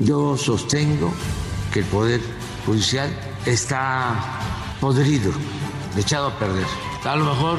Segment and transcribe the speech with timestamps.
[0.00, 1.12] Yo sostengo
[1.72, 2.20] que el Poder
[2.66, 3.08] Judicial
[3.46, 4.16] está
[4.80, 5.32] podrido,
[5.96, 6.66] echado a perder.
[7.04, 7.58] A lo mejor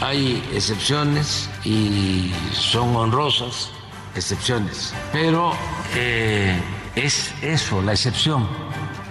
[0.00, 3.70] hay excepciones y son honrosas
[4.16, 5.52] excepciones, pero
[5.94, 6.60] eh,
[6.96, 8.48] es eso, la excepción,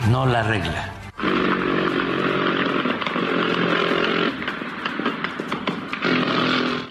[0.09, 0.91] no la regla.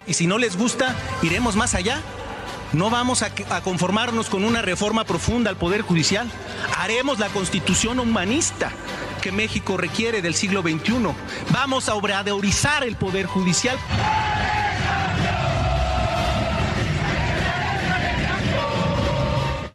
[0.07, 2.01] Y si no les gusta, iremos más allá.
[2.75, 3.31] No vamos a,
[3.63, 6.29] conformarnos con una reforma profunda al Poder Judicial.
[6.77, 8.73] Haremos la constitución humanista
[9.23, 11.15] que México requiere del siglo XXI.
[11.51, 13.79] Vamos a obradorizar el Poder Judicial.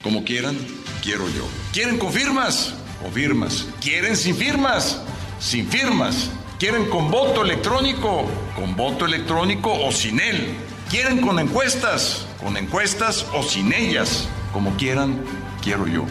[0.04, 0.58] Como quieran,
[1.02, 1.48] quiero yo.
[1.72, 2.74] ¿Quieren con firmas?
[3.02, 3.68] Con firmas.
[3.80, 5.02] ¿Quieren sin firmas?
[5.40, 6.32] Sin firmas.
[6.60, 8.26] ¿Quieren con voto electrónico?
[8.58, 10.58] Con voto electrónico o sin él.
[10.90, 12.26] ¿Quieren con encuestas?
[12.44, 14.28] Con encuestas o sin ellas.
[14.52, 15.24] Como quieran,
[15.62, 16.04] quiero yo.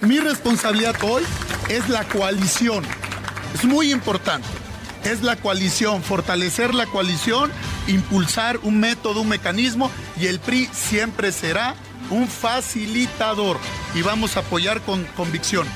[0.00, 1.24] Mi responsabilidad hoy
[1.68, 2.84] es la coalición.
[3.52, 4.46] Es muy importante.
[5.02, 7.50] Es la coalición, fortalecer la coalición,
[7.88, 9.90] impulsar un método, un mecanismo
[10.20, 11.74] y el PRI siempre será
[12.10, 13.58] un facilitador
[13.92, 15.66] y vamos a apoyar con convicción.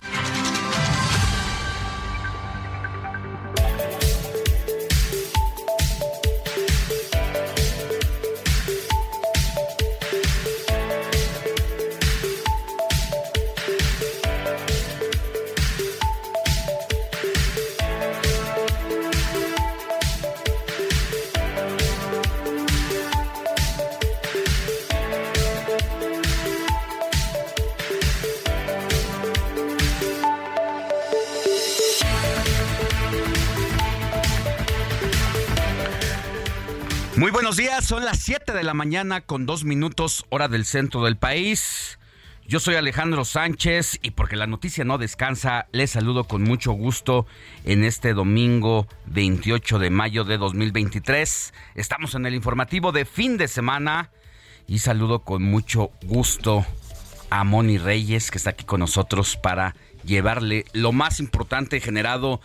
[38.05, 41.99] Son las 7 de la mañana con dos minutos hora del centro del país.
[42.47, 47.27] Yo soy Alejandro Sánchez y porque la noticia no descansa, les saludo con mucho gusto
[47.65, 51.55] en este domingo 28 de mayo de 2023.
[51.77, 54.11] Estamos en el informativo de fin de semana
[54.67, 56.67] y saludo con mucho gusto
[57.31, 62.43] a Moni Reyes que está aquí con nosotros para llevarle lo más importante generado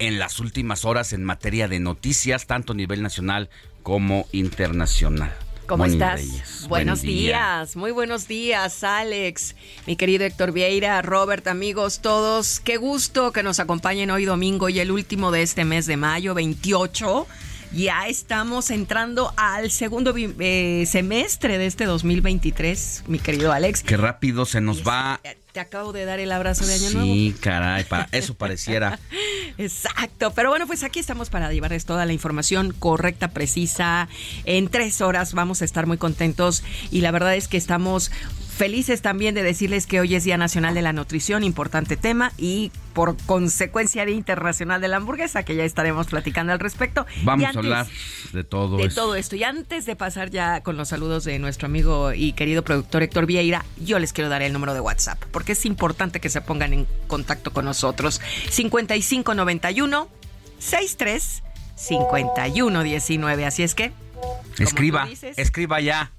[0.00, 3.48] en las últimas horas en materia de noticias, tanto a nivel nacional
[3.88, 5.34] como internacional.
[5.66, 6.20] ¿Cómo Moni estás?
[6.20, 7.22] Reyes, Buenos buen día.
[7.22, 9.56] días, muy buenos días, Alex,
[9.86, 12.60] mi querido Héctor Vieira, Robert, amigos, todos.
[12.60, 16.34] Qué gusto que nos acompañen hoy domingo y el último de este mes de mayo,
[16.34, 17.26] 28.
[17.72, 23.82] Ya estamos entrando al segundo eh, semestre de este 2023, mi querido Alex.
[23.84, 25.18] Qué rápido se nos va.
[25.52, 27.12] Te acabo de dar el abrazo de Año Nuevo.
[27.12, 28.98] Sí, caray, para eso pareciera.
[29.58, 34.08] Exacto, pero bueno, pues aquí estamos para llevarles toda la información correcta, precisa.
[34.44, 38.10] En tres horas vamos a estar muy contentos y la verdad es que estamos
[38.58, 42.72] felices también de decirles que hoy es Día Nacional de la Nutrición, importante tema, y
[42.92, 47.06] por consecuencia Día Internacional de la Hamburguesa, que ya estaremos platicando al respecto.
[47.22, 47.86] Vamos a hablar
[48.32, 48.96] de todo de eso.
[48.96, 49.36] todo esto.
[49.36, 53.26] Y antes de pasar ya con los saludos de nuestro amigo y querido productor Héctor
[53.26, 56.72] Vieira, yo les quiero dar el número de WhatsApp, porque es importante que se pongan
[56.72, 58.20] en contacto con nosotros.
[58.50, 60.08] 5591
[60.58, 61.42] 63
[61.76, 63.46] 5119.
[63.46, 63.92] Así es que.
[64.58, 66.10] Escriba, dices, escriba ya,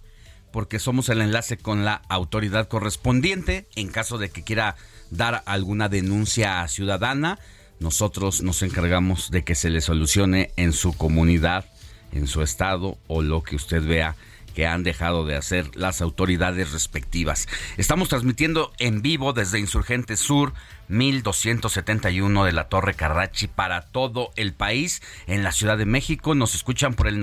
[0.52, 4.76] porque somos el enlace con la autoridad correspondiente en caso de que quiera
[5.12, 7.40] dar alguna denuncia ciudadana
[7.80, 11.66] nosotros nos encargamos de que se le solucione en su comunidad,
[12.12, 14.16] en su estado o lo que usted vea
[14.54, 17.48] que han dejado de hacer las autoridades respectivas.
[17.78, 20.54] Estamos transmitiendo en vivo desde Insurgente Sur
[20.90, 25.02] 1271 de la Torre Carrachi para todo el país.
[25.28, 27.22] En la Ciudad de México nos escuchan por el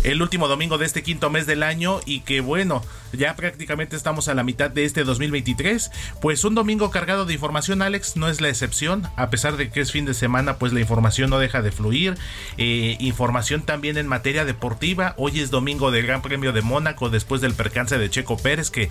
[0.04, 2.84] el último domingo de este quinto mes del año y que bueno,
[3.14, 5.92] ya prácticamente estamos a la mitad de este 2023.
[6.22, 9.04] Pues un domingo cargado de información, Alex, no es la excepción.
[9.16, 12.18] A pesar de que es fin de semana, pues la información no deja de fluir.
[12.58, 15.14] Eh, información también en materia deportiva.
[15.18, 18.90] Hoy es domingo del Gran Premio de Mónaco después del percance de Checo Pérez que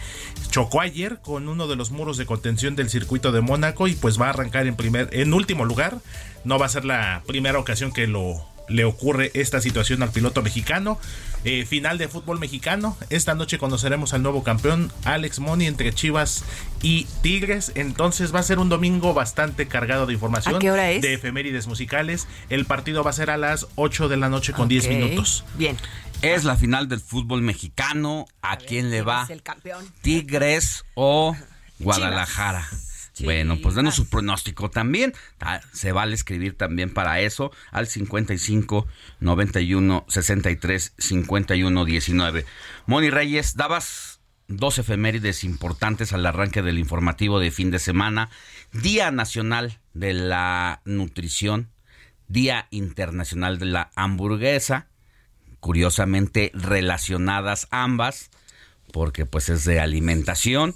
[0.51, 4.21] chocó ayer con uno de los muros de contención del circuito de Mónaco y pues
[4.21, 5.99] va a arrancar en primer, en último lugar.
[6.45, 10.43] No va a ser la primera ocasión que lo le ocurre esta situación al piloto
[10.43, 10.99] mexicano.
[11.45, 12.97] Eh, final de fútbol mexicano.
[13.09, 16.45] Esta noche conoceremos al nuevo campeón, Alex Moni, entre Chivas
[16.83, 17.73] y Tigres.
[17.77, 20.59] Entonces va a ser un domingo bastante cargado de información.
[20.59, 22.27] De efemérides musicales.
[22.49, 25.45] El partido va a ser a las 8 de la noche con 10 minutos.
[25.57, 25.77] Bien.
[26.23, 28.27] Es la final del fútbol mexicano.
[28.43, 29.27] ¿A, quién le va?
[29.29, 29.85] el campeón?
[30.03, 31.37] Tigres o
[31.79, 32.67] Guadalajara.
[33.25, 35.15] Bueno, pues denos su pronóstico también.
[35.41, 38.87] Ah, se vale escribir también para eso al 55
[39.21, 42.45] 91 63 51 19.
[42.87, 48.29] Moni Reyes, dabas dos efemérides importantes al arranque del informativo de fin de semana.
[48.73, 51.71] Día Nacional de la Nutrición,
[52.29, 54.89] Día Internacional de la Hamburguesa,
[55.61, 58.31] curiosamente relacionadas ambas,
[58.93, 60.75] porque pues es de alimentación.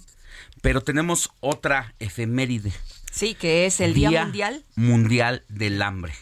[0.60, 2.72] Pero tenemos otra efeméride.
[3.10, 4.64] Sí, que es el Día, Mundial.
[4.76, 6.12] Mundial del Hambre.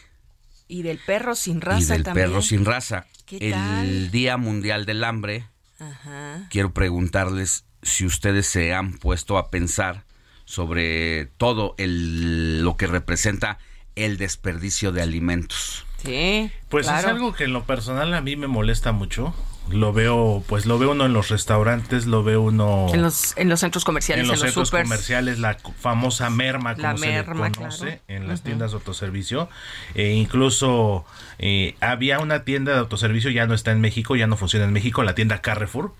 [0.67, 2.27] Y del perro sin raza y del también.
[2.27, 3.05] perro sin raza.
[3.29, 5.47] el Día Mundial del Hambre.
[5.79, 6.47] Ajá.
[6.49, 10.05] Quiero preguntarles si ustedes se han puesto a pensar
[10.45, 13.59] sobre todo el, lo que representa
[13.95, 15.85] el desperdicio de alimentos.
[16.03, 16.51] Sí.
[16.69, 19.35] Pues es algo que en lo personal a mí me molesta mucho
[19.71, 23.49] lo veo pues lo ve uno en los restaurantes lo ve uno en los en
[23.49, 28.27] los centros comerciales en los, centros comerciales la famosa merma como se le conoce en
[28.27, 29.49] las tiendas de autoservicio
[29.95, 31.05] e incluso
[31.37, 34.73] eh, había una tienda de autoservicio ya no está en México ya no funciona en
[34.73, 35.93] México la tienda Carrefour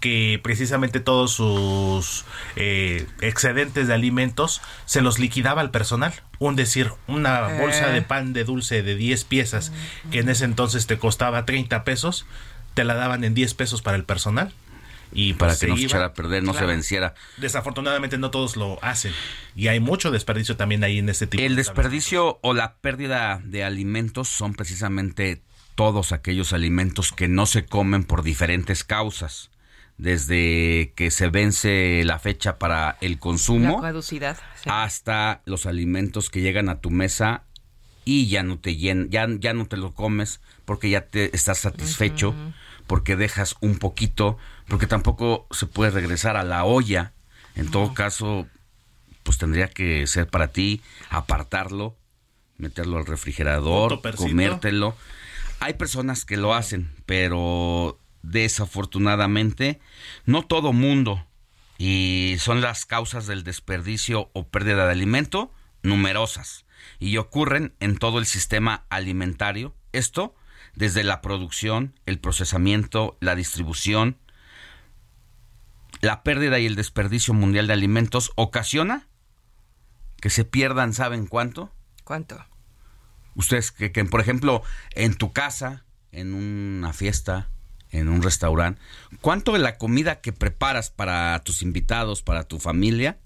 [0.00, 2.24] que precisamente todos sus
[2.56, 6.14] eh, excedentes de alimentos se los liquidaba al personal.
[6.38, 8.02] Un decir, una bolsa de eh.
[8.02, 9.72] pan de dulce de 10 piezas
[10.10, 12.24] que en ese entonces te costaba 30 pesos,
[12.74, 14.52] te la daban en 10 pesos para el personal.
[15.12, 17.14] Y para pues, que no se echara a perder, no se venciera.
[17.36, 19.12] Desafortunadamente no todos lo hacen.
[19.56, 23.64] Y hay mucho desperdicio también ahí en este tipo El desperdicio o la pérdida de
[23.64, 25.42] alimentos son precisamente
[25.74, 29.50] todos aquellos alimentos que no se comen por diferentes causas.
[29.98, 33.82] Desde que se vence la fecha para el consumo
[34.66, 37.44] hasta los alimentos que llegan a tu mesa
[38.06, 40.40] y ya no te ya, ya no te lo comes
[40.70, 42.32] porque ya te estás satisfecho
[42.86, 47.12] porque dejas un poquito, porque tampoco se puede regresar a la olla.
[47.56, 48.46] En todo caso,
[49.24, 51.96] pues tendría que ser para ti apartarlo,
[52.56, 54.94] meterlo al refrigerador, comértelo.
[55.58, 59.80] Hay personas que lo hacen, pero desafortunadamente
[60.24, 61.26] no todo mundo
[61.78, 66.64] y son las causas del desperdicio o pérdida de alimento numerosas
[67.00, 69.74] y ocurren en todo el sistema alimentario.
[69.90, 70.36] Esto
[70.74, 74.16] desde la producción, el procesamiento, la distribución,
[76.00, 79.06] la pérdida y el desperdicio mundial de alimentos ocasiona
[80.20, 81.70] que se pierdan, ¿saben cuánto?
[82.04, 82.44] ¿Cuánto?
[83.34, 84.62] Ustedes que, que, por ejemplo,
[84.94, 87.48] en tu casa, en una fiesta,
[87.90, 88.80] en un restaurante,
[89.20, 93.18] ¿cuánto de la comida que preparas para tus invitados, para tu familia,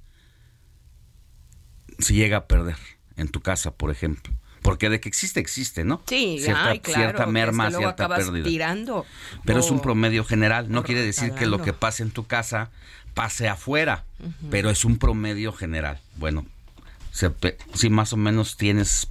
[1.98, 2.76] se llega a perder
[3.16, 4.34] en tu casa, por ejemplo?
[4.64, 6.00] Porque de que existe, existe, ¿no?
[6.06, 8.44] Sí, cierta, cierta merma, cierta pérdida.
[8.44, 9.04] Tirando.
[9.44, 10.72] Pero es un promedio general.
[10.72, 12.70] No quiere decir que lo que pase en tu casa
[13.12, 14.04] pase afuera,
[14.50, 16.00] pero es un promedio general.
[16.16, 16.46] Bueno,
[17.74, 19.06] si más o menos tienes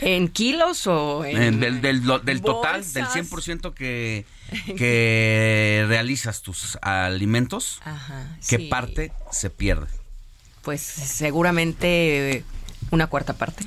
[0.00, 1.58] ¿En kilos o en.?
[1.58, 4.26] del, del, del total, del 100% que,
[4.76, 9.88] que realizas tus alimentos, Ajá, ¿qué parte se pierde?
[10.62, 12.44] Pues seguramente
[12.92, 13.64] una cuarta parte.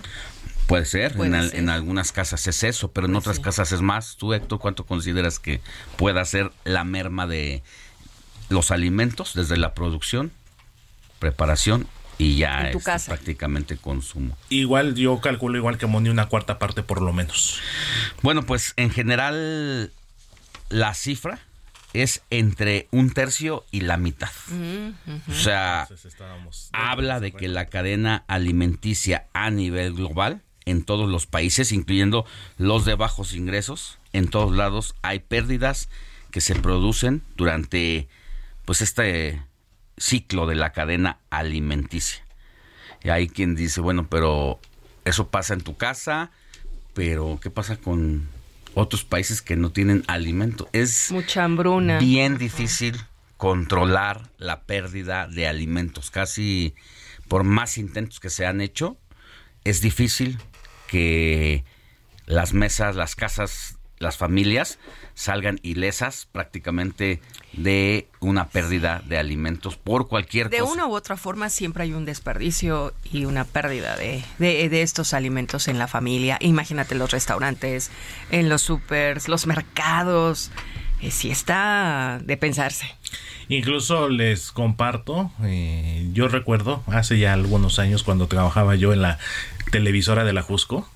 [0.67, 4.17] Puede ser, en, algunas casas es eso, pero en pues otras casas es más.
[4.17, 5.61] Tú, Héctor, ¿cuánto consideras que
[5.95, 7.63] pueda ser la merma de
[8.49, 10.31] los alimentos desde la producción,
[11.19, 14.37] preparación y ya es este, prácticamente consumo?
[14.49, 17.61] Igual yo calculo igual que Moni una cuarta parte por lo menos.
[18.21, 19.93] Bueno, pues en general
[20.67, 21.39] la cifra
[21.93, 24.31] es entre un tercio y la mitad.
[25.29, 25.87] O sea,
[26.73, 32.25] habla de que la cadena alimenticia a nivel global en todos los países, incluyendo
[32.57, 33.97] los de bajos ingresos.
[34.13, 35.89] En todos lados hay pérdidas
[36.31, 38.07] que se producen durante
[38.65, 39.41] pues este
[39.97, 42.23] ciclo de la cadena alimenticia.
[43.03, 44.59] Y hay quien dice, bueno, pero
[45.05, 46.31] eso pasa en tu casa,
[46.93, 48.27] pero ¿qué pasa con
[48.73, 50.69] otros países que no tienen alimento?
[50.73, 51.99] Es mucha hambruna.
[51.99, 52.97] Bien difícil
[53.37, 56.11] controlar la pérdida de alimentos.
[56.11, 56.75] Casi
[57.27, 58.97] por más intentos que se han hecho,
[59.63, 60.39] es difícil
[60.87, 61.63] que
[62.25, 64.79] las mesas, las casas, las familias
[65.13, 67.19] salgan ilesas prácticamente
[67.53, 70.71] de una pérdida de alimentos por cualquier de cosa.
[70.71, 75.13] De una u otra forma siempre hay un desperdicio y una pérdida de, de, estos
[75.13, 76.37] alimentos en la familia.
[76.39, 77.89] Imagínate los restaurantes,
[78.29, 80.51] en los supers, los mercados.
[81.01, 82.95] Eh, si está de pensarse.
[83.49, 89.19] Incluso les comparto, eh, yo recuerdo hace ya algunos años cuando trabajaba yo en la
[89.71, 90.89] televisora de la Jusco,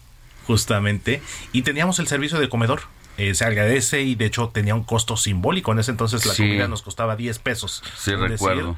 [0.48, 1.22] justamente,
[1.54, 2.82] y teníamos el servicio de comedor.
[3.18, 5.72] Eh, se agradece y de hecho tenía un costo simbólico.
[5.72, 7.84] En ese entonces la comida nos costaba 10 pesos.
[7.98, 8.78] Sí, recuerdo.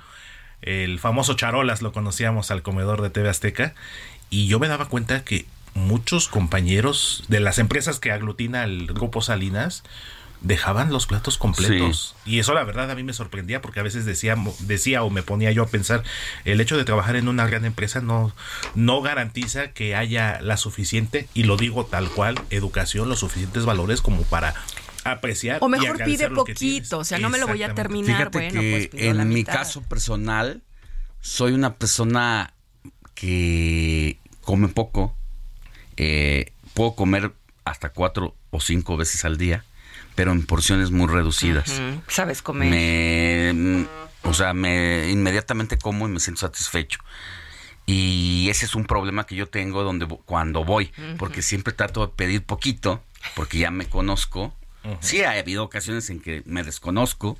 [0.61, 3.73] el famoso Charolas lo conocíamos al comedor de TV Azteca
[4.29, 9.21] y yo me daba cuenta que muchos compañeros de las empresas que aglutina el grupo
[9.21, 9.83] Salinas
[10.43, 12.15] dejaban los platos completos.
[12.25, 15.23] Y eso la verdad a mí me sorprendía porque a veces decía, decía o me
[15.23, 16.03] ponía yo a pensar,
[16.43, 18.33] el hecho de trabajar en una gran empresa no,
[18.75, 24.01] no garantiza que haya la suficiente, y lo digo tal cual, educación, los suficientes valores
[24.01, 24.53] como para
[25.05, 25.59] apreciar.
[25.61, 28.29] O mejor pide poquito, o sea, no me lo voy a terminar.
[28.31, 30.61] Fíjate que pues en mi caso personal,
[31.21, 32.53] soy una persona
[33.15, 35.15] que come poco,
[35.95, 37.31] eh, puedo comer
[37.63, 39.63] hasta cuatro o cinco veces al día
[40.15, 41.81] pero en porciones muy reducidas.
[42.07, 42.69] Sabes comer.
[42.69, 43.87] Me, mm,
[44.23, 46.99] o sea, me inmediatamente como y me siento satisfecho.
[47.85, 52.13] Y ese es un problema que yo tengo donde cuando voy, porque siempre trato de
[52.13, 53.03] pedir poquito,
[53.35, 54.55] porque ya me conozco.
[54.99, 57.37] Sí, ha habido ocasiones en que me desconozco,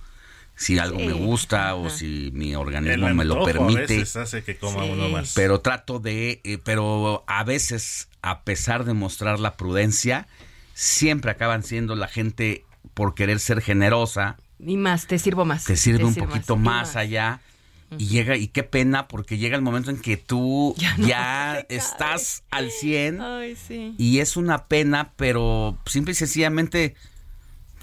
[0.56, 4.01] si algo me gusta o si mi organismo me lo permite.
[4.01, 5.34] hace que coma uno más.
[5.34, 10.27] Pero trato de, eh, pero a veces, a pesar de mostrar la prudencia,
[10.74, 14.38] siempre acaban siendo la gente por querer ser generosa.
[14.60, 15.65] Y más, te sirvo más.
[15.65, 17.42] Te sirve un poquito más, allá.
[17.98, 22.72] Y llega, y qué pena, porque llega el momento en que tú ya, estás al
[22.72, 23.22] 100.
[23.22, 23.94] Ay, sí.
[23.98, 26.96] Y es una pena, pero simple y sencillamente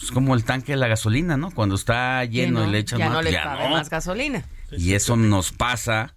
[0.03, 1.51] es como el tanque de la gasolina, ¿no?
[1.51, 4.45] Cuando está lleno, y le echan ya más, no le ya más gasolina.
[4.73, 6.15] Y eso nos pasa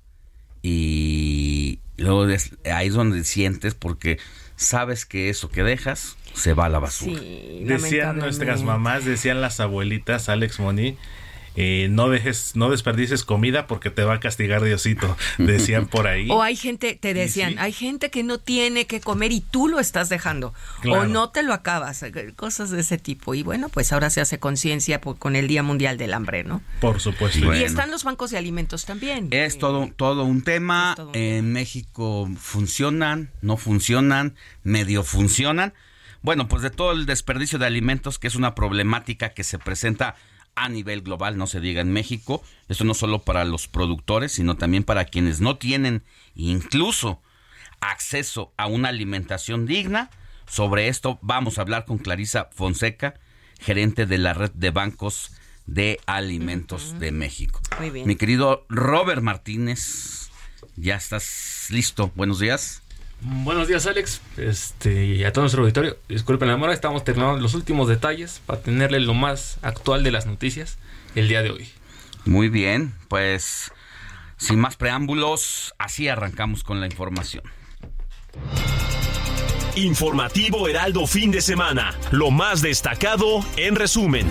[0.62, 2.26] y luego
[2.74, 4.20] ahí es donde sientes porque
[4.56, 7.22] sabes que eso que dejas se va a la basura.
[7.22, 10.98] decían nuestras mamás, decían las abuelitas, Alex Moni,
[11.56, 16.28] eh, no dejes, no desperdices comida porque te va a castigar Diosito, decían por ahí.
[16.32, 19.80] O hay gente, te decían, hay gente que no tiene que comer y tú lo
[19.80, 20.54] estás dejando,
[20.90, 23.36] o no te lo acabas, eh, cosas de ese tipo.
[23.36, 26.62] Y bueno, pues ahora se hace conciencia con el Día Mundial del Hambre, ¿no?
[26.80, 27.54] Por supuesto.
[27.54, 29.28] Y están los bancos de alimentos también.
[29.32, 30.96] Es todo, todo un tema.
[31.14, 35.74] En México funcionan, no funcionan, medio funcionan.
[36.24, 40.16] Bueno, pues de todo el desperdicio de alimentos, que es una problemática que se presenta
[40.56, 42.42] a nivel global, no se diga en México.
[42.70, 46.04] Esto no solo para los productores, sino también para quienes no tienen
[46.34, 47.22] incluso
[47.82, 50.10] acceso a una alimentación digna.
[50.48, 53.16] Sobre esto vamos a hablar con Clarisa Fonseca,
[53.60, 55.32] gerente de la red de bancos
[55.66, 57.60] de alimentos de México.
[57.80, 58.08] Muy bien.
[58.08, 60.30] Mi querido Robert Martínez,
[60.78, 62.12] ya estás listo.
[62.16, 62.83] Buenos días.
[63.26, 64.22] Buenos días, Alex.
[64.36, 65.98] Este, y a todo nuestro auditorio.
[66.10, 70.26] Disculpen la demora, estamos terminando los últimos detalles para tenerle lo más actual de las
[70.26, 70.78] noticias
[71.16, 71.70] el día de hoy.
[72.26, 73.72] Muy bien, pues
[74.36, 77.44] sin más preámbulos, así arrancamos con la información.
[79.76, 81.96] Informativo Heraldo fin de semana.
[82.12, 84.28] Lo más destacado en resumen.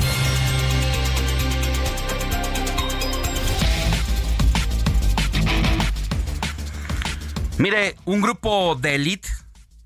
[7.62, 9.28] Mire, un grupo de élite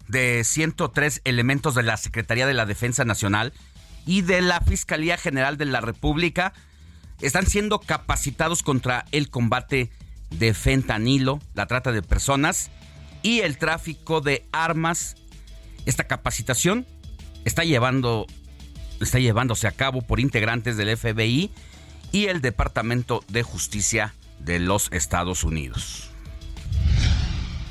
[0.09, 3.53] de 103 elementos de la Secretaría de la Defensa Nacional
[4.07, 6.55] y de la Fiscalía General de la República
[7.21, 9.91] están siendo capacitados contra el combate
[10.31, 12.71] de fentanilo, la trata de personas
[13.23, 15.17] y el tráfico de armas.
[15.85, 16.87] Esta capacitación
[17.45, 18.25] está llevando
[19.03, 21.51] está llevándose a cabo por integrantes del FBI
[22.11, 26.16] y el Departamento de Justicia de los Estados Unidos.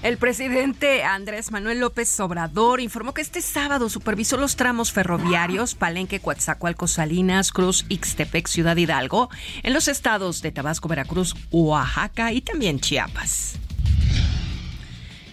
[0.06, 6.20] El presidente Andrés Manuel López Obrador informó que este sábado supervisó los tramos ferroviarios Palenque,
[6.20, 9.32] Coatzacoalcos, Salinas, Cruz, Ixtepec, Ciudad Hidalgo,
[9.64, 13.58] en los estados de Tabasco, Veracruz, Oaxaca y también Chiapas.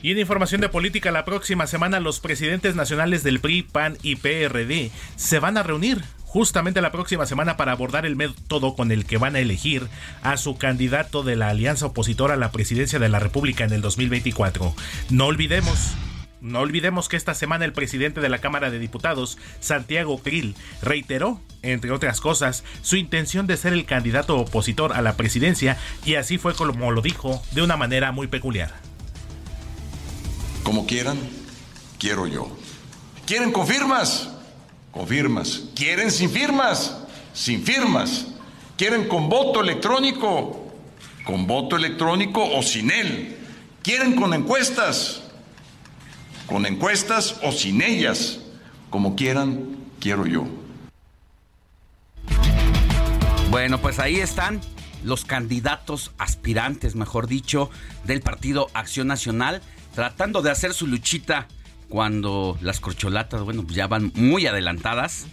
[0.01, 4.17] Y en información de política, la próxima semana los presidentes nacionales del PRI, PAN y
[4.17, 9.05] PRD se van a reunir justamente la próxima semana para abordar el método con el
[9.05, 9.87] que van a elegir
[10.23, 13.83] a su candidato de la alianza opositora a la presidencia de la República en el
[13.83, 14.75] 2024.
[15.11, 15.95] No olvidemos
[16.41, 21.41] no olvidemos que esta semana el presidente de la Cámara de Diputados, Santiago Krill, reiteró,
[21.61, 26.39] entre otras cosas, su intención de ser el candidato opositor a la presidencia y así
[26.39, 28.73] fue como lo dijo de una manera muy peculiar.
[30.65, 31.19] Como quieran,
[31.99, 32.51] quiero yo.
[33.25, 34.42] ¿Quieren confirmas?
[34.93, 35.63] Con firmas.
[35.75, 36.97] ¿Quieren sin firmas?
[37.33, 38.27] Sin firmas.
[38.77, 40.73] ¿Quieren con voto electrónico?
[41.25, 43.37] Con voto electrónico o sin él.
[43.83, 45.23] ¿Quieren con encuestas?
[46.47, 48.41] Con encuestas o sin ellas.
[48.91, 50.45] Como quieran, quiero yo.
[53.51, 54.61] Bueno, pues ahí están
[55.05, 57.71] los candidatos aspirantes, mejor dicho,
[58.05, 59.63] del Partido Acción Nacional,
[59.95, 61.49] tratando de hacer su luchita
[61.93, 65.27] cuando las corcholatas, bueno, pues ya van muy adelantadas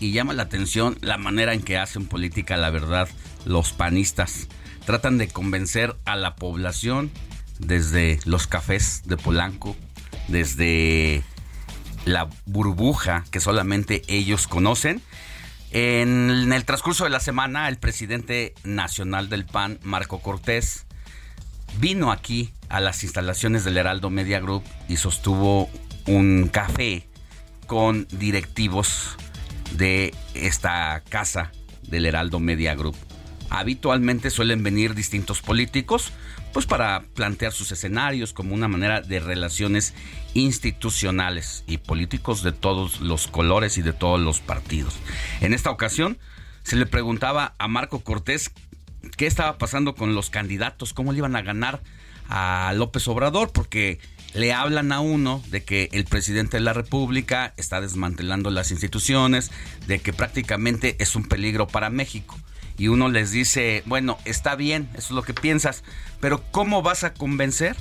[0.00, 3.08] y llama la atención la manera en que hacen política, la verdad,
[3.44, 4.48] los panistas.
[4.84, 7.12] Tratan de convencer a la población
[7.60, 9.76] desde los cafés de Polanco,
[10.26, 11.22] desde
[12.04, 15.00] la burbuja que solamente ellos conocen.
[15.70, 20.84] En el transcurso de la semana, el presidente nacional del PAN, Marco Cortés,
[21.78, 25.70] vino aquí a las instalaciones del Heraldo Media Group y sostuvo
[26.06, 27.08] un café
[27.66, 29.16] con directivos
[29.76, 32.96] de esta casa del Heraldo Media Group.
[33.50, 36.12] Habitualmente suelen venir distintos políticos,
[36.52, 39.94] pues para plantear sus escenarios como una manera de relaciones
[40.34, 44.94] institucionales y políticos de todos los colores y de todos los partidos.
[45.40, 46.18] En esta ocasión
[46.62, 48.50] se le preguntaba a Marco Cortés
[49.16, 51.82] qué estaba pasando con los candidatos, cómo le iban a ganar
[52.28, 53.98] a López Obrador, porque
[54.34, 59.50] le hablan a uno de que el presidente de la República está desmantelando las instituciones,
[59.86, 62.38] de que prácticamente es un peligro para México.
[62.78, 65.84] Y uno les dice, bueno, está bien, eso es lo que piensas,
[66.20, 67.76] pero ¿cómo vas a convencer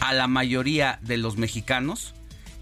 [0.00, 2.14] a la mayoría de los mexicanos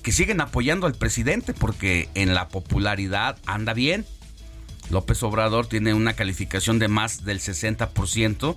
[0.03, 1.53] que siguen apoyando al presidente?
[1.53, 4.07] Porque en la popularidad anda bien.
[4.91, 8.57] López Obrador tiene una calificación de más del 60%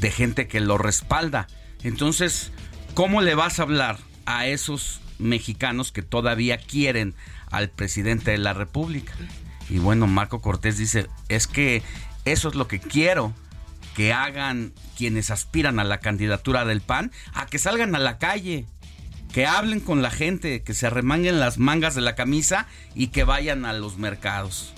[0.00, 1.48] de gente que lo respalda.
[1.82, 2.50] Entonces,
[2.96, 7.14] ¿Cómo le vas a hablar a esos mexicanos que todavía quieren
[7.50, 9.12] al presidente de la República?
[9.68, 11.82] Y bueno, Marco Cortés dice, es que
[12.24, 13.34] eso es lo que quiero
[13.94, 18.64] que hagan quienes aspiran a la candidatura del PAN, a que salgan a la calle,
[19.30, 23.24] que hablen con la gente, que se remanguen las mangas de la camisa y que
[23.24, 24.72] vayan a los mercados.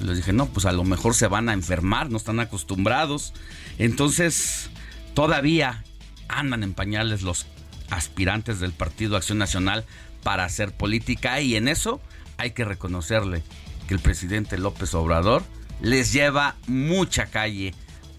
[0.00, 3.32] les dije, no, pues a lo mejor se van a enfermar, no están acostumbrados.
[3.78, 4.68] Entonces,
[5.14, 5.82] todavía
[6.28, 7.46] andan en pañales los
[7.90, 9.84] aspirantes del Partido Acción Nacional
[10.22, 12.00] para hacer política y en eso
[12.36, 13.42] hay que reconocerle
[13.86, 15.42] que el presidente López Obrador
[15.80, 17.74] les lleva mucha calle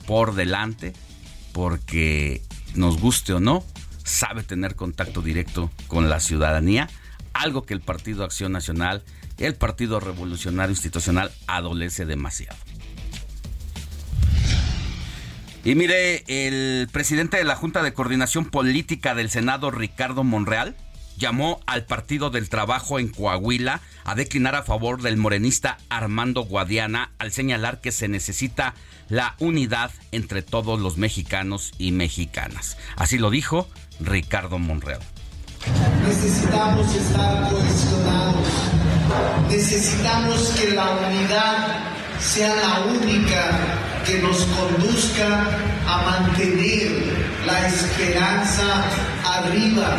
[0.06, 0.94] por delante
[1.52, 2.42] porque
[2.76, 3.64] nos guste o no,
[4.04, 6.90] sabe tener contacto directo con la ciudadanía,
[7.34, 9.04] algo que el Partido Acción Nacional,
[9.38, 12.58] el Partido Revolucionario Institucional adolece demasiado.
[15.66, 20.76] Y mire, el presidente de la Junta de Coordinación Política del Senado, Ricardo Monreal,
[21.18, 27.14] llamó al Partido del Trabajo en Coahuila a declinar a favor del morenista Armando Guadiana
[27.18, 28.76] al señalar que se necesita
[29.10, 32.78] la unidad entre todos los mexicanos y mexicanas.
[32.96, 33.68] Así lo dijo
[34.00, 35.02] Ricardo Monreal.
[36.08, 38.48] Necesitamos estar cohesionados.
[39.50, 41.80] Necesitamos que la unidad
[42.20, 45.48] sea la única que nos conduzca
[45.88, 46.92] a mantener
[47.46, 48.86] la esperanza
[49.24, 49.98] arriba,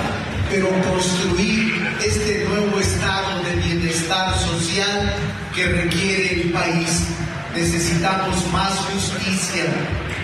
[0.49, 5.13] pero construir este nuevo estado de bienestar social
[5.55, 7.09] que requiere el país.
[7.55, 9.65] Necesitamos más justicia,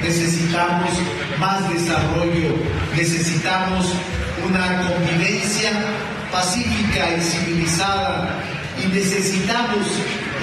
[0.01, 0.90] necesitamos
[1.38, 2.55] más desarrollo,
[2.97, 3.87] necesitamos
[4.49, 5.73] una convivencia
[6.31, 8.42] pacífica y civilizada
[8.83, 9.87] y necesitamos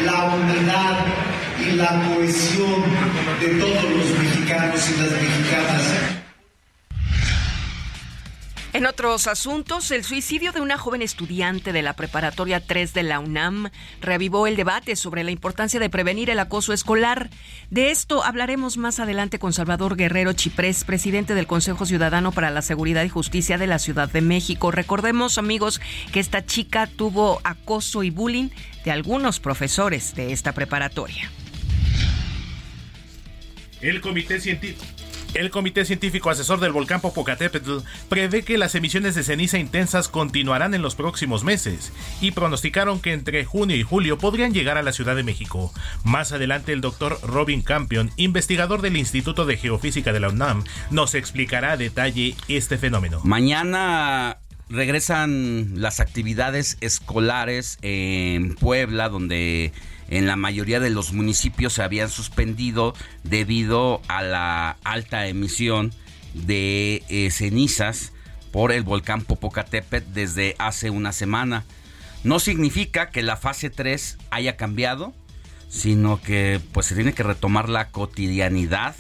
[0.06, 0.97] la unidad
[1.76, 2.84] la cohesión
[3.39, 6.19] de todos los mexicanos y las mexicanas.
[8.72, 13.19] En otros asuntos, el suicidio de una joven estudiante de la Preparatoria 3 de la
[13.19, 17.32] UNAM reavivó el debate sobre la importancia de prevenir el acoso escolar.
[17.72, 22.62] De esto hablaremos más adelante con Salvador Guerrero Chiprés, presidente del Consejo Ciudadano para la
[22.62, 24.69] Seguridad y Justicia de la Ciudad de México.
[24.69, 28.50] Recordemos, amigos, que esta chica tuvo acoso y bullying
[28.86, 31.32] de algunos profesores de esta preparatoria.
[33.82, 34.86] El Comité Científico
[35.36, 37.78] el Comité Científico Asesor del Volcán Popocatépetl
[38.10, 43.13] prevé que las emisiones de ceniza intensas continuarán en los próximos meses y pronosticaron que
[43.13, 45.72] entre junio y julio podrían llegar a la Ciudad de México.
[46.04, 51.13] Más adelante el doctor Robin Campion, investigador del Instituto de Geofísica de la UNAM, nos
[51.13, 53.22] explicará a detalle este fenómeno.
[53.24, 54.39] Mañana
[54.70, 59.74] regresan las actividades escolares en Puebla, donde
[60.10, 62.93] en la mayoría de los municipios se habían suspendido
[63.24, 65.93] debido a la alta emisión
[66.34, 68.12] de eh, cenizas
[68.52, 71.63] por el volcán Popocatépetl desde hace una semana.
[72.24, 75.13] No significa que la fase 3 haya cambiado,
[75.69, 78.95] sino que pues se tiene que retomar la cotidianidad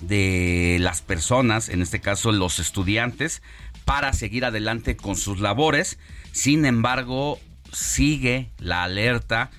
[0.00, 3.42] de las personas, en este caso los estudiantes,
[3.84, 5.98] para seguir adelante con sus labores.
[6.32, 7.38] Sin embargo,
[7.72, 9.50] sigue la alerta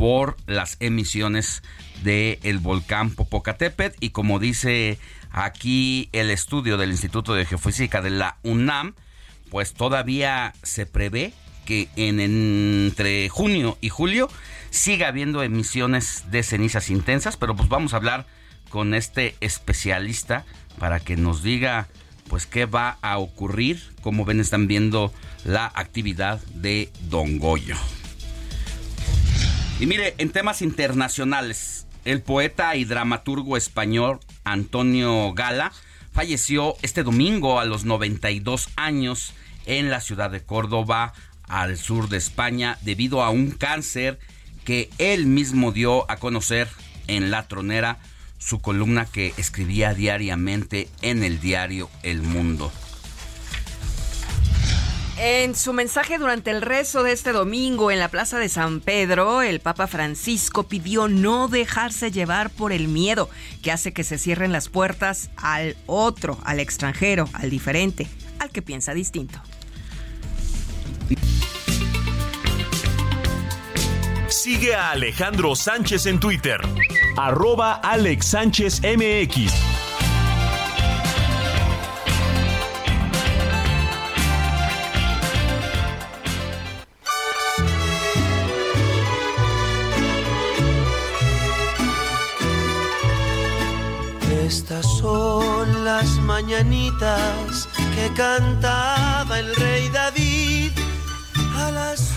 [0.00, 1.62] por las emisiones
[2.02, 4.98] del volcán Popocatépetl y como dice
[5.30, 8.94] aquí el estudio del Instituto de Geofísica de la UNAM,
[9.50, 11.34] pues todavía se prevé
[11.66, 14.30] que en, entre junio y julio
[14.70, 18.24] siga habiendo emisiones de cenizas intensas, pero pues vamos a hablar
[18.70, 20.46] con este especialista
[20.78, 21.88] para que nos diga
[22.26, 25.12] pues qué va a ocurrir, como ven están viendo
[25.44, 27.76] la actividad de Don Goyo.
[29.80, 35.72] Y mire, en temas internacionales, el poeta y dramaturgo español Antonio Gala
[36.12, 39.32] falleció este domingo a los 92 años
[39.64, 41.14] en la ciudad de Córdoba,
[41.48, 44.18] al sur de España, debido a un cáncer
[44.66, 46.68] que él mismo dio a conocer
[47.06, 48.00] en La Tronera,
[48.36, 52.70] su columna que escribía diariamente en el diario El Mundo.
[55.22, 59.42] En su mensaje durante el rezo de este domingo en la Plaza de San Pedro,
[59.42, 63.28] el Papa Francisco pidió no dejarse llevar por el miedo
[63.62, 68.06] que hace que se cierren las puertas al otro, al extranjero, al diferente,
[68.38, 69.38] al que piensa distinto.
[74.28, 76.62] Sigue a Alejandro Sánchez en Twitter,
[77.18, 79.89] arroba Alex Sánchez MX.
[94.50, 100.72] Estas son las mañanitas que cantaba el rey David
[101.54, 102.16] a las...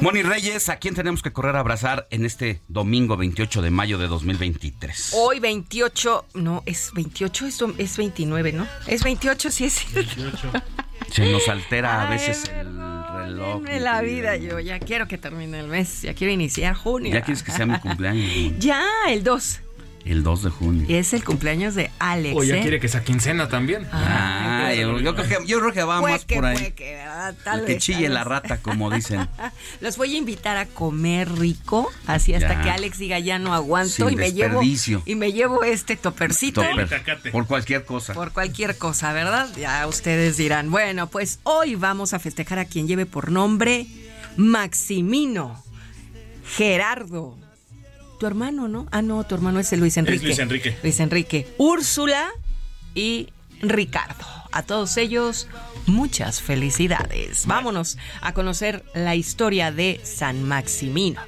[0.00, 3.98] Moni Reyes, ¿a quién tenemos que correr a abrazar en este domingo 28 de mayo
[3.98, 5.10] de 2023?
[5.16, 8.68] Hoy 28, no, es 28, es, es 29, ¿no?
[8.86, 10.22] Es 28, sí es cierto.
[10.22, 10.52] 28.
[11.10, 12.78] Se nos altera a veces el
[13.12, 13.62] reloj.
[13.80, 17.12] la vida, yo ya quiero que termine el mes, ya quiero iniciar junio.
[17.12, 18.52] Ya quieres que sea mi cumpleaños.
[18.60, 19.62] ya, el 2.
[20.04, 20.86] El 2 de junio.
[20.88, 22.34] Es el cumpleaños de Alex.
[22.36, 22.62] O ya ¿eh?
[22.62, 23.86] quiere que sea quincena también.
[23.92, 26.74] Ah, yo, yo, creo que, yo creo que va más por ahí.
[27.44, 28.28] Tal el que vez, chille tal la vez.
[28.28, 29.28] rata, como dicen.
[29.80, 32.62] Los voy a invitar a comer rico, así hasta Ya.
[32.62, 34.60] que Alex diga ya no aguanto Sin y me llevo
[35.04, 36.62] y me llevo este topercito.
[36.62, 38.12] Topper, por cualquier cosa.
[38.14, 39.48] Por cualquier cosa, ¿verdad?
[39.56, 40.70] Ya ustedes dirán.
[40.70, 43.86] Bueno, pues hoy vamos a festejar a quien lleve por nombre
[44.36, 45.62] Maximino
[46.56, 47.36] Gerardo.
[48.22, 48.86] Tu hermano, ¿no?
[48.92, 50.24] Ah, no, tu hermano es el Luis Enrique.
[50.24, 50.76] Luis Enrique.
[50.80, 51.48] Luis Enrique.
[51.58, 52.30] Úrsula
[52.94, 53.30] y
[53.60, 54.24] Ricardo.
[54.52, 55.48] A todos ellos,
[55.86, 57.48] muchas felicidades.
[57.48, 61.20] Vámonos a conocer la historia de San Maximino.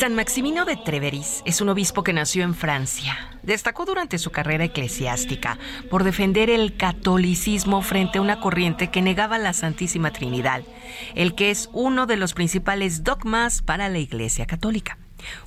[0.00, 3.38] San Maximino de Treveris es un obispo que nació en Francia.
[3.42, 5.58] Destacó durante su carrera eclesiástica
[5.90, 10.62] por defender el catolicismo frente a una corriente que negaba la Santísima Trinidad,
[11.14, 14.96] el que es uno de los principales dogmas para la Iglesia Católica.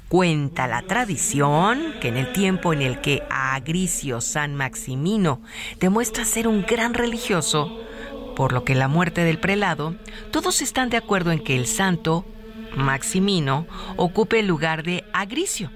[0.08, 5.42] Cuenta la tradición que en el tiempo en el que Agricio San Maximino
[5.80, 7.76] demuestra ser un gran religioso,
[8.36, 9.96] por lo que la muerte del prelado,
[10.30, 12.24] todos están de acuerdo en que el santo
[12.76, 15.72] Maximino ocupe el lugar de Agricio.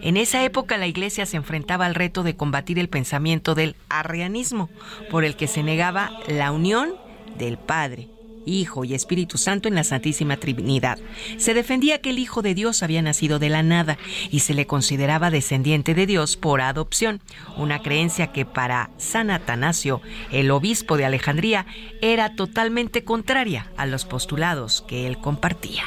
[0.00, 4.68] En esa época la iglesia se enfrentaba al reto de combatir el pensamiento del arrianismo,
[5.10, 6.94] por el que se negaba la unión
[7.38, 8.08] del Padre,
[8.46, 10.98] Hijo y Espíritu Santo en la Santísima Trinidad.
[11.36, 13.98] Se defendía que el Hijo de Dios había nacido de la nada
[14.30, 17.20] y se le consideraba descendiente de Dios por adopción,
[17.56, 20.00] una creencia que para San Atanasio,
[20.30, 21.66] el obispo de Alejandría,
[22.00, 25.84] era totalmente contraria a los postulados que él compartía.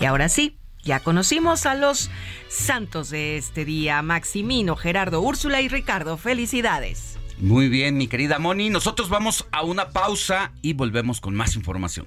[0.00, 2.10] Y ahora sí, ya conocimos a los
[2.48, 6.16] santos de este día, Maximino, Gerardo, Úrsula y Ricardo.
[6.16, 7.19] Felicidades.
[7.40, 8.70] Muy bien, mi querida Moni.
[8.70, 12.06] Nosotros vamos a una pausa y volvemos con más información.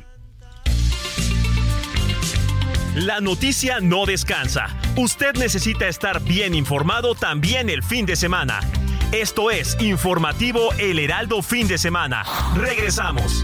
[2.96, 4.68] La noticia no descansa.
[4.96, 8.60] Usted necesita estar bien informado también el fin de semana.
[9.12, 12.24] Esto es Informativo El Heraldo Fin de Semana.
[12.56, 13.44] Regresamos.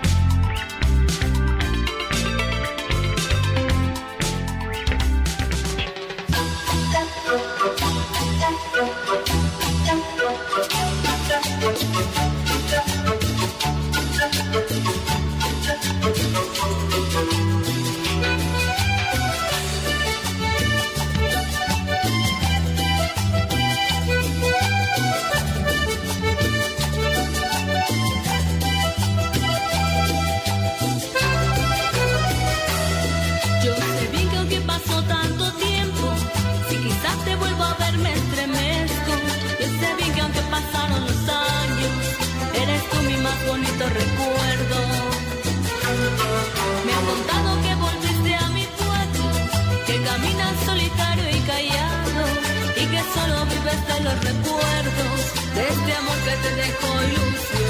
[54.13, 55.21] Los recuerdos
[55.55, 57.60] de este amor que te dejó ilusionado.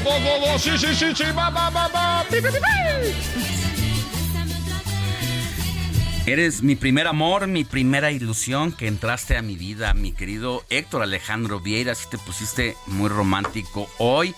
[0.00, 0.58] Do.
[0.58, 2.24] Sí, sí, sí, sí, va, va, va.
[6.26, 11.02] Eres mi primer amor, mi primera ilusión que entraste a mi vida, mi querido Héctor
[11.02, 11.94] Alejandro Vieira.
[11.94, 14.34] Si te pusiste muy romántico hoy,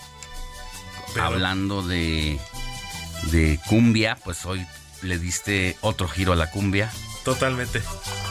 [1.19, 2.39] hablando de,
[3.31, 4.65] de cumbia, pues hoy
[5.01, 6.91] le diste otro giro a la cumbia,
[7.23, 7.81] Totalmente.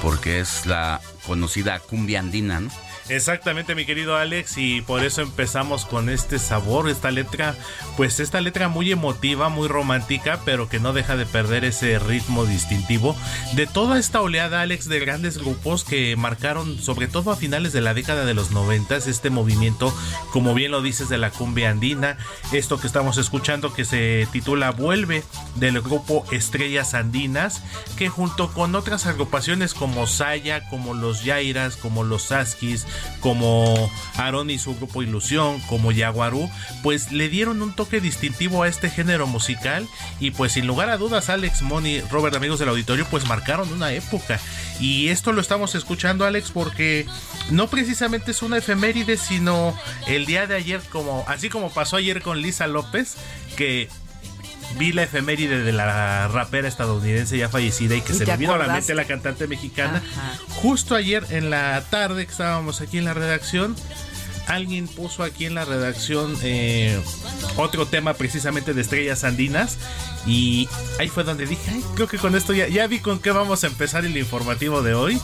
[0.03, 2.71] porque es la conocida cumbia andina, ¿no?
[3.09, 7.55] Exactamente, mi querido Alex, y por eso empezamos con este sabor, esta letra,
[7.97, 12.47] pues esta letra muy emotiva, muy romántica, pero que no deja de perder ese ritmo
[12.47, 13.17] distintivo
[13.55, 17.81] de toda esta oleada, Alex, de grandes grupos que marcaron, sobre todo a finales de
[17.81, 19.97] la década de los noventas, este movimiento,
[20.33, 22.19] como bien lo dices, de la cumbia andina,
[22.51, 25.23] esto que estamos escuchando que se titula Vuelve,
[25.55, 27.63] del grupo Estrellas Andinas,
[27.97, 32.85] que junto con otras agrupaciones como Saya, como los Yairas, como los Saskis,
[33.21, 36.51] como Aaron y su grupo Ilusión, como Yaguarú,
[36.83, 39.87] pues le dieron un toque distintivo a este género musical
[40.21, 43.93] y pues sin lugar a dudas Alex, Moni, Robert, amigos del auditorio, pues marcaron una
[43.93, 44.41] época.
[44.79, 47.07] Y esto lo estamos escuchando Alex porque
[47.51, 52.23] no precisamente es una efeméride, sino el día de ayer, como así como pasó ayer
[52.23, 53.17] con Lisa López,
[53.57, 53.89] que
[54.79, 58.55] vi la efeméride de la rapera estadounidense ya fallecida y que ¿Y se me vino
[58.55, 60.03] a la mente la cantante mexicana.
[60.13, 60.39] Ajá.
[60.57, 63.75] Justo ayer en la tarde que estábamos aquí en la redacción,
[64.47, 67.01] alguien puso aquí en la redacción eh,
[67.57, 69.77] otro tema precisamente de estrellas andinas
[70.27, 70.69] y
[71.01, 73.65] ahí fue donde dije, "Ay, creo que con esto ya, ya vi con qué vamos
[73.65, 75.21] a empezar el informativo de hoy,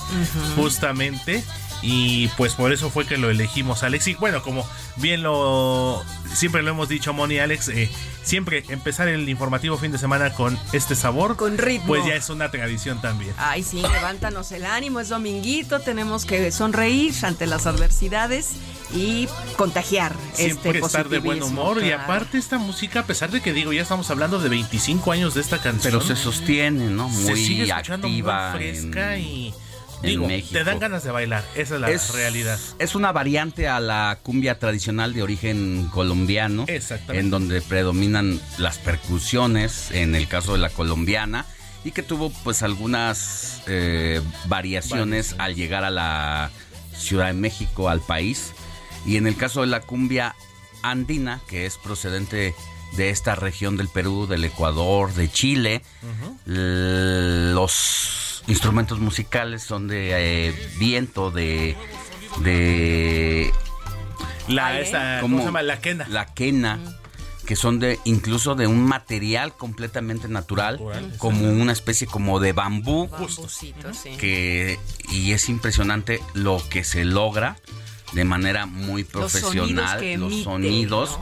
[0.57, 1.45] justamente.
[1.83, 4.07] Y pues por eso fue que lo elegimos, Alex.
[4.09, 4.65] Y bueno, como
[4.97, 7.91] bien lo siempre lo hemos dicho, Moni y Alex, eh,
[8.23, 11.37] siempre empezar el informativo fin de semana con este sabor.
[11.37, 11.89] Con ritmo.
[11.89, 13.35] Pues ya es una tradición también.
[13.37, 18.51] Ay, sí, levántanos el ánimo, es dominguito, tenemos que sonreír ante las adversidades
[18.95, 23.41] y contagiar Siempre este estar de buen humor y aparte esta música, a pesar de
[23.41, 25.83] que digo, ya estamos hablando de 25 años de esta canción.
[25.95, 27.11] Pero se sostiene, ¿no?
[27.11, 29.55] se Muy sigue escuchando activa muy fresca en- y
[30.03, 30.53] en digo, México.
[30.55, 32.59] te dan ganas de bailar, esa es la Es- realidad.
[32.79, 37.21] Es una variante a la cumbia tradicional de origen colombiano, Exactamente.
[37.21, 41.47] en donde predominan las percusiones, en el caso de la colombiana,
[41.85, 46.51] y que tuvo pues algunas eh, variaciones al llegar a la
[46.97, 48.53] Ciudad de México, al país.
[49.07, 50.37] Y en el caso de la cumbia
[50.83, 52.55] andina, que es procedente
[52.97, 55.83] de esta región del Perú, del Ecuador, de Chile,
[57.53, 61.77] los instrumentos musicales son de eh, viento, de...
[62.41, 63.53] de
[64.49, 65.63] La, esta, ¿cómo se llama?
[65.63, 66.07] La quena.
[66.09, 66.79] La quena,
[67.47, 70.81] que son de incluso de un material completamente natural,
[71.19, 73.09] como una especie como de bambú,
[74.19, 74.79] que
[75.11, 77.57] y es impresionante lo que se logra
[78.13, 81.19] de manera muy Los sonidos profesional, que los sonidos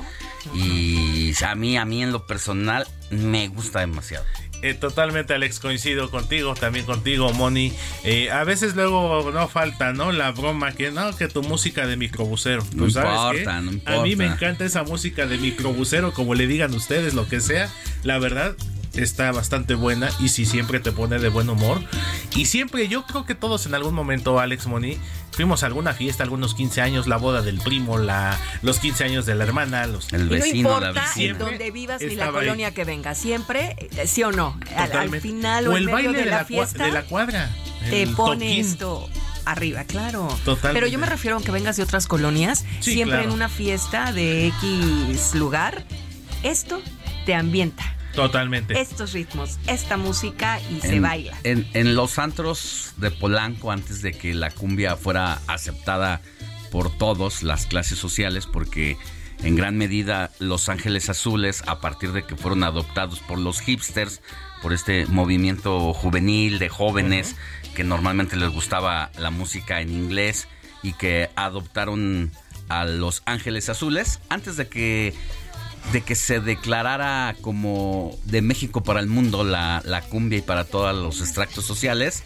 [0.54, 4.24] y a mí a mí en lo personal me gusta demasiado.
[4.62, 7.72] Eh, totalmente, Alex, coincido contigo, también contigo, Moni.
[8.04, 10.12] Eh, a veces luego no falta, ¿no?
[10.12, 12.62] La broma que no, que tu música de microbusero.
[12.74, 13.90] No Pues, ¿sabes importa, qué?
[13.92, 14.46] no A mí me importa.
[14.46, 17.70] encanta esa música de microbusero, como le digan ustedes, lo que sea.
[18.02, 18.54] La verdad,
[19.02, 21.82] está bastante buena y sí siempre te pone de buen humor.
[22.34, 24.98] Y siempre, yo creo que todos en algún momento, Alex Moni,
[25.32, 29.26] fuimos a alguna fiesta, algunos 15 años, la boda del primo, la, los 15 años
[29.26, 32.12] de la hermana, los El Y no vecino, importa la en donde vivas ni la
[32.12, 32.46] estaba ahí.
[32.46, 35.84] colonia que venga, siempre, eh, sí o no, al, al final o, o en el
[35.86, 37.50] medio baile de, de la, la, fiesta, de la cuadra.
[37.88, 38.60] te pone toquín.
[38.66, 39.08] esto
[39.46, 40.28] arriba, claro.
[40.44, 40.74] Totalmente.
[40.74, 43.28] Pero yo me refiero a que vengas de otras colonias, Sí, siempre claro.
[43.28, 45.84] en una fiesta de X lugar,
[46.42, 46.80] esto
[47.26, 47.96] te ambienta.
[48.14, 48.80] Totalmente.
[48.80, 51.36] Estos ritmos, esta música y se baila.
[51.44, 56.20] En, en los antros de Polanco, antes de que la cumbia fuera aceptada
[56.70, 58.96] por todos, las clases sociales, porque
[59.42, 64.20] en gran medida Los Ángeles Azules, a partir de que fueron adoptados por los hipsters,
[64.62, 67.36] por este movimiento juvenil de jóvenes
[67.74, 70.48] que normalmente les gustaba la música en inglés
[70.82, 72.30] y que adoptaron
[72.68, 75.14] a Los Ángeles Azules, antes de que
[75.92, 80.64] de que se declarara como de México para el mundo la, la cumbia y para
[80.64, 82.22] todos los extractos sociales,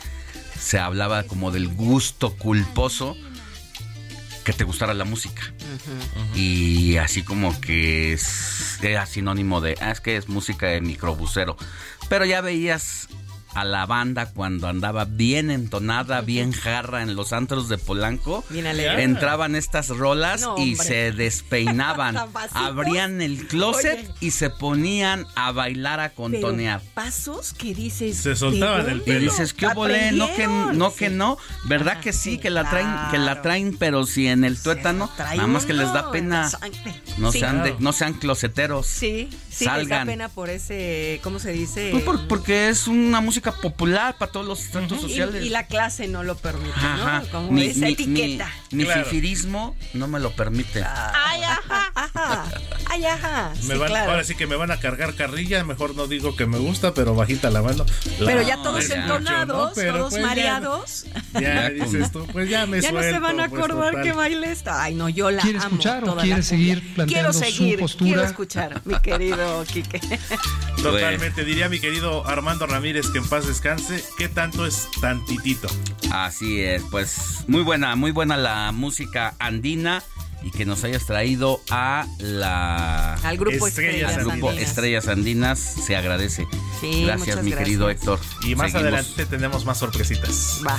[0.58, 3.16] se hablaba como del gusto culposo
[4.44, 5.42] que te gustara la música.
[6.34, 11.56] Y así como que es, era sinónimo de, ah, es que es música de microbusero.
[12.08, 13.08] Pero ya veías
[13.54, 18.44] a la banda cuando andaba bien entonada, bien jarra en los antros de Polanco.
[18.50, 19.02] Bien alegre.
[19.02, 22.16] Entraban estas rolas No, y se despeinaban.
[22.52, 24.14] Abrían el closet Oye.
[24.20, 26.80] y se ponían a bailar, a contonear.
[26.80, 28.16] Pero pasos que dices.
[28.18, 29.20] Se soltaban ¿de el Y pelo.
[29.30, 30.12] dices, ¿qué volé?
[30.12, 30.78] No que aprendieron?
[30.78, 31.14] no, que Sí.
[31.14, 31.38] no.
[31.64, 32.32] ¿Verdad Ajá, que sí?
[32.32, 35.72] sí, que la traen, que la traen, pero si en el tuétano, nada más que
[35.74, 36.50] les da pena.
[37.18, 37.40] No Sí.
[37.40, 38.86] sean de- no sean closeteros.
[38.86, 40.06] Sí, sí, les da Salgan.
[40.06, 41.90] pena por ese, ¿cómo se dice?
[41.92, 45.44] Pues por- porque es una música popular para todos los estratos sociales.
[45.44, 47.20] Y, la clase no lo permite, Ajá.
[47.20, 47.28] ¿no?
[47.28, 48.48] Como Mi- esa mi- etiqueta.
[48.70, 49.04] Mi, mi Claro.
[49.04, 50.82] fifirismo no me lo permite.
[50.84, 52.44] Ay, ajá, ajá.
[52.90, 53.52] Ay, ajá.
[53.64, 54.10] Me van- claro.
[54.12, 57.14] Ahora sí que me van a cargar carrilla, mejor no digo que me gusta, pero
[57.14, 57.84] bajita la mano.
[58.18, 61.04] Pero ya todos entonados, Pero todos pues mareados.
[61.34, 64.12] Ya, Ya dices tú, pues ya me ya no se van a pues, acordar que
[64.12, 64.82] baile esta.
[64.82, 65.66] Ay, no, yo la ¿Quiere amo.
[65.68, 68.08] escuchar o toda quiere la seguir planteando Quiero su seguir, postura?
[68.08, 70.00] quiero escuchar, mi querido Quique.
[70.82, 74.04] Totalmente, diría mi querido Armando Ramírez que en paz descanse.
[74.16, 75.66] ¿Qué tanto es tantitito?
[76.12, 80.04] Así es, pues muy buena, muy buena la música andina
[80.44, 84.68] y que nos hayas traído a la Al grupo Estrellas Estrellas, al grupo Andinas.
[84.68, 86.46] Estrellas Andinas se agradece.
[86.80, 87.58] Sí, gracias, muchas mi gracias.
[87.58, 88.20] querido Héctor.
[88.44, 88.92] Y más Seguimos.
[88.94, 90.60] adelante tenemos más sorpresitas.
[90.64, 90.78] Va.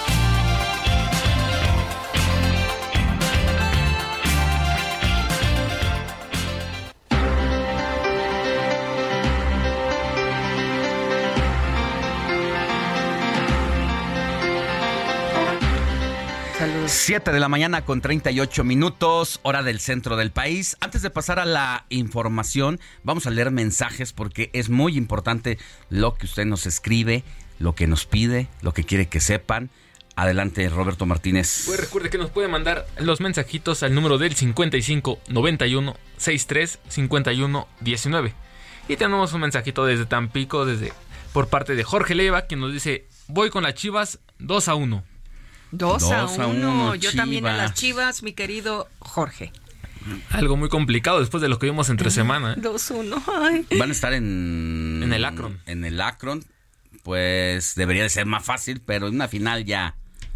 [17.01, 20.77] 7 de la mañana con 38 minutos, hora del centro del país.
[20.81, 25.57] Antes de pasar a la información, vamos a leer mensajes porque es muy importante
[25.89, 27.23] lo que usted nos escribe,
[27.57, 29.71] lo que nos pide, lo que quiere que sepan.
[30.15, 31.63] Adelante, Roberto Martínez.
[31.65, 37.67] Pues recuerde que nos puede mandar los mensajitos al número del 55 91 63 51
[37.79, 38.33] 19.
[38.89, 40.93] Y tenemos un mensajito desde Tampico, desde
[41.33, 45.10] por parte de Jorge Leiva, quien nos dice: Voy con las chivas 2 a 1.
[45.71, 46.71] Dos, a Dos a uno.
[46.71, 48.23] uno, Yo también a las Chivas.
[48.23, 49.51] mi querido Jorge.
[50.31, 52.53] Algo muy complicado después de lo que vimos entre semana.
[52.53, 52.55] ¿eh?
[52.57, 53.21] Dos, uno.
[53.41, 53.65] Ay.
[53.77, 55.01] Van a estar en...
[55.03, 55.59] En el Akron.
[55.65, 56.43] En el Akron.
[57.03, 59.95] Pues debería de ser más fácil, pero en una final ya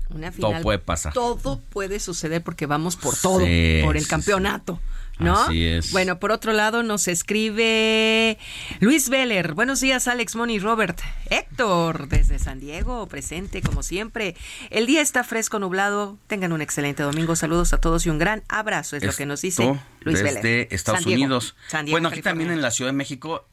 [0.09, 1.13] Una todo puede pasar.
[1.13, 4.79] Todo puede suceder porque vamos por todo, Sí, por el sí, campeonato.
[5.19, 5.43] ¿No?
[5.43, 5.91] Así es.
[5.91, 8.37] Bueno, por otro lado nos escribe
[8.79, 9.53] Luis Veller.
[9.53, 10.99] Buenos días, Alex, Moni, Robert.
[11.29, 14.35] Héctor, desde San Diego, presente como siempre.
[14.69, 16.17] El día está fresco, nublado.
[16.27, 17.35] Tengan un excelente domingo.
[17.35, 20.67] Saludos a todos y un gran abrazo, es lo que nos dice Luis desde Veller.
[20.71, 21.23] Estados San Diego.
[21.23, 21.55] Unidos.
[21.67, 22.31] San Diego, bueno, aquí California.
[22.31, 23.47] también en la Ciudad de México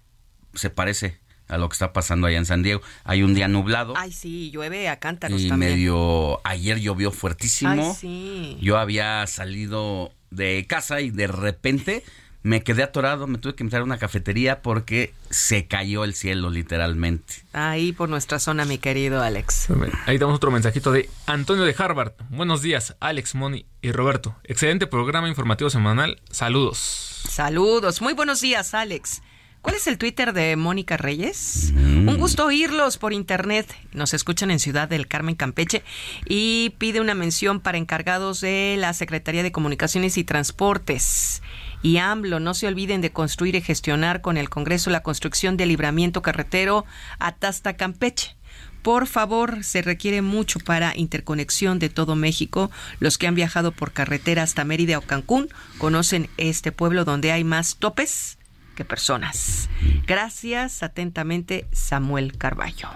[0.55, 1.21] se parece
[1.53, 2.81] a lo que está pasando allá en San Diego.
[3.05, 5.73] Hay un día nublado Ay, sí, llueve a cántaros y también.
[5.73, 7.71] medio ayer llovió fuertísimo.
[7.71, 8.59] Ay, sí.
[8.61, 12.03] Yo había salido de casa y de repente
[12.45, 16.51] me quedé atorado, me tuve que entrar a una cafetería porque se cayó el cielo
[16.51, 17.35] literalmente.
[17.53, 19.69] Ahí por nuestra zona, mi querido Alex.
[20.07, 22.15] Ahí damos otro mensajito de Antonio de Harvard.
[22.31, 24.35] Buenos días, Alex, Moni y Roberto.
[24.45, 26.21] Excelente programa informativo semanal.
[26.31, 27.23] Saludos.
[27.29, 29.23] Saludos, muy buenos días, Alex.
[29.63, 31.73] ¿Cuál es el Twitter de Mónica Reyes?
[31.77, 33.73] Un gusto oírlos por internet.
[33.93, 35.85] Nos escuchan en Ciudad del Carmen, Campeche,
[36.27, 41.43] y pide una mención para encargados de la Secretaría de Comunicaciones y Transportes.
[41.81, 45.69] Y AMLO, no se olviden de construir y gestionar con el Congreso la construcción del
[45.69, 46.85] libramiento carretero
[47.21, 48.35] Atasta Campeche.
[48.83, 52.73] Por favor, se requiere mucho para interconexión de todo México.
[52.99, 55.49] Los que han viajado por carretera hasta Mérida o Cancún
[55.79, 58.39] conocen este pueblo donde hay más topes
[58.75, 59.69] que personas.
[60.07, 62.89] Gracias, atentamente, Samuel Carballo.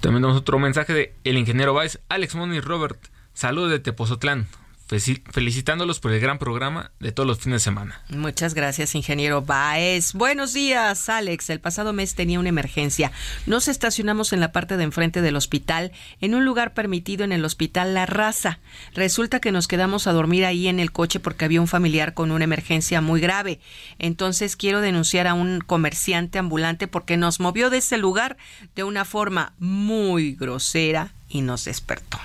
[0.00, 2.98] También damos otro mensaje de el ingeniero Baez, Alex, Moni Robert.
[3.32, 4.46] Saludos de Tepozotlán.
[4.86, 8.02] Felicitándolos por el gran programa de todos los fines de semana.
[8.10, 10.12] Muchas gracias, ingeniero Baez.
[10.12, 11.48] Buenos días, Alex.
[11.48, 13.10] El pasado mes tenía una emergencia.
[13.46, 17.46] Nos estacionamos en la parte de enfrente del hospital, en un lugar permitido en el
[17.46, 18.58] hospital La Raza.
[18.94, 22.30] Resulta que nos quedamos a dormir ahí en el coche porque había un familiar con
[22.30, 23.60] una emergencia muy grave.
[23.98, 28.36] Entonces quiero denunciar a un comerciante ambulante porque nos movió de ese lugar
[28.76, 32.18] de una forma muy grosera y nos despertó.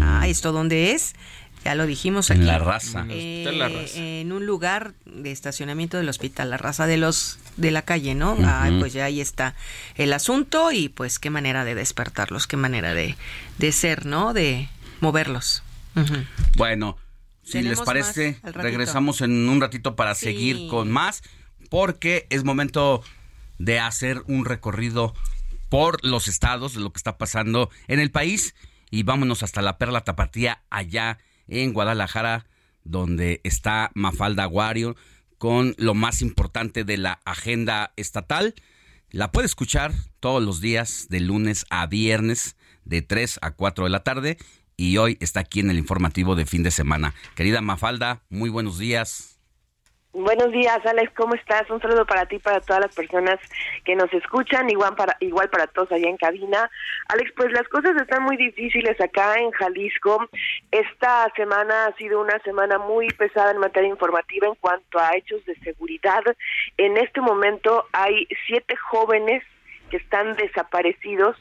[0.00, 1.14] Ah, ¿esto dónde es?
[1.66, 2.40] Ya lo dijimos aquí.
[2.42, 3.04] En La Raza.
[3.10, 3.98] Eh, La Raza.
[3.98, 8.36] en un lugar de estacionamiento del hospital, la raza de los de la calle, ¿no?
[8.44, 9.56] Ay, pues ya ahí está
[9.96, 13.16] el asunto y pues qué manera de despertarlos, qué manera de,
[13.58, 14.32] de ser, ¿no?
[14.32, 14.68] De
[15.00, 15.64] moverlos.
[16.56, 16.98] Bueno,
[17.42, 20.26] si les parece, regresamos en un ratito para Sí.
[20.26, 21.22] seguir con más,
[21.68, 23.02] porque es momento
[23.58, 25.14] de hacer un recorrido
[25.68, 28.54] por los estados de lo que está pasando en el país
[28.90, 31.18] y vámonos hasta la Perla Tapatía allá en
[31.72, 32.46] Guadalajara,
[32.84, 34.96] donde está Mafalda Aguario
[35.38, 38.54] con lo más importante de la agenda estatal.
[39.10, 43.90] La puede escuchar todos los días de lunes a viernes de 3 a 4 de
[43.90, 44.38] la tarde
[44.76, 47.14] y hoy está aquí en el informativo de fin de semana.
[47.34, 49.35] Querida Mafalda, muy buenos días.
[50.18, 51.68] Buenos días, Alex, ¿cómo estás?
[51.68, 53.38] Un saludo para ti, para todas las personas
[53.84, 56.70] que nos escuchan, igual para, igual para todos allá en cabina.
[57.08, 60.26] Alex, pues las cosas están muy difíciles acá en Jalisco.
[60.70, 65.44] Esta semana ha sido una semana muy pesada en materia informativa en cuanto a hechos
[65.44, 66.22] de seguridad.
[66.78, 69.42] En este momento hay siete jóvenes
[69.90, 71.36] que están desaparecidos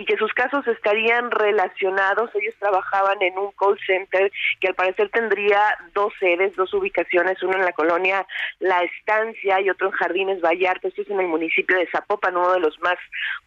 [0.00, 2.30] y que sus casos estarían relacionados.
[2.34, 5.60] Ellos trabajaban en un call center que al parecer tendría
[5.92, 8.26] dos sedes, dos ubicaciones, uno en la colonia
[8.60, 10.88] La Estancia y otro en Jardines Vallarta.
[10.88, 12.96] Esto es en el municipio de Zapopan, uno de los más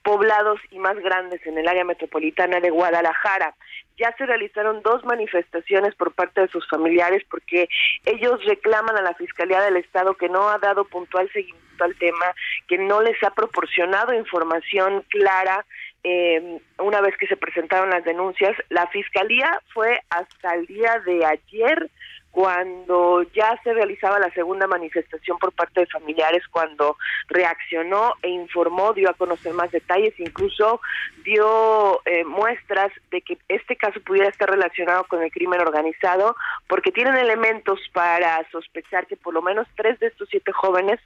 [0.03, 3.55] poblados y más grandes en el área metropolitana de Guadalajara.
[3.97, 7.67] Ya se realizaron dos manifestaciones por parte de sus familiares porque
[8.05, 12.25] ellos reclaman a la Fiscalía del Estado que no ha dado puntual seguimiento al tema,
[12.67, 15.65] que no les ha proporcionado información clara
[16.03, 18.55] eh, una vez que se presentaron las denuncias.
[18.69, 21.89] La Fiscalía fue hasta el día de ayer
[22.33, 26.97] cuando ya se realizaba la segunda manifestación por parte de familiares, cuando
[27.27, 30.81] reaccionó e informó, dio a conocer más detalles, incluso
[31.23, 36.35] dio eh, muestras de que este caso pudiera estar relacionado con el crimen organizado,
[36.67, 40.99] porque tienen elementos para sospechar que por lo menos tres de estos siete jóvenes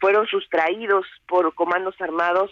[0.00, 2.50] fueron sustraídos por comandos armados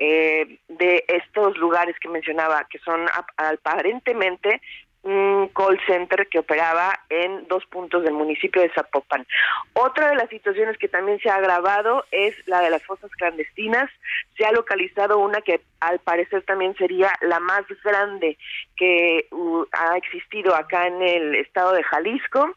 [0.00, 4.60] eh, de estos lugares que mencionaba, que son ap- aparentemente
[5.02, 9.26] un call center que operaba en dos puntos del municipio de Zapopan.
[9.72, 13.88] Otra de las situaciones que también se ha agravado es la de las fosas clandestinas.
[14.36, 18.36] Se ha localizado una que al parecer también sería la más grande
[18.76, 22.54] que uh, ha existido acá en el estado de Jalisco.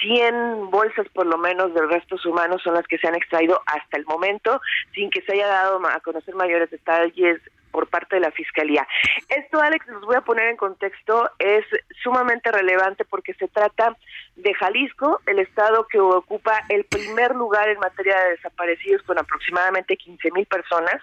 [0.00, 3.96] 100 bolsas por lo menos de restos humanos son las que se han extraído hasta
[3.96, 4.60] el momento,
[4.94, 7.40] sin que se haya dado a conocer mayores detalles
[7.70, 8.86] por parte de la Fiscalía.
[9.28, 11.64] Esto, Alex, los voy a poner en contexto, es
[12.02, 13.96] sumamente relevante porque se trata
[14.36, 19.96] de Jalisco, el estado que ocupa el primer lugar en materia de desaparecidos con aproximadamente
[19.96, 21.00] 15 mil personas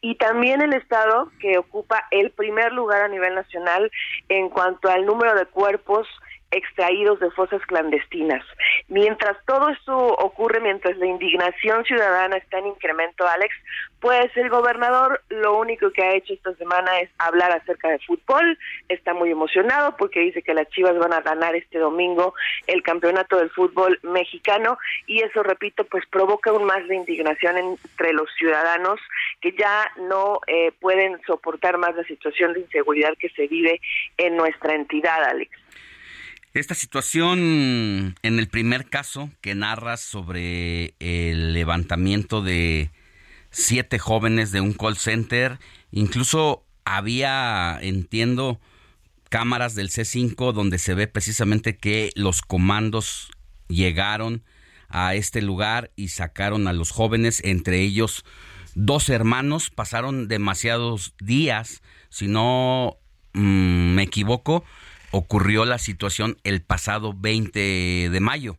[0.00, 3.90] y también el estado que ocupa el primer lugar a nivel nacional
[4.28, 6.06] en cuanto al número de cuerpos
[6.50, 8.44] extraídos de fosas clandestinas.
[8.88, 13.54] Mientras todo esto ocurre, mientras la indignación ciudadana está en incremento, Alex,
[14.00, 18.58] pues el gobernador lo único que ha hecho esta semana es hablar acerca de fútbol,
[18.88, 22.34] está muy emocionado porque dice que las Chivas van a ganar este domingo
[22.66, 28.12] el campeonato del fútbol mexicano y eso, repito, pues provoca aún más de indignación entre
[28.12, 28.98] los ciudadanos
[29.40, 33.80] que ya no eh, pueden soportar más la situación de inseguridad que se vive
[34.16, 35.59] en nuestra entidad, Alex.
[36.52, 42.90] Esta situación en el primer caso que narras sobre el levantamiento de
[43.52, 45.60] siete jóvenes de un call center,
[45.92, 48.60] incluso había, entiendo,
[49.28, 53.30] cámaras del C5 donde se ve precisamente que los comandos
[53.68, 54.42] llegaron
[54.88, 58.24] a este lugar y sacaron a los jóvenes, entre ellos
[58.74, 62.98] dos hermanos, pasaron demasiados días, si no
[63.34, 64.64] mm, me equivoco,
[65.10, 68.58] ocurrió la situación el pasado 20 de mayo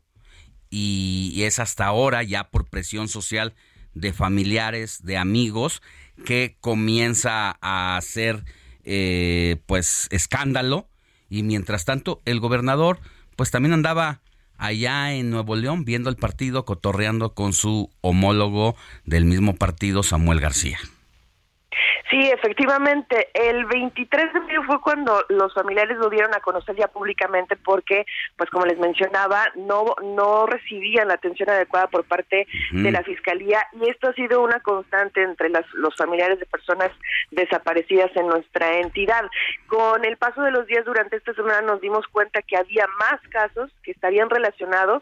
[0.70, 3.54] y es hasta ahora ya por presión social
[3.94, 5.82] de familiares, de amigos,
[6.26, 8.46] que comienza a hacer
[8.84, 10.88] eh, pues escándalo
[11.30, 13.00] y mientras tanto el gobernador
[13.36, 14.22] pues también andaba
[14.58, 18.76] allá en Nuevo León viendo el partido, cotorreando con su homólogo
[19.06, 20.80] del mismo partido, Samuel García.
[22.12, 23.30] Sí, efectivamente.
[23.34, 28.06] El 23 de mayo fue cuando los familiares lo dieron a conocer ya públicamente porque,
[28.36, 33.66] pues como les mencionaba, no no recibían la atención adecuada por parte de la fiscalía
[33.72, 36.92] y esto ha sido una constante entre las, los familiares de personas
[37.32, 39.24] desaparecidas en nuestra entidad.
[39.68, 43.22] Con el paso de los días durante esta semana nos dimos cuenta que había más
[43.30, 45.02] casos que estarían relacionados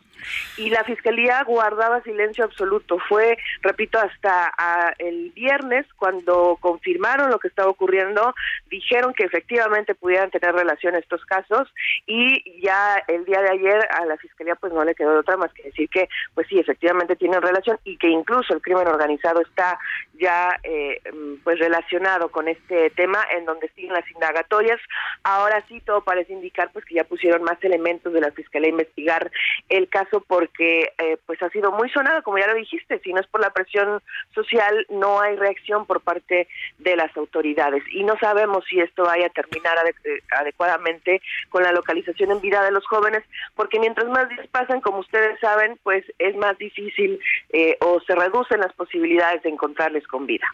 [0.57, 2.99] y la fiscalía guardaba silencio absoluto.
[3.10, 8.36] Fue, repito, hasta ah, el viernes cuando confirmó lo que estaba ocurriendo,
[8.70, 11.68] dijeron que efectivamente pudieran tener relación estos casos
[12.06, 15.52] y ya el día de ayer a la fiscalía pues no le quedó otra más
[15.54, 19.80] que decir que pues sí efectivamente tienen relación y que incluso el crimen organizado está
[20.20, 21.01] ya eh,
[21.43, 24.80] pues relacionado con este tema en donde siguen las indagatorias.
[25.24, 28.72] Ahora sí todo parece indicar pues que ya pusieron más elementos de la fiscalía a
[28.72, 29.32] investigar
[29.70, 33.22] el caso porque eh, pues ha sido muy sonado como ya lo dijiste, si no
[33.22, 34.01] es por la presión
[34.34, 36.47] social no hay reacción por parte
[36.78, 41.72] de las autoridades y no sabemos si esto vaya a terminar ade- adecuadamente con la
[41.72, 43.24] localización en vida de los jóvenes
[43.55, 47.20] porque mientras más días pasan como ustedes saben pues es más difícil
[47.51, 50.45] eh, o se reducen las posibilidades de encontrarles con vida.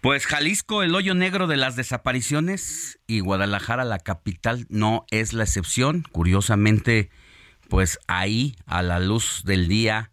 [0.00, 5.44] Pues Jalisco, el hoyo negro de las desapariciones y Guadalajara, la capital, no es la
[5.44, 6.04] excepción.
[6.10, 7.08] Curiosamente,
[7.68, 10.10] pues ahí, a la luz del día,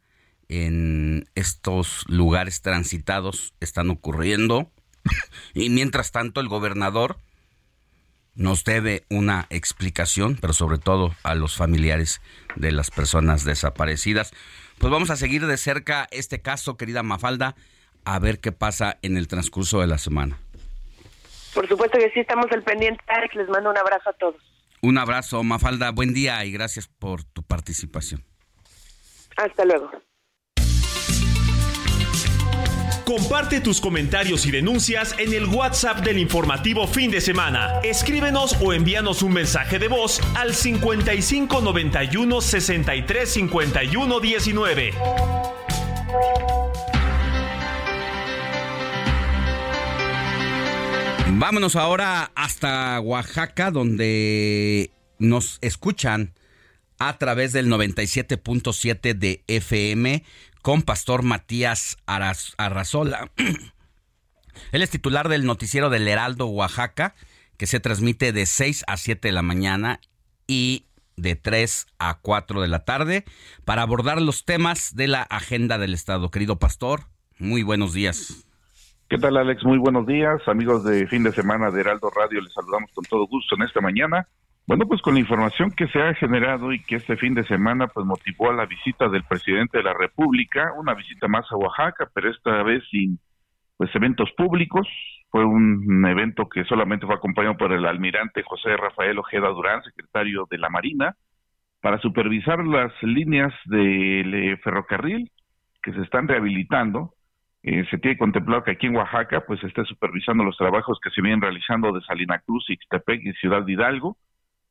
[0.48, 4.72] en estos lugares transitados están ocurriendo.
[5.56, 7.18] Y mientras tanto, el gobernador
[8.36, 12.22] nos debe una explicación, pero sobre todo a los familiares
[12.56, 14.32] de las personas desaparecidas.
[14.78, 17.56] Pues vamos a seguir de cerca este caso, querida Mafalda,
[18.14, 20.38] a ver qué pasa en el transcurso de la semana.
[21.54, 24.36] Por supuesto que sí estamos al pendiente, Alex, les mando un abrazo a todos.
[24.82, 28.24] Un abrazo, Mafalda, buen día y gracias por tu participación.
[29.38, 29.92] Hasta luego.
[33.06, 37.80] Comparte tus comentarios y denuncias en el WhatsApp del informativo fin de semana.
[37.84, 44.94] Escríbenos o envíanos un mensaje de voz al 55 91 63 51 19.
[51.38, 56.34] Vámonos ahora hasta Oaxaca, donde nos escuchan
[56.98, 60.24] a través del 97.7 de FM
[60.62, 63.32] con Pastor Matías Arrazola.
[64.72, 67.16] Él es titular del noticiero del Heraldo Oaxaca,
[67.58, 70.02] que se transmite de 6 a 7 de la mañana
[70.48, 73.26] y de 3 a 4 de la tarde
[73.66, 76.32] para abordar los temas de la agenda del Estado.
[76.32, 77.08] Querido Pastor,
[77.38, 78.49] muy buenos días.
[79.10, 79.66] ¿Qué tal, Alex?
[79.66, 82.42] Muy buenos días, amigos de fin de semana de Heraldo Radio.
[82.42, 84.28] Les saludamos con todo gusto en esta mañana.
[84.68, 87.88] Bueno, pues con la información que se ha generado y que este fin de semana
[87.88, 92.08] pues motivó a la visita del presidente de la República, una visita más a Oaxaca,
[92.14, 93.18] pero esta vez sin
[93.78, 94.88] pues eventos públicos.
[95.32, 100.46] Fue un evento que solamente fue acompañado por el almirante José Rafael Ojeda Durán, secretario
[100.52, 101.16] de la Marina,
[101.82, 105.32] para supervisar las líneas del eh, ferrocarril
[105.82, 107.16] que se están rehabilitando
[107.62, 111.22] eh, se tiene contemplado que aquí en Oaxaca pues esté supervisando los trabajos que se
[111.22, 114.18] vienen realizando de Salina Cruz, Ixtepec y Ciudad de Hidalgo.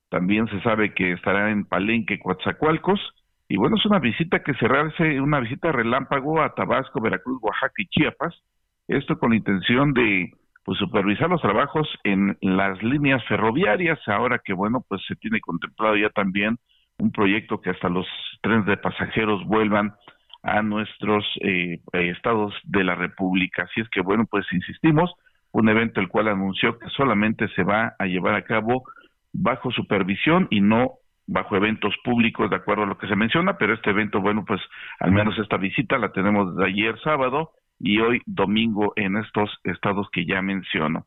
[0.08, 3.00] También se sabe que estará en Palenque, Coatzacoalcos.
[3.46, 7.74] Y bueno, es una visita que se hace, una visita relámpago a Tabasco, Veracruz, Oaxaca
[7.76, 8.34] y Chiapas.
[8.88, 10.32] Esto con la intención de
[10.64, 15.96] pues supervisar los trabajos en las líneas ferroviarias, ahora que bueno, pues se tiene contemplado
[15.96, 16.58] ya también
[16.98, 18.06] un proyecto que hasta los
[18.42, 19.94] trenes de pasajeros vuelvan
[20.56, 23.64] a nuestros eh, estados de la República.
[23.64, 25.12] Así es que bueno, pues insistimos,
[25.52, 28.84] un evento el cual anunció que solamente se va a llevar a cabo
[29.32, 30.94] bajo supervisión y no
[31.26, 34.60] bajo eventos públicos, de acuerdo a lo que se menciona, pero este evento, bueno, pues
[34.98, 40.08] al menos esta visita la tenemos de ayer sábado y hoy domingo en estos estados
[40.10, 41.06] que ya menciono.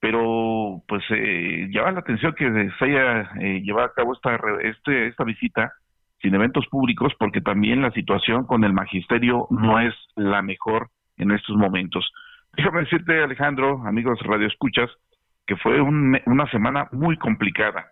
[0.00, 5.08] Pero pues eh, llama la atención que se haya eh, llevado a cabo esta, este,
[5.08, 5.72] esta visita
[6.20, 11.30] sin eventos públicos porque también la situación con el magisterio no es la mejor en
[11.30, 12.10] estos momentos.
[12.56, 14.90] Déjame decirte, Alejandro, amigos Radio Escuchas,
[15.46, 17.86] que fue una semana muy complicada.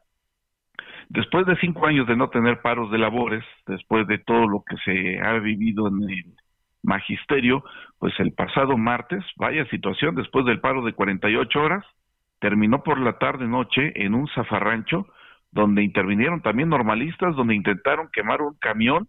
[1.08, 4.76] Después de cinco años de no tener paros de labores, después de todo lo que
[4.84, 6.24] se ha vivido en el
[6.82, 7.64] magisterio,
[7.98, 11.84] pues el pasado martes, vaya situación, después del paro de 48 horas,
[12.40, 15.06] terminó por la tarde-noche en un zafarrancho
[15.52, 19.08] donde intervinieron también normalistas, donde intentaron quemar un camión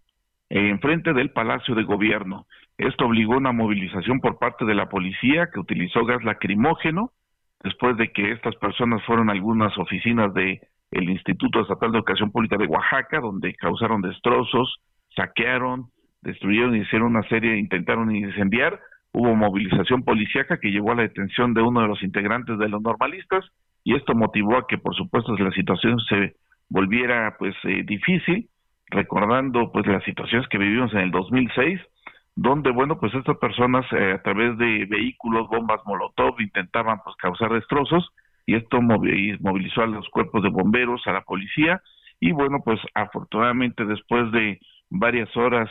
[0.50, 2.46] eh, enfrente del Palacio de Gobierno.
[2.78, 7.12] Esto obligó a una movilización por parte de la policía que utilizó gas lacrimógeno
[7.64, 10.62] después de que estas personas fueron a algunas oficinas de
[10.92, 14.78] el Instituto Estatal de Educación Pública de Oaxaca, donde causaron destrozos,
[15.16, 15.88] saquearon,
[16.22, 18.80] destruyeron y hicieron una serie, intentaron incendiar.
[19.12, 22.82] Hubo movilización policíaca que llevó a la detención de uno de los integrantes de los
[22.82, 23.44] normalistas
[23.88, 26.36] y esto motivó a que, por supuesto, la situación se
[26.68, 28.50] volviera pues eh, difícil,
[28.88, 31.80] recordando pues las situaciones que vivimos en el 2006,
[32.36, 37.54] donde bueno pues estas personas eh, a través de vehículos, bombas molotov intentaban pues causar
[37.54, 38.10] destrozos
[38.46, 41.82] y esto movilizó a los cuerpos de bomberos, a la policía
[42.20, 44.60] y bueno pues afortunadamente después de
[44.90, 45.70] varias horas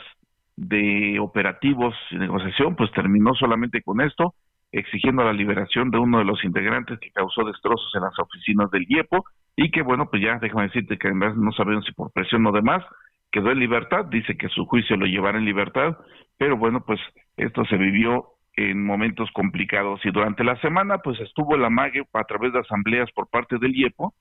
[0.55, 4.33] de operativos y negociación, pues terminó solamente con esto,
[4.71, 8.85] exigiendo la liberación de uno de los integrantes que causó destrozos en las oficinas del
[8.87, 12.45] IEPO y que bueno, pues ya déjame decirte que además no sabemos si por presión
[12.45, 12.83] o demás,
[13.31, 15.97] quedó en libertad, dice que su juicio lo llevará en libertad,
[16.37, 16.99] pero bueno, pues
[17.37, 19.99] esto se vivió en momentos complicados.
[20.05, 23.75] Y durante la semana pues estuvo la MAGE a través de asambleas por parte del
[23.75, 24.13] IEPO,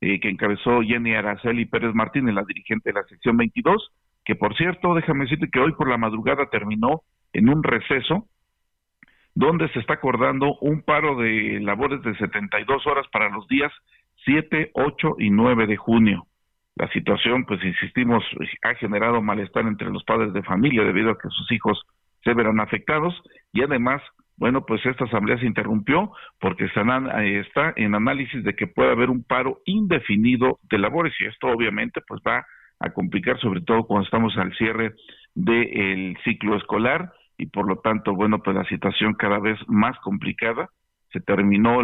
[0.00, 3.90] eh, que encabezó Jenny Araceli Pérez Martínez, la dirigente de la sección 22,
[4.24, 8.26] que por cierto, déjame decirte que hoy por la madrugada terminó en un receso
[9.34, 13.72] donde se está acordando un paro de labores de 72 horas para los días
[14.24, 16.26] 7, 8 y 9 de junio.
[16.76, 18.24] La situación, pues insistimos,
[18.62, 21.82] ha generado malestar entre los padres de familia debido a que sus hijos
[22.24, 23.14] se verán afectados.
[23.52, 24.02] Y además,
[24.36, 29.24] bueno, pues esta asamblea se interrumpió porque está en análisis de que puede haber un
[29.24, 31.14] paro indefinido de labores.
[31.20, 32.46] Y esto obviamente pues va
[32.78, 34.94] a complicar, sobre todo cuando estamos al cierre
[35.34, 40.68] del ciclo escolar y por lo tanto, bueno, pues la situación cada vez más complicada.
[41.10, 41.80] Se terminó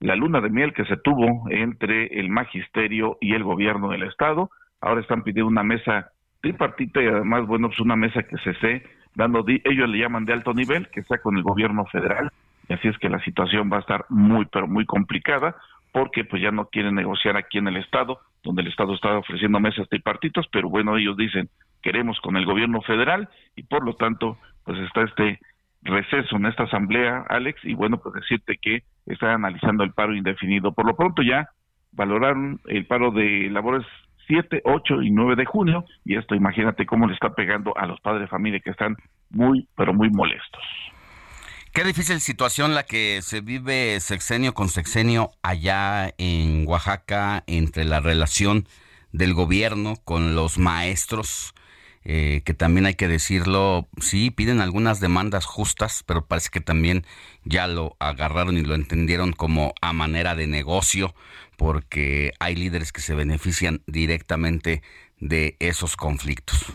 [0.00, 4.50] la luna de miel que se tuvo entre el magisterio y el gobierno del estado.
[4.80, 8.82] Ahora están pidiendo una mesa tripartita y además, bueno, pues una mesa que se esté
[9.14, 12.32] dando, ellos le llaman de alto nivel, que sea con el gobierno federal.
[12.68, 15.54] Y así es que la situación va a estar muy, pero muy complicada
[15.92, 19.60] porque pues ya no quieren negociar aquí en el estado, donde el estado está ofreciendo
[19.60, 21.48] mesas tripartitos, pero bueno, ellos dicen
[21.82, 24.36] queremos con el gobierno federal y por lo tanto
[24.68, 25.40] pues está este
[25.80, 30.72] receso en esta asamblea, Alex, y bueno, pues decirte que está analizando el paro indefinido.
[30.72, 31.48] Por lo pronto ya
[31.92, 33.86] valoraron el paro de labores
[34.26, 37.98] 7, 8 y 9 de junio y esto imagínate cómo le está pegando a los
[38.00, 38.94] padres de familia que están
[39.30, 40.62] muy, pero muy molestos.
[41.72, 48.00] Qué difícil situación la que se vive sexenio con sexenio allá en Oaxaca entre la
[48.00, 48.64] relación
[49.12, 51.54] del gobierno con los maestros,
[52.10, 57.02] eh, que también hay que decirlo, sí, piden algunas demandas justas, pero parece que también
[57.44, 61.12] ya lo agarraron y lo entendieron como a manera de negocio,
[61.58, 64.80] porque hay líderes que se benefician directamente
[65.20, 66.72] de esos conflictos.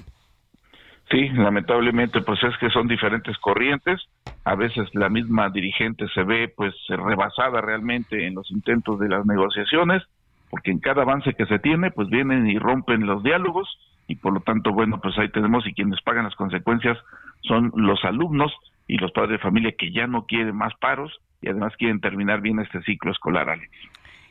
[1.10, 4.02] Sí, lamentablemente, pues es que son diferentes corrientes.
[4.46, 9.26] A veces la misma dirigente se ve, pues, rebasada realmente en los intentos de las
[9.26, 10.04] negociaciones,
[10.52, 13.68] porque en cada avance que se tiene, pues vienen y rompen los diálogos
[14.08, 16.98] y por lo tanto, bueno, pues ahí tenemos y quienes pagan las consecuencias
[17.42, 18.52] son los alumnos
[18.88, 22.42] y los padres de familia que ya no quieren más paros y además quieren terminar
[22.42, 23.72] bien este ciclo escolar, Alex.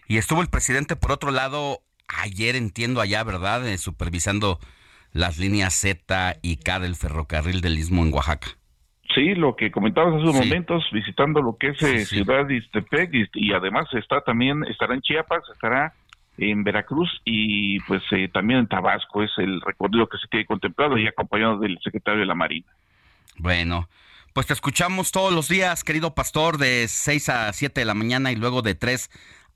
[0.09, 1.79] Y estuvo el presidente, por otro lado,
[2.23, 4.59] ayer entiendo allá, ¿verdad?, eh, supervisando
[5.13, 8.49] las líneas Z y K del ferrocarril del Istmo en Oaxaca.
[9.15, 10.45] Sí, lo que comentabas hace unos Sí.
[10.49, 12.17] momentos, visitando lo que es eh, Sí, sí.
[12.25, 15.93] Ciudad de Ixtepec y, y además está también, estará en Chiapas, estará
[16.39, 20.99] en Veracruz y pues eh, también en Tabasco, es el recorrido que se tiene contemplado
[20.99, 22.67] y acompañado del secretario de la Marina.
[23.39, 23.89] Bueno,
[24.33, 28.33] pues te escuchamos todos los días, querido pastor, de 6 a 7 de la mañana
[28.33, 29.11] y luego de 3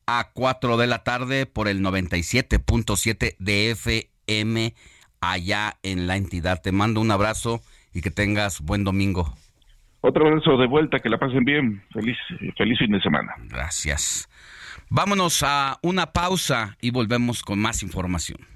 [0.07, 4.75] a 4 de la tarde por el 97.7 de FM
[5.21, 6.61] allá en la entidad.
[6.63, 7.61] Te mando un abrazo
[7.93, 9.33] y que tengas buen domingo.
[10.03, 12.17] Otro abrazo de vuelta, que la pasen bien, feliz,
[12.57, 13.35] feliz fin de semana.
[13.49, 14.29] Gracias.
[14.89, 18.56] Vámonos a una pausa y volvemos con más información.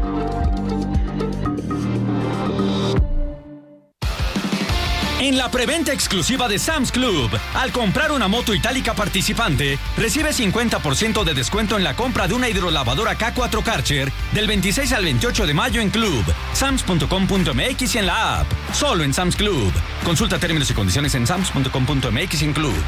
[5.21, 11.23] En la preventa exclusiva de Sam's Club, al comprar una moto itálica participante, recibe 50%
[11.23, 15.53] de descuento en la compra de una hidrolavadora K4 Karcher del 26 al 28 de
[15.53, 18.47] mayo en Club, sams.com.mx y en la app.
[18.73, 19.71] Solo en Sam's Club.
[20.03, 22.83] Consulta términos y condiciones en sams.com.mx en Club.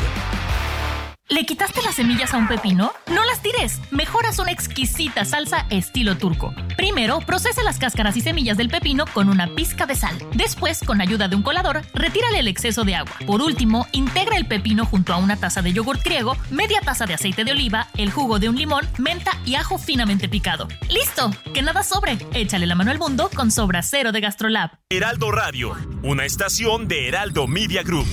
[1.30, 2.92] ¿Le quitaste las semillas a un pepino?
[3.08, 3.80] No las tires.
[3.92, 6.54] Mejor haz una exquisita salsa estilo turco.
[6.76, 10.18] Primero, procese las cáscaras y semillas del pepino con una pizca de sal.
[10.34, 13.14] Después, con ayuda de un colador, retírale el exceso de agua.
[13.26, 17.14] Por último, integra el pepino junto a una taza de yogurt griego, media taza de
[17.14, 20.68] aceite de oliva, el jugo de un limón, menta y ajo finamente picado.
[20.90, 21.32] ¡Listo!
[21.54, 22.18] Que nada sobre.
[22.34, 24.72] Échale la mano al mundo con Sobra Cero de Gastrolab.
[24.90, 28.08] Heraldo Radio, una estación de Heraldo Media Group.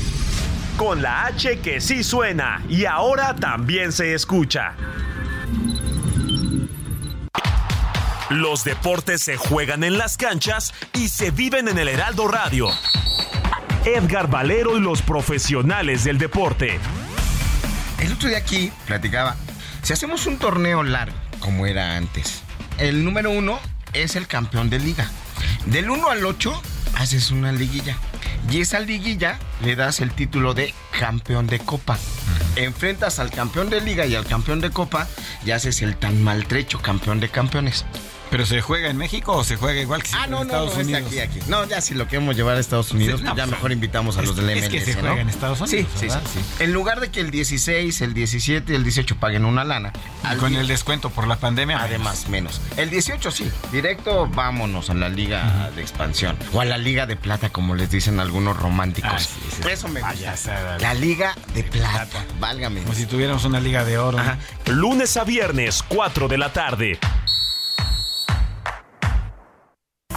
[0.81, 4.73] Con la H que sí suena y ahora también se escucha.
[8.31, 12.71] Los deportes se juegan en las canchas y se viven en el Heraldo Radio.
[13.85, 16.81] Edgar Valero y los profesionales del deporte.
[17.99, 19.37] El otro día aquí platicaba,
[19.83, 22.41] si hacemos un torneo largo, como era antes,
[22.79, 23.61] el número uno
[23.93, 25.11] es el campeón de liga.
[25.67, 26.63] Del 1 al 8
[27.01, 27.97] haces una liguilla.
[28.51, 31.99] Y esa liguilla le das el título de campeón de copa.
[32.57, 35.09] Enfrentas al campeón de liga y al campeón de copa
[35.45, 37.87] y haces el tan maltrecho campeón de campeones.
[38.31, 40.75] ¿Pero se juega en México o se juega igual que Ah, en no, no, Estados
[40.75, 41.03] no, es Unidos?
[41.07, 41.41] aquí, aquí.
[41.49, 44.17] No, ya si lo queremos llevar a Estados Unidos, Sí, no, ya pues, mejor invitamos
[44.17, 45.01] a es- los del es MLS, que se ¿no?
[45.09, 46.23] juega en Estados Unidos, Sí, sí, ¿verdad?
[46.33, 46.63] sí, sí.
[46.65, 49.93] En lugar de que el 16, el 17 y el 18 paguen una lana.
[50.33, 51.83] Y con el descuento por la pandemia.
[51.83, 52.61] Además, menos.
[52.77, 53.51] El 18 sí.
[53.73, 56.37] Directo, vámonos a la liga de expansión.
[56.53, 59.11] O a la liga de plata, como les dicen algunos románticos.
[59.13, 59.69] Ah, sí, sí.
[59.69, 60.79] Eso me Ah, gusta.
[60.79, 62.25] La liga de plata.
[62.39, 62.83] Válgame.
[62.83, 64.19] Como si tuviéramos una liga de oro.
[64.67, 66.99] Lunes a viernes, 4 de la tarde.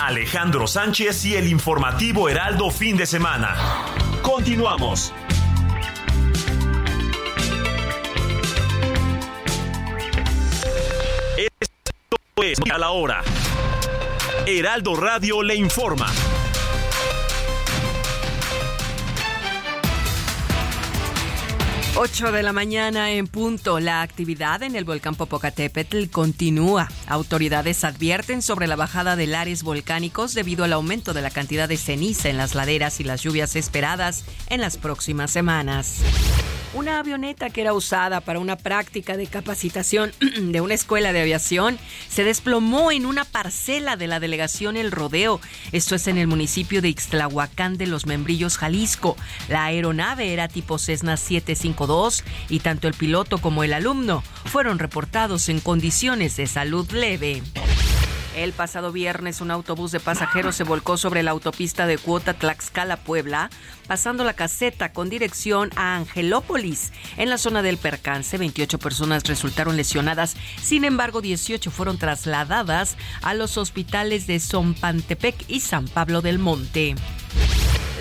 [0.00, 3.56] Alejandro Sánchez y el informativo Heraldo fin de semana.
[4.22, 5.12] Continuamos.
[11.38, 13.22] Esto es a la hora.
[14.46, 16.08] Heraldo Radio le informa.
[21.98, 23.80] 8 de la mañana en punto.
[23.80, 26.90] La actividad en el volcán Popocatépetl continúa.
[27.06, 31.78] Autoridades advierten sobre la bajada de lares volcánicos debido al aumento de la cantidad de
[31.78, 36.02] ceniza en las laderas y las lluvias esperadas en las próximas semanas.
[36.76, 40.12] Una avioneta que era usada para una práctica de capacitación
[40.52, 41.78] de una escuela de aviación
[42.10, 45.40] se desplomó en una parcela de la delegación El Rodeo.
[45.72, 49.16] Esto es en el municipio de Ixtlahuacán de los Membrillos, Jalisco.
[49.48, 51.16] La aeronave era tipo Cessna
[51.86, 57.42] 752 y tanto el piloto como el alumno fueron reportados en condiciones de salud leve.
[58.36, 62.98] El pasado viernes un autobús de pasajeros se volcó sobre la autopista de Cuota Tlaxcala,
[62.98, 63.48] Puebla,
[63.86, 66.92] pasando la caseta con dirección a Angelópolis.
[67.16, 73.32] En la zona del percance, 28 personas resultaron lesionadas, sin embargo 18 fueron trasladadas a
[73.32, 76.94] los hospitales de Zompantepec y San Pablo del Monte.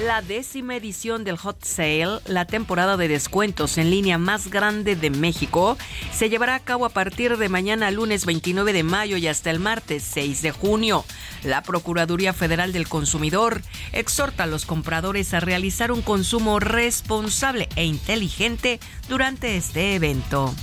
[0.05, 5.09] La décima edición del Hot Sale, la temporada de descuentos en línea más grande de
[5.09, 5.77] México,
[6.13, 9.59] se llevará a cabo a partir de mañana lunes 29 de mayo y hasta el
[9.59, 11.05] martes 6 de junio.
[11.43, 13.61] La Procuraduría Federal del Consumidor
[13.93, 20.53] exhorta a los compradores a realizar un consumo responsable e inteligente durante este evento.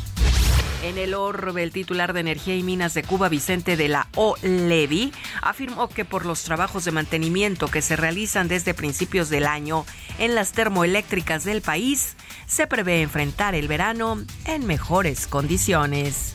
[0.82, 4.34] En el orbe, el titular de Energía y Minas de Cuba, Vicente de la O.
[4.42, 9.86] Levy, afirmó que por los trabajos de mantenimiento que se realizan desde principios del año
[10.18, 12.16] en las termoeléctricas del país,
[12.46, 16.34] se prevé enfrentar el verano en mejores condiciones.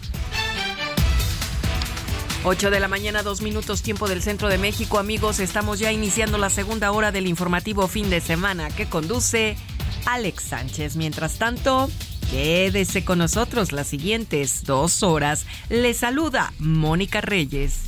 [2.46, 5.00] 8 de la mañana, dos minutos tiempo del centro de México.
[5.00, 9.58] Amigos, estamos ya iniciando la segunda hora del informativo fin de semana que conduce
[10.06, 10.96] Alex Sánchez.
[10.96, 11.90] Mientras tanto,
[12.32, 15.46] quédese con nosotros las siguientes dos horas.
[15.70, 17.82] Le saluda Mónica Reyes.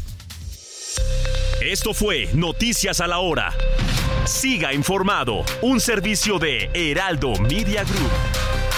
[1.62, 3.54] Esto fue Noticias a la Hora.
[4.26, 8.69] Siga informado, un servicio de Heraldo Media Group.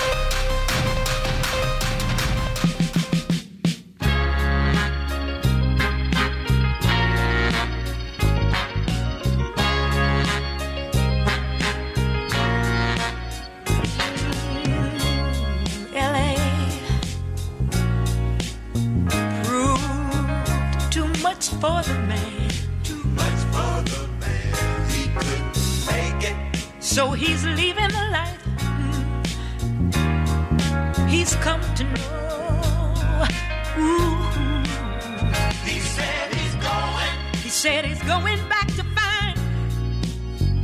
[21.62, 22.50] For the man.
[22.84, 24.90] Too much for the man.
[24.90, 25.56] He couldn't
[25.92, 26.36] make it.
[26.80, 29.14] So he's leaving the life mm,
[31.08, 33.28] he's come to know.
[33.78, 34.18] Ooh.
[35.64, 37.14] He said he's going.
[37.44, 39.38] He said he's going back to find.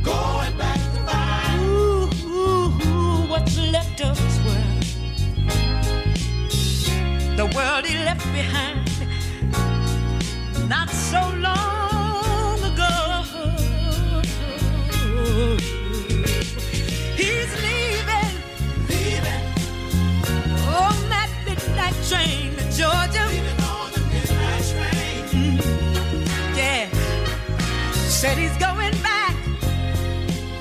[0.02, 1.60] Going back to find.
[1.62, 4.84] Ooh, ooh, ooh, what's left of his world.
[7.36, 8.87] The world he left behind.
[10.68, 13.24] Not so long ago.
[17.16, 18.32] He's leaving.
[18.88, 19.44] Leaving.
[20.68, 23.24] On that midnight train to Georgia.
[23.32, 25.24] Leaving on the midnight train.
[25.32, 26.56] Mm.
[26.56, 26.90] Yeah.
[27.92, 29.34] Said he's going back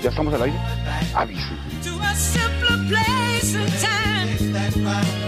[0.04, 0.60] ¿Ya estamos al aire?
[1.16, 1.54] Aviso.
[1.84, 5.27] to a simpler place and time.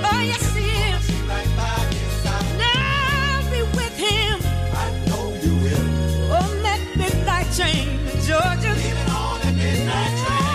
[7.60, 8.72] Train to Georgia.
[9.12, 10.50] on that midnight train.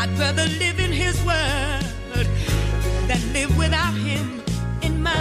[0.00, 2.26] I'd rather live in his world
[3.08, 4.40] than live without him
[4.82, 5.14] in mine.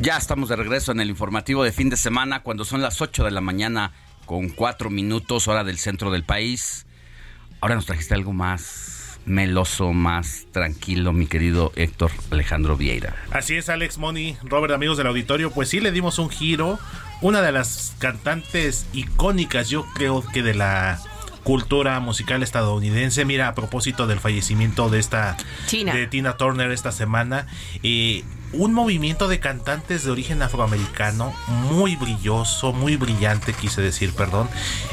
[0.00, 3.22] Ya estamos de regreso en el informativo de fin de semana cuando son las 8
[3.24, 3.92] de la mañana
[4.26, 6.86] con 4 minutos hora del centro del país.
[7.60, 13.14] Ahora nos trajiste algo más meloso, más tranquilo, mi querido Héctor Alejandro Vieira.
[13.30, 15.52] Así es, Alex Money, Robert, amigos del auditorio.
[15.52, 16.80] Pues sí, le dimos un giro.
[17.22, 21.00] Una de las cantantes icónicas, yo creo que de la
[21.44, 23.24] cultura musical estadounidense.
[23.24, 25.36] Mira, a propósito del fallecimiento de esta
[25.68, 25.94] Tina.
[25.94, 27.46] de Tina Turner esta semana,
[27.84, 31.34] eh, un movimiento de cantantes de origen afroamericano
[31.70, 34.48] muy brilloso, muy brillante, quise decir, perdón,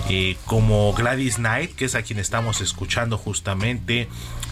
[0.10, 4.07] eh, como Gladys Knight, que es a quien estamos escuchando justamente,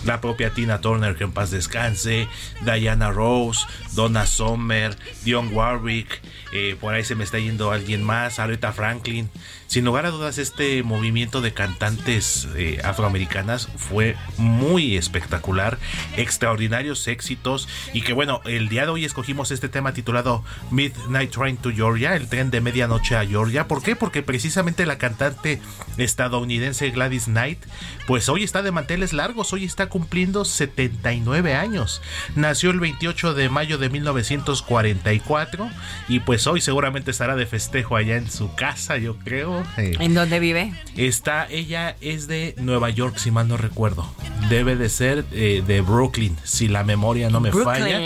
[0.06, 2.28] la propia Tina Turner, que en paz descanse,
[2.62, 6.22] Diana Rose, Donna Summer, Dionne Warwick,
[6.54, 9.30] eh, por ahí se me está yendo alguien más, Aretha Franklin.
[9.68, 15.78] Sin lugar a dudas, este movimiento de cantantes eh, afroamericanas fue muy espectacular,
[16.16, 21.30] extraordinarios éxitos y que bueno, el día de hoy hoy escogimos este tema titulado Midnight
[21.30, 23.68] Train to Georgia, el tren de medianoche a Georgia.
[23.68, 23.96] ¿Por qué?
[23.96, 25.62] Porque precisamente la cantante
[25.98, 27.60] estadounidense Gladys Knight,
[28.08, 32.02] pues hoy está de manteles largos, hoy está cumpliendo 79 años.
[32.36, 35.70] Nació el 28 de mayo de 1944
[36.08, 39.64] y pues hoy seguramente estará de festejo allá en su casa, yo creo.
[39.78, 40.74] ¿En dónde vive?
[40.96, 44.12] Está, ella es de Nueva York, si mal no recuerdo.
[44.50, 47.84] Debe de ser eh, de Brooklyn, si la memoria no me Brooklyn.
[47.84, 48.00] falla.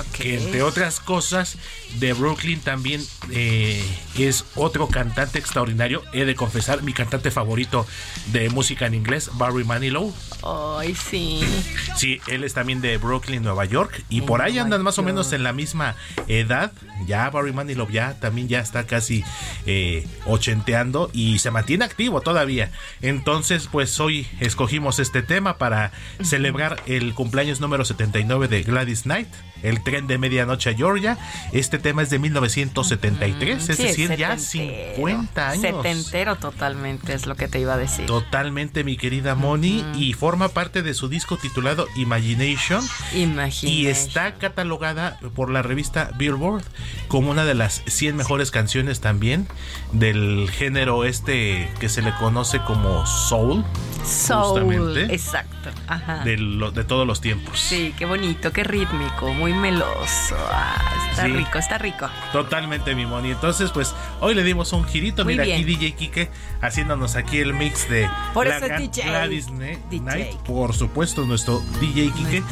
[0.00, 0.23] Ok.
[0.24, 1.58] Que entre otras cosas,
[1.98, 3.84] de Brooklyn también eh,
[4.18, 6.02] es otro cantante extraordinario.
[6.14, 7.86] He de confesar, mi cantante favorito
[8.32, 10.14] de música en inglés, Barry Manilow.
[10.42, 11.42] Ay, sí.
[11.94, 14.02] Sí, él es también de Brooklyn, Nueva York.
[14.08, 15.94] Y por ahí andan más o menos en la misma
[16.26, 16.72] edad.
[17.06, 19.22] Ya Barry Manilow ya también ya está casi
[19.66, 22.72] eh, ochenteando y se mantiene activo todavía.
[23.02, 29.28] Entonces, pues hoy escogimos este tema para celebrar el cumpleaños número 79 de Gladys Knight.
[29.64, 31.18] El tren de medianoche a Georgia.
[31.52, 34.94] Este tema es de 1973, es Sí, decir, ya setentero.
[34.96, 35.62] 50 años.
[35.62, 38.06] Setentero totalmente es lo que te iba a decir.
[38.06, 42.82] Totalmente, mi querida Moni, y forma parte de su disco titulado Imagination.
[43.14, 43.72] Imagination.
[43.72, 46.64] Y está catalogada por la revista Billboard
[47.08, 49.48] como una de las 100 mejores canciones también
[49.92, 53.64] del género este que se le conoce como soul.
[54.04, 54.62] Soul.
[54.64, 55.14] Justamente.
[55.14, 55.70] Exacto.
[55.86, 56.24] Ajá.
[56.24, 57.58] De, lo- de todos los tiempos.
[57.58, 60.36] Sí, qué bonito, qué rítmico, muy meloso.
[60.50, 61.32] Ah, está Sí.
[61.32, 62.08] rico, está rico.
[62.32, 63.30] Totalmente, mi Moni.
[63.30, 65.24] Entonces, pues hoy le dimos un girito.
[65.24, 65.56] Muy Mira bien.
[65.56, 66.30] aquí DJ Kike
[66.60, 69.02] haciéndonos aquí el mix de Por la gran DJ.
[69.08, 70.36] Gladys Ne- Knight.
[70.42, 72.42] Por supuesto, nuestro DJ Kike.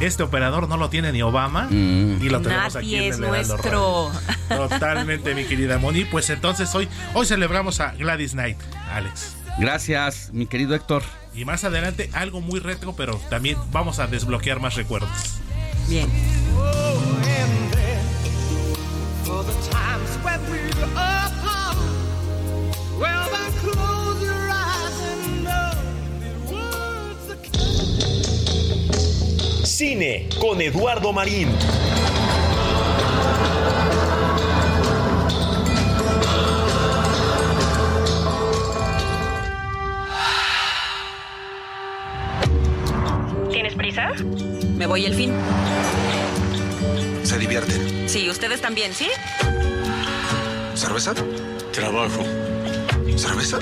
[0.00, 4.10] Este operador no lo tiene ni Obama y lo tenemos aquí en es el nuestro.
[4.10, 4.12] Radio.
[4.68, 6.04] Totalmente, mi querida Moni.
[6.04, 8.58] Pues entonces hoy, hoy celebramos a Gladys Knight,
[8.92, 9.36] Alex.
[9.58, 11.02] Gracias, mi querido Héctor.
[11.34, 15.10] Y más adelante algo muy retro, pero también vamos a desbloquear más recuerdos.
[15.88, 16.08] Bien.
[19.24, 21.76] For the times when we were apart.
[22.98, 25.72] Well, then close your eyes and know
[26.20, 27.26] the words
[29.64, 31.48] Cine con Eduardo Marín.
[43.50, 44.12] ¿Tienes prisa?
[44.82, 45.32] Me voy el fin.
[47.22, 48.08] Se divierten.
[48.08, 49.06] Sí, ustedes también, ¿sí?
[50.74, 51.14] ¿Cerveza?
[51.70, 52.24] Trabajo.
[53.16, 53.58] ¿Cerveza?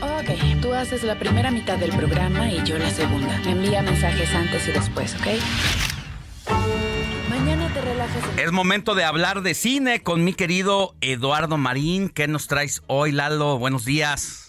[0.00, 3.38] Ok, tú haces la primera mitad del programa y yo la segunda.
[3.44, 5.26] Me envía mensajes antes y después, ¿ok?
[7.30, 8.24] Mañana te relajas.
[8.36, 12.08] en- Es momento de hablar de cine con mi querido Eduardo Marín.
[12.08, 13.56] ¿Qué nos traes hoy, Lalo?
[13.58, 14.47] Buenos días.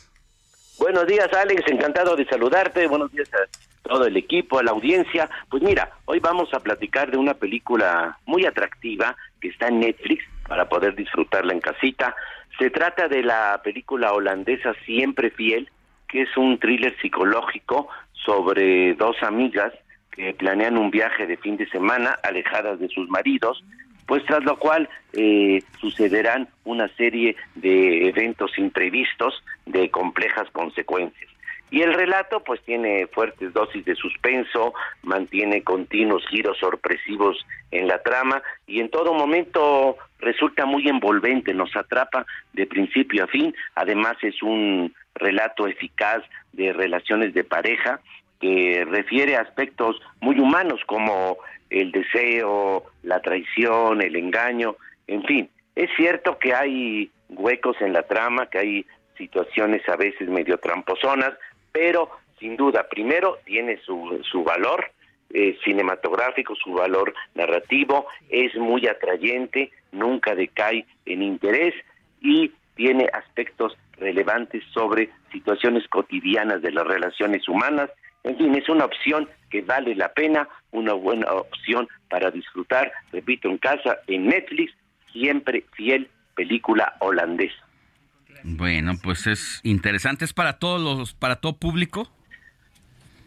[0.80, 1.64] Buenos días, Alex.
[1.68, 2.88] Encantado de saludarte.
[2.88, 5.30] Buenos días a todo el equipo, a la audiencia.
[5.50, 10.24] Pues mira, hoy vamos a platicar de una película muy atractiva que está en Netflix
[10.48, 12.16] para poder disfrutarla en casita.
[12.58, 15.70] Se trata de la película holandesa Siempre Fiel,
[16.08, 19.74] que es un thriller psicológico sobre dos amigas
[20.12, 23.64] que planean un viaje de fin de semana alejadas de sus maridos,
[24.08, 31.30] pues tras lo cual eh, sucederán una serie de eventos imprevistos de complejas consecuencias.
[31.72, 38.02] Y el relato pues tiene fuertes dosis de suspenso, mantiene continuos giros sorpresivos en la
[38.02, 44.18] trama y en todo momento resulta muy envolvente, nos atrapa de principio a fin, además
[44.24, 48.00] es un relato eficaz de relaciones de pareja
[48.40, 51.38] que refiere a aspectos muy humanos como
[51.70, 55.50] el deseo, la traición, el engaño, en fin.
[55.76, 58.86] Es cierto que hay huecos en la trama, que hay
[59.20, 61.34] situaciones a veces medio tramposonas,
[61.72, 62.10] pero
[62.40, 64.92] sin duda, primero tiene su, su valor
[65.32, 71.76] eh, cinematográfico, su valor narrativo, es muy atrayente, nunca decae en interés
[72.20, 77.92] y tiene aspectos relevantes sobre situaciones cotidianas de las relaciones humanas.
[78.24, 83.50] En fin, es una opción que vale la pena, una buena opción para disfrutar, repito,
[83.50, 84.74] en casa, en Netflix,
[85.12, 87.69] siempre fiel película holandesa.
[88.44, 90.26] Bueno, pues es interesante.
[90.26, 92.10] ¿Es para todos los, para todo público?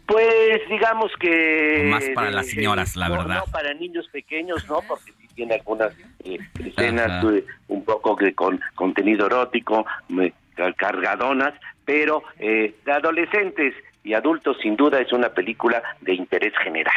[0.05, 1.87] Pues digamos que...
[1.89, 3.35] Más para las señoras, la no, verdad.
[3.45, 5.93] No, para niños pequeños, no, porque sí tiene algunas
[6.25, 10.33] eh, escenas eh, un poco que con contenido erótico, me-
[10.75, 11.53] cargadonas,
[11.85, 16.93] pero eh, de adolescentes y adultos sin duda es una película de interés general.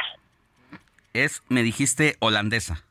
[1.15, 2.83] Es, me dijiste, holandesa.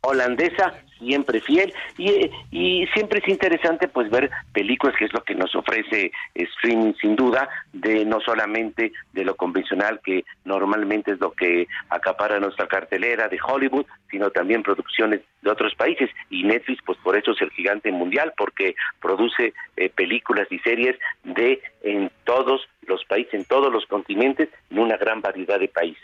[0.00, 5.34] Holandesa siempre fiel y, y siempre es interesante pues ver películas que es lo que
[5.34, 11.32] nos ofrece streaming sin duda de no solamente de lo convencional que normalmente es lo
[11.32, 16.10] que acapara nuestra cartelera de Hollywood sino también producciones de otros países.
[16.30, 20.96] Y Netflix pues por eso es el gigante mundial porque produce eh, películas y series
[21.24, 26.02] de en todos los países en todos los continentes en una gran variedad de países.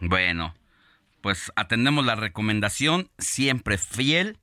[0.00, 0.54] Bueno,
[1.20, 4.38] pues atendemos la recomendación, siempre fiel,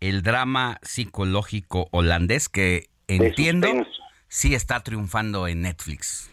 [0.00, 3.68] el drama psicológico holandés que entiendo
[4.28, 6.30] sí está triunfando en Netflix.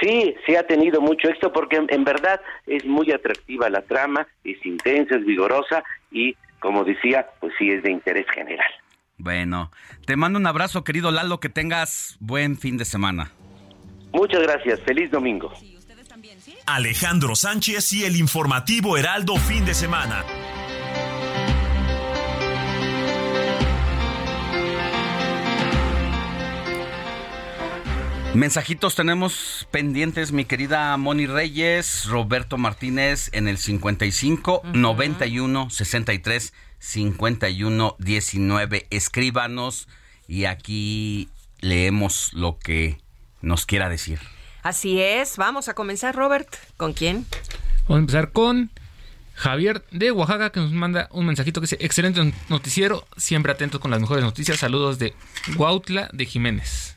[0.00, 4.26] Sí, sí ha tenido mucho éxito porque en, en verdad es muy atractiva la trama,
[4.44, 8.70] es intensa, es vigorosa y, como decía, pues sí es de interés general.
[9.18, 9.70] Bueno,
[10.06, 13.30] te mando un abrazo, querido Lalo, que tengas buen fin de semana.
[14.12, 15.52] Muchas gracias, feliz domingo.
[16.74, 20.24] Alejandro Sánchez y el informativo Heraldo fin de semana.
[28.34, 37.96] Mensajitos tenemos pendientes, mi querida Moni Reyes, Roberto Martínez en el 55 91 63 51
[37.98, 38.86] 19.
[38.90, 39.88] Escríbanos
[40.28, 42.98] y aquí leemos lo que
[43.42, 44.20] nos quiera decir.
[44.62, 46.48] Así es, vamos a comenzar, Robert.
[46.76, 47.26] ¿Con quién?
[47.82, 48.70] Vamos a empezar con
[49.34, 53.90] Javier de Oaxaca que nos manda un mensajito que dice, excelente noticiero, siempre atentos con
[53.90, 54.58] las mejores noticias.
[54.58, 55.14] Saludos de
[55.56, 56.96] Guautla de Jiménez.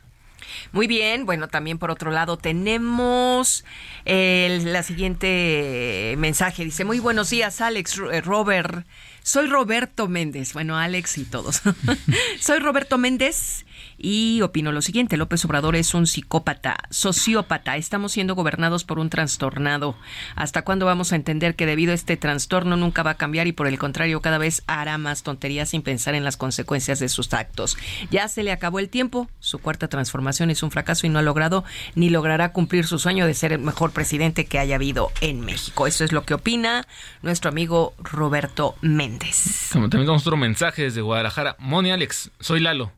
[0.73, 3.63] Muy bien, bueno, también por otro lado tenemos
[4.05, 6.65] el la siguiente mensaje.
[6.65, 8.85] Dice, muy buenos días, Alex, eh, Robert.
[9.21, 10.53] Soy Roberto Méndez.
[10.53, 11.61] Bueno, Alex y todos.
[12.39, 13.65] Soy Roberto Méndez
[14.03, 15.15] y opino lo siguiente.
[15.15, 17.77] López Obrador es un psicópata, sociópata.
[17.77, 19.95] Estamos siendo gobernados por un trastornado.
[20.35, 23.53] ¿Hasta cuándo vamos a entender que debido a este trastorno nunca va a cambiar y
[23.53, 27.33] por el contrario cada vez hará más tonterías sin pensar en las consecuencias de sus
[27.33, 27.77] actos?
[28.11, 29.29] Ya se le acabó el tiempo.
[29.39, 31.63] Su cuarta transformación es un fracaso y no ha logrado
[31.95, 35.87] ni logrará cumplir su sueño de ser el mejor presidente que haya habido en México.
[35.87, 36.85] Eso es lo que opina
[37.21, 39.69] nuestro amigo Roberto Méndez.
[39.71, 41.55] También tenemos otro mensaje desde Guadalajara.
[41.57, 42.91] Moni Alex, soy Lalo,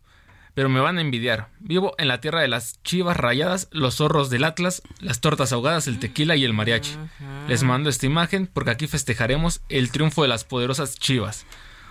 [0.55, 1.49] pero me van a envidiar.
[1.59, 5.87] Vivo en la tierra de las chivas rayadas, los zorros del Atlas, las tortas ahogadas,
[5.87, 6.97] el tequila y el mariachi.
[7.47, 11.45] Les mando esta imagen porque aquí festejaremos el triunfo de las poderosas chivas.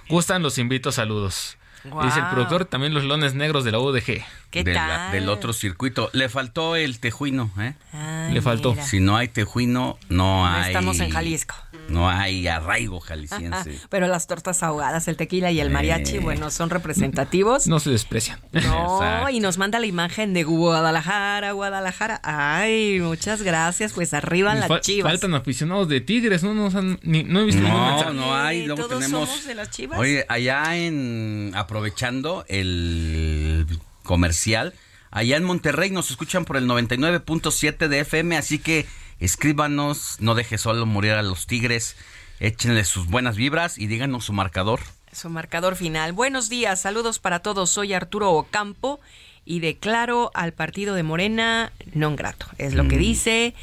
[0.09, 1.57] Gustan, los invito, saludos.
[1.85, 2.07] Guau.
[2.07, 4.25] Dice el productor, también los leones negros de la UDG.
[4.51, 5.12] ¿Qué de la- tal?
[5.12, 6.09] del otro circuito.
[6.15, 7.75] Le faltó el tejuino, ¿eh?
[7.93, 8.73] Ay, Le faltó.
[8.73, 8.87] mira.
[8.87, 10.69] Si no hay tejuino, no No hay.
[10.69, 11.55] estamos en Jalisco.
[11.89, 13.78] No hay arraigo jalisciense.
[13.91, 16.20] Pero las tortas ahogadas, el tequila y el mariachi, Eh.
[16.20, 17.66] bueno, son representativos.
[17.66, 18.41] No se desprecian.
[18.53, 18.61] No,
[19.03, 19.30] Exacto.
[19.30, 22.20] y nos manda la imagen de Guadalajara, Guadalajara.
[22.24, 23.93] Ay, muchas gracias.
[23.93, 25.12] Pues arriba las fal- chivas.
[25.12, 28.14] Faltan aficionados de Tigres, no, nos han- ni- no he visto ningún No, mensaje.
[28.14, 28.66] no hay.
[28.66, 29.28] Luego todos tenemos.
[29.28, 29.99] somos de las Chivas.
[29.99, 31.53] Oye, allá en.
[31.55, 33.66] Aprovechando el
[34.03, 34.74] comercial.
[35.15, 38.85] Allá en Monterrey nos escuchan por el 99.7 de FM, así que
[39.21, 41.95] escríbanos, no deje solo morir a los Tigres,
[42.41, 44.81] échenle sus buenas vibras y díganos su marcador.
[45.12, 46.12] Su marcador final.
[46.15, 47.71] Buenos días, saludos para todos.
[47.71, 48.99] Soy Arturo Ocampo
[49.45, 52.47] y declaro al partido de Morena non grato.
[52.59, 53.55] Es lo que dice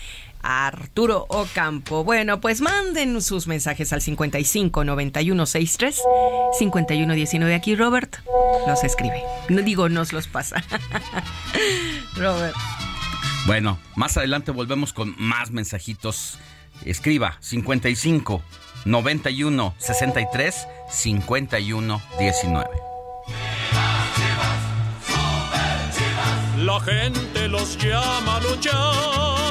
[0.43, 2.03] Arturo Ocampo.
[2.03, 6.01] Bueno, pues manden sus mensajes al 55 91 63
[6.57, 7.55] 51 19.
[7.55, 8.17] Aquí Robert
[8.67, 9.23] los escribe.
[9.49, 10.63] No digo, nos los pasa.
[12.15, 12.55] Robert.
[13.45, 16.37] Bueno, más adelante volvemos con más mensajitos.
[16.85, 18.41] Escriba 55
[18.85, 22.69] 91 63 51 19.
[26.57, 29.50] La gente los llama a luchar.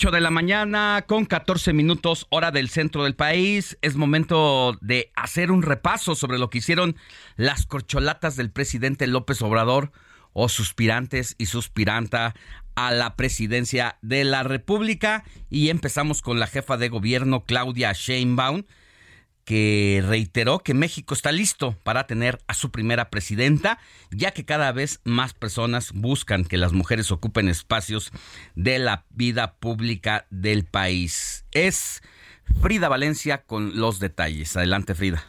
[0.00, 3.76] 8 de la mañana con 14 minutos hora del centro del país.
[3.82, 6.96] Es momento de hacer un repaso sobre lo que hicieron
[7.36, 9.92] las corcholatas del presidente López Obrador
[10.32, 12.34] o suspirantes y suspiranta
[12.76, 15.22] a la presidencia de la República.
[15.50, 18.64] Y empezamos con la jefa de gobierno Claudia Sheinbaum
[19.44, 23.78] que reiteró que México está listo para tener a su primera presidenta,
[24.10, 28.12] ya que cada vez más personas buscan que las mujeres ocupen espacios
[28.54, 31.44] de la vida pública del país.
[31.52, 32.02] Es
[32.60, 34.56] Frida Valencia con los detalles.
[34.56, 35.24] Adelante, Frida.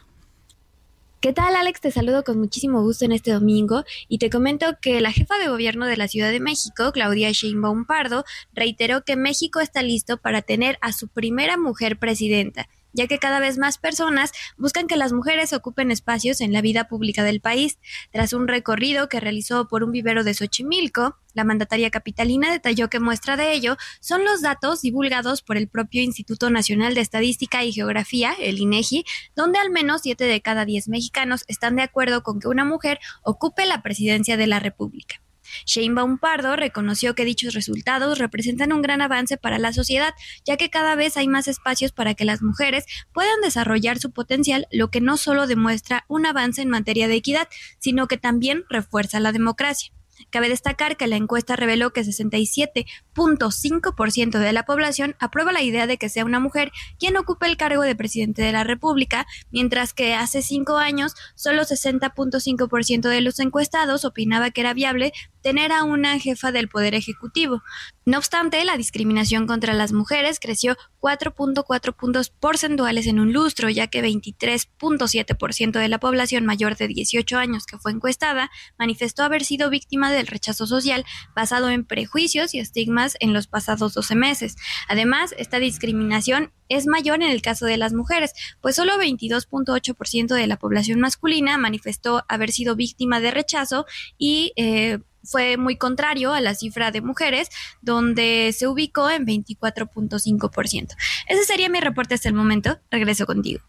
[1.22, 1.82] ¿Qué tal, Alex?
[1.82, 5.50] Te saludo con muchísimo gusto en este domingo y te comento que la jefa de
[5.50, 10.42] gobierno de la Ciudad de México, Claudia Sheinbaum Pardo, reiteró que México está listo para
[10.42, 15.14] tener a su primera mujer presidenta ya que cada vez más personas buscan que las
[15.14, 17.80] mujeres ocupen espacios en la vida pública del país.
[18.12, 23.00] Tras un recorrido que realizó por un vivero de Xochimilco, la mandataria capitalina detalló que
[23.00, 27.72] muestra de ello son los datos divulgados por el propio Instituto Nacional de Estadística y
[27.72, 29.06] Geografía, el INEGI,
[29.36, 33.00] donde al menos 7 de cada 10 mexicanos están de acuerdo con que una mujer
[33.24, 35.21] ocupe la presidencia de la República.
[35.66, 40.14] Sheinbaum Pardo reconoció que dichos resultados representan un gran avance para la sociedad,
[40.46, 44.68] ya que cada vez hay más espacios para que las mujeres puedan desarrollar su potencial,
[44.72, 47.48] lo que no solo demuestra un avance en materia de equidad,
[47.80, 49.92] sino que también refuerza la democracia.
[50.30, 55.98] Cabe destacar que la encuesta reveló que 67.5% de la población aprueba la idea de
[55.98, 60.14] que sea una mujer quien ocupe el cargo de presidente de la República, mientras que
[60.14, 65.12] hace cinco años solo 60.5% de los encuestados opinaba que era viable
[65.42, 67.62] tener a una jefa del Poder Ejecutivo.
[68.06, 73.88] No obstante, la discriminación contra las mujeres creció 4.4 puntos porcentuales en un lustro, ya
[73.88, 79.70] que 23.7% de la población mayor de 18 años que fue encuestada manifestó haber sido
[79.70, 81.06] víctima del rechazo social
[81.36, 84.56] basado en prejuicios y estigmas en los pasados 12 meses.
[84.88, 90.48] Además, esta discriminación es mayor en el caso de las mujeres, pues solo 22.8% de
[90.48, 93.86] la población masculina manifestó haber sido víctima de rechazo
[94.18, 97.50] y eh, fue muy contrario a la cifra de mujeres,
[97.82, 100.96] donde se ubicó en 24.5%.
[101.28, 102.80] Ese sería mi reporte hasta el momento.
[102.90, 103.62] Regreso contigo.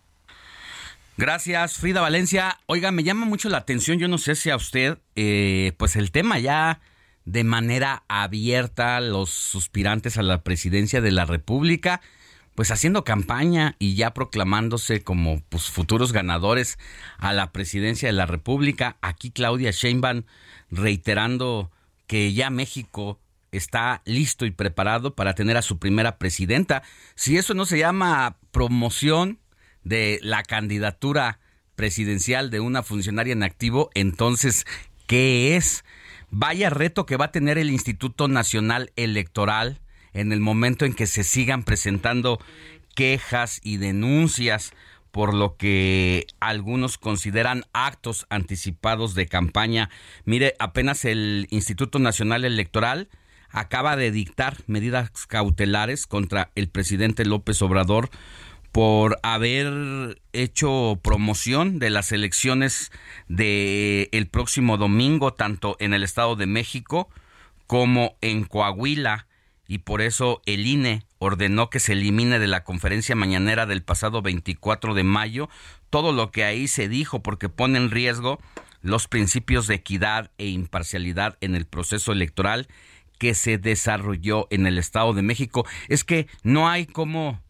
[1.16, 2.59] Gracias, Frida Valencia.
[2.66, 6.11] Oiga, me llama mucho la atención, yo no sé si a usted, eh, pues el
[6.11, 6.81] tema ya
[7.24, 12.01] de manera abierta, los suspirantes a la presidencia de la República,
[12.55, 16.79] pues haciendo campaña y ya proclamándose como pues, futuros ganadores
[17.19, 18.97] a la presidencia de la República.
[19.01, 20.24] Aquí Claudia Sheinbaum
[20.70, 21.70] reiterando
[22.07, 23.20] que ya México
[23.53, 26.83] está listo y preparado para tener a su primera presidenta.
[27.15, 29.39] Si eso no se llama promoción
[29.85, 31.39] de la candidatura
[31.77, 34.66] presidencial de una funcionaria en activo, entonces,
[35.07, 35.85] ¿qué es?
[36.31, 39.82] Vaya reto que va a tener el Instituto Nacional Electoral
[40.12, 42.39] en el momento en que se sigan presentando
[42.94, 44.72] quejas y denuncias
[45.10, 49.90] por lo que algunos consideran actos anticipados de campaña.
[50.24, 53.09] Mire, apenas el Instituto Nacional Electoral
[53.51, 58.09] acaba de dictar medidas cautelares contra el presidente López Obrador
[58.72, 62.90] por haber hecho promoción de las elecciones
[63.28, 67.10] de el próximo domingo tanto en el Estado de México
[67.66, 69.26] como en Coahuila
[69.73, 74.20] y por eso el INE ordenó que se elimine de la conferencia mañanera del pasado
[74.20, 75.49] 24 de mayo
[75.89, 78.39] todo lo que ahí se dijo porque pone en riesgo
[78.82, 82.69] los principios de equidad e imparcialidad en el proceso electoral
[83.19, 85.65] que se desarrolló en el Estado de México.
[85.89, 87.40] Es que no hay como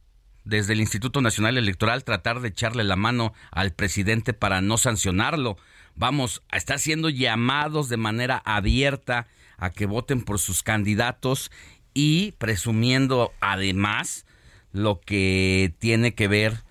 [0.45, 5.57] desde el Instituto Nacional Electoral tratar de echarle la mano al presidente para no sancionarlo.
[5.97, 9.27] Vamos, a estar siendo llamados de manera abierta
[9.57, 11.51] a que voten por sus candidatos
[11.95, 14.27] y presumiendo además
[14.73, 16.63] lo que tiene que ver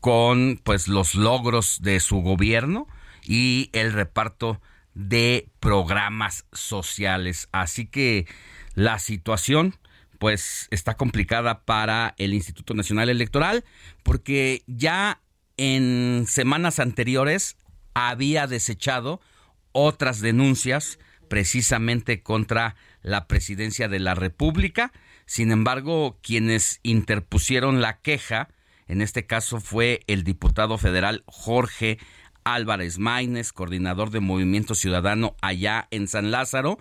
[0.00, 2.86] con pues los logros de su gobierno
[3.24, 4.60] y el reparto
[4.94, 7.48] de programas sociales.
[7.52, 8.26] Así que
[8.74, 9.76] la situación
[10.18, 13.64] pues está complicada para el Instituto Nacional Electoral
[14.02, 15.20] porque ya
[15.56, 17.56] en semanas anteriores
[17.94, 19.20] había desechado
[19.72, 24.92] otras denuncias precisamente contra la presidencia de la República.
[25.26, 28.48] Sin embargo, quienes interpusieron la queja,
[28.88, 31.98] en este caso fue el diputado federal Jorge
[32.44, 36.78] Álvarez Maínez, coordinador de Movimiento Ciudadano allá en San Lázaro,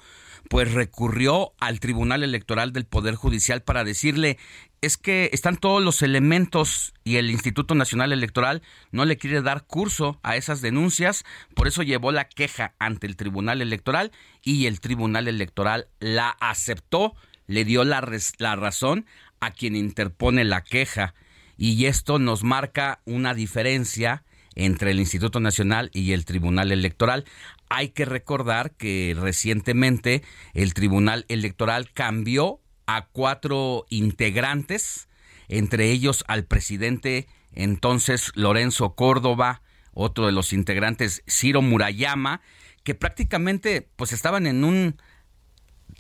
[0.50, 4.38] pues recurrió al Tribunal Electoral del Poder Judicial para decirle
[4.82, 8.62] es que están todos los elementos y el Instituto Nacional Electoral
[8.92, 11.26] no le quiere dar curso a esas denuncias,
[11.56, 14.12] por eso llevó la queja ante el Tribunal Electoral
[14.44, 17.16] y el Tribunal Electoral la aceptó,
[17.48, 18.08] le dio la,
[18.38, 19.06] la razón
[19.40, 21.14] a quien interpone la queja
[21.58, 24.24] y esto nos marca una diferencia
[24.56, 27.26] entre el Instituto Nacional y el Tribunal Electoral.
[27.70, 30.24] Hay que recordar que recientemente
[30.54, 32.60] el Tribunal Electoral cambió
[32.96, 35.08] a cuatro integrantes,
[35.48, 39.62] entre ellos al presidente entonces Lorenzo Córdoba,
[39.94, 42.42] otro de los integrantes Ciro Murayama,
[42.84, 45.00] que prácticamente pues estaban en un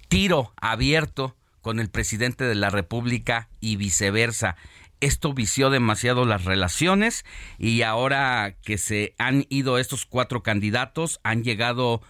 [0.07, 4.55] tiro abierto con el presidente de la República y viceversa.
[5.01, 7.23] esto vició demasiado las relaciones
[7.57, 12.01] y ahora que se han ido estos cuatro candidatos, han llegado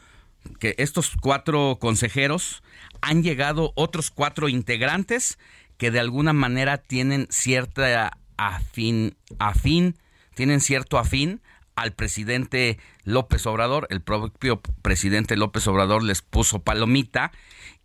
[0.59, 2.63] que estos cuatro consejeros
[3.01, 5.37] han llegado otros cuatro integrantes
[5.77, 9.95] que de alguna manera tienen cierta afín, afín,
[10.35, 11.41] tienen cierto afín
[11.75, 13.87] al presidente López Obrador.
[13.89, 17.31] El propio presidente López Obrador les puso palomita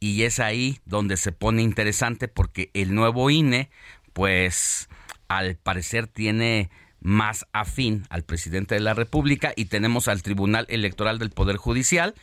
[0.00, 3.70] y es ahí donde se pone interesante porque el nuevo INE,
[4.12, 4.88] pues
[5.28, 6.70] al parecer tiene
[7.00, 12.14] más afín al presidente de la República y tenemos al Tribunal Electoral del Poder Judicial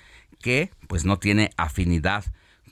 [0.41, 2.25] que pues no tiene afinidad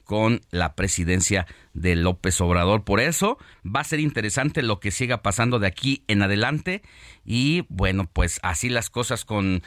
[0.10, 1.46] con la presidencia
[1.76, 2.84] de López Obrador.
[2.84, 6.82] Por eso va a ser interesante lo que siga pasando de aquí en adelante.
[7.26, 9.62] Y bueno, pues así las cosas con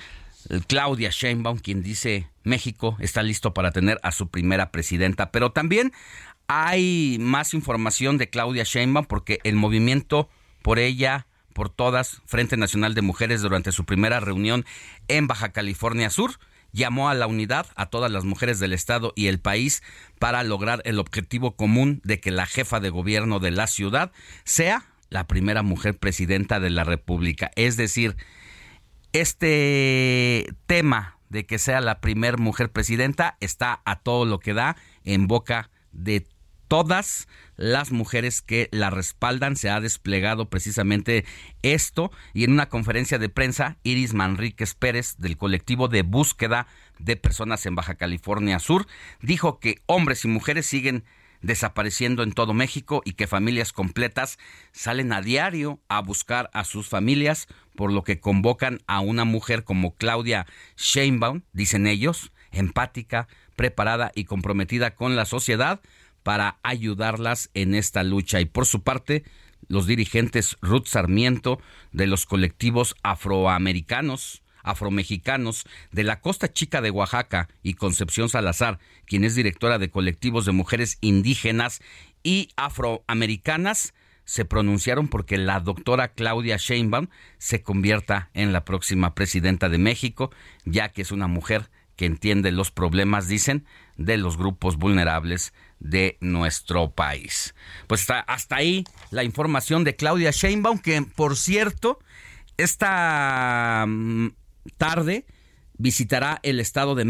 [0.67, 5.31] Claudia Sheinbaum, quien dice México está listo para tener a su primera presidenta.
[5.31, 5.93] Pero también
[6.49, 10.29] hay más información de Claudia Sheinbaum porque el movimiento
[10.63, 14.65] por ella por todas, Frente Nacional de Mujeres, durante su primera reunión
[15.07, 16.41] en Baja California Sur,
[16.73, 19.83] llamó a la unidad a todas las mujeres del Estado y el país
[20.19, 24.13] para lograr el objetivo común de que la jefa de gobierno de la ciudad
[24.45, 27.51] sea la primera mujer presidenta de la República.
[27.55, 28.17] Es decir,
[29.13, 34.77] este tema de que sea la primera mujer presidenta está a todo lo que da
[35.05, 36.27] en boca de
[36.73, 39.57] todas las mujeres que la respaldan.
[39.57, 41.27] Se ha desplegado precisamente
[41.61, 46.67] esto y en una conferencia de prensa, Iris Manríquez Pérez del colectivo de búsqueda
[46.99, 48.87] de personas en Baja California Sur
[49.21, 51.05] dijo que hombres y mujeres siguen
[51.43, 54.39] desapareciendo en todo México y que familias completas
[54.73, 59.65] salen a diario a buscar a sus familias, por lo que convocan a una mujer
[59.65, 60.47] como Claudia
[60.79, 65.83] Sheinbaum, dicen ellos, empática, preparada y comprometida con la sociedad
[66.23, 68.41] para ayudarlas en esta lucha.
[68.41, 69.25] Y por su parte,
[69.69, 71.61] los dirigentes Ruth Sarmiento
[71.93, 79.25] de los colectivos afroamericanos, afromexicanos de la Costa Chica de Oaxaca y Concepción Salazar, quien
[79.25, 81.81] es directora de colectivos de mujeres indígenas
[82.23, 83.95] y afroamericanas,
[84.25, 87.09] se pronunciaron porque la doctora Claudia Sheinbaum
[87.39, 90.31] se convierta en la próxima presidenta de México,
[90.65, 93.67] ya que es una mujer que entiende los problemas, dicen,
[93.97, 95.53] de los grupos vulnerables
[95.83, 97.55] de nuestro país.
[97.87, 101.99] Pues está hasta ahí la información de Claudia Sheinbaum, que por cierto,
[102.57, 104.29] esta mm,
[104.79, 105.27] tarde
[105.77, 107.05] visitará el Estado de,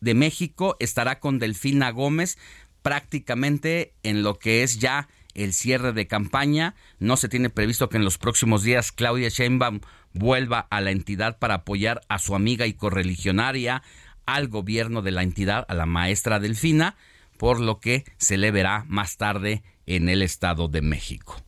[0.00, 2.38] de México, estará con Delfina Gómez
[2.82, 6.74] prácticamente en lo que es ya el cierre de campaña.
[6.98, 9.80] No se tiene previsto que en los próximos días Claudia Sheinbaum
[10.12, 13.82] vuelva a la entidad para apoyar a su amiga y correligionaria,
[14.26, 16.96] al gobierno de la entidad, a la maestra Delfina,
[17.38, 21.42] por lo que se le verá más tarde en el Estado de México.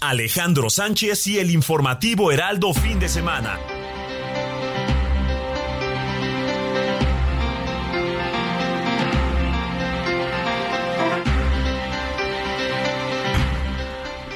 [0.00, 3.58] Alejandro Sánchez y el informativo Heraldo fin de semana.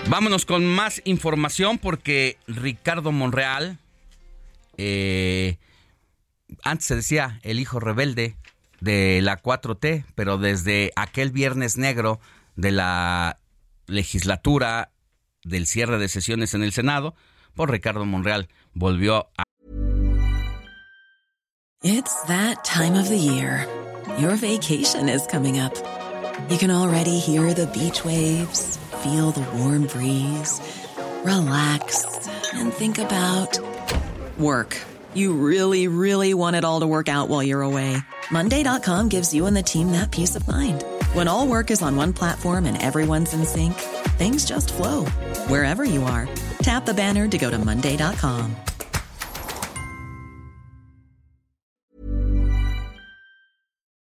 [0.09, 3.79] Vámonos con más información porque Ricardo Monreal,
[4.79, 5.59] eh,
[6.63, 8.35] antes se decía el hijo rebelde,
[8.81, 12.21] de la 4T, pero desde aquel viernes negro
[12.57, 13.39] de la
[13.87, 14.91] legislatura
[15.45, 17.15] del cierre de sesiones en el Senado,
[17.55, 19.45] por Ricardo Monreal volvió a
[21.83, 23.67] It's that time of the year.
[24.19, 25.73] Your vacation is coming up.
[26.51, 30.61] You can already hear the beach waves, feel the warm breeze,
[31.25, 32.05] relax
[32.55, 33.59] and think about
[34.39, 34.77] work.
[35.15, 37.99] You really, really want it all to work out while you're away.
[38.31, 40.85] Monday.com gives you and the team that peace of mind.
[41.15, 43.75] When all work is on one platform and everyone's in sync,
[44.19, 45.05] things just flow
[45.49, 46.29] wherever you are.
[46.63, 48.57] Tap the banner to go to Monday.com.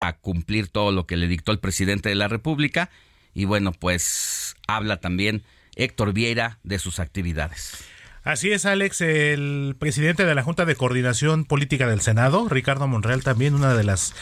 [0.01, 2.89] A cumplir todo lo que le dictó el presidente de la República.
[3.35, 5.43] Y bueno, pues habla también
[5.75, 7.85] Héctor Vieira de sus actividades.
[8.29, 13.25] Así es, Alex, el presidente de la Junta de Coordinación Política del Senado, Ricardo Monreal,
[13.25, 14.15] también una de las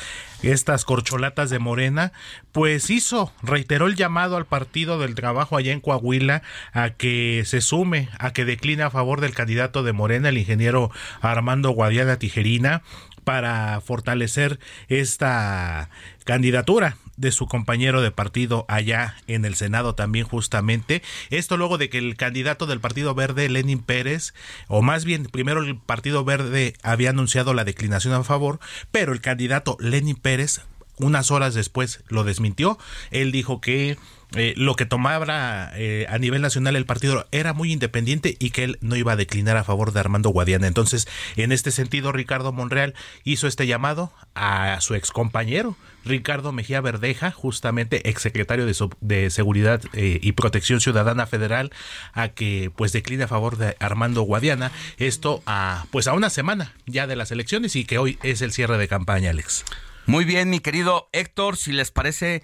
[0.45, 2.13] estas corcholatas de Morena,
[2.53, 6.43] pues hizo, reiteró el llamado al Partido del Trabajo allá en Coahuila
[6.73, 10.93] a que se sume, a que decline a favor del candidato de Morena, el ingeniero
[11.21, 12.83] Armando Guadiana Tijerina,
[13.25, 15.91] para fortalecer esta
[16.23, 21.03] candidatura de su compañero de partido allá en el Senado también justamente.
[21.31, 24.35] Esto luego de que el candidato del Partido Verde, Lenin Pérez,
[24.69, 28.61] o más bien primero el Partido Verde había anunciado la declinación a favor,
[28.91, 30.61] pero el candidato Lenin Pérez
[30.99, 32.79] unas horas después lo desmintió.
[33.11, 33.99] Él dijo que
[34.35, 38.65] eh, lo que tomaba eh, a nivel nacional el partido era muy independiente y que
[38.65, 40.67] él no iba a declinar a favor de Armando Guadiana.
[40.67, 41.07] Entonces,
[41.37, 42.95] en este sentido, Ricardo Monreal
[43.25, 45.77] hizo este llamado a su ex compañero,
[46.07, 51.73] Ricardo Mejía Verdeja, justamente exsecretario de, de Seguridad eh, y Protección Ciudadana Federal,
[52.13, 54.73] a que pues decline a favor de Armando Guadiana.
[54.99, 58.53] Esto a pues a una semana ya de las elecciones y que hoy es el
[58.53, 59.65] cierre de campaña, Alex.
[60.07, 62.43] Muy bien, mi querido Héctor, si les parece,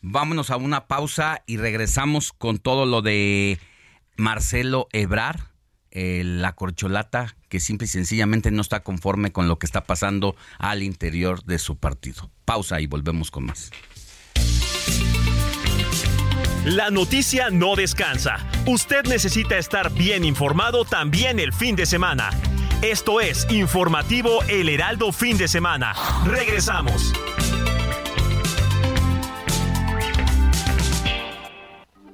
[0.00, 3.58] vámonos a una pausa y regresamos con todo lo de
[4.16, 5.53] Marcelo Ebrar,
[5.94, 10.82] la corcholata que simple y sencillamente no está conforme con lo que está pasando al
[10.82, 12.30] interior de su partido.
[12.44, 13.70] Pausa y volvemos con más.
[16.64, 18.38] La noticia no descansa.
[18.66, 22.30] Usted necesita estar bien informado también el fin de semana.
[22.80, 25.94] Esto es Informativo El Heraldo Fin de Semana.
[26.26, 27.12] Regresamos.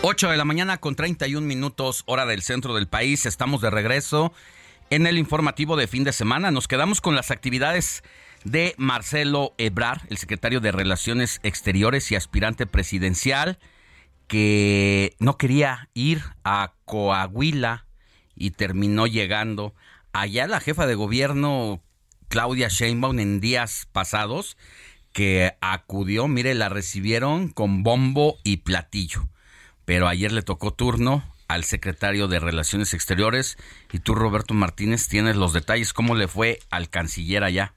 [0.00, 3.26] 8 de la mañana con 31 minutos, hora del centro del país.
[3.26, 4.32] Estamos de regreso
[4.90, 6.52] en el informativo de fin de semana.
[6.52, 8.04] Nos quedamos con las actividades
[8.44, 13.58] de Marcelo Ebrar, el secretario de Relaciones Exteriores y aspirante presidencial,
[14.28, 17.84] que no quería ir a Coahuila
[18.36, 19.74] y terminó llegando.
[20.12, 21.82] Allá la jefa de gobierno,
[22.28, 24.56] Claudia Sheinbaum, en días pasados,
[25.12, 29.28] que acudió, mire, la recibieron con bombo y platillo
[29.88, 33.56] pero ayer le tocó turno al secretario de Relaciones Exteriores
[33.90, 35.94] y tú, Roberto Martínez, tienes los detalles.
[35.94, 37.72] ¿Cómo le fue al canciller allá?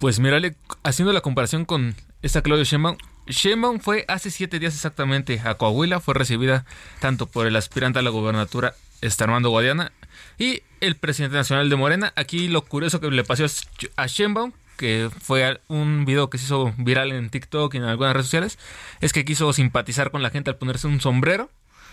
[0.00, 2.96] Pues mírale, haciendo la comparación con esta Claudia Sheinbaum,
[3.28, 6.66] Sheinbaum fue hace siete días exactamente a Coahuila, fue recibida
[6.98, 9.92] tanto por el aspirante a la gobernatura, está Armando Guadiana,
[10.36, 12.12] y el presidente nacional de Morena.
[12.16, 13.46] Aquí lo curioso que le pasó
[13.94, 14.50] a Sheinbaum,
[14.80, 18.58] que fue un video que se hizo viral en TikTok y en algunas redes sociales,
[19.02, 21.50] es que quiso simpatizar con la gente al ponerse un sombrero.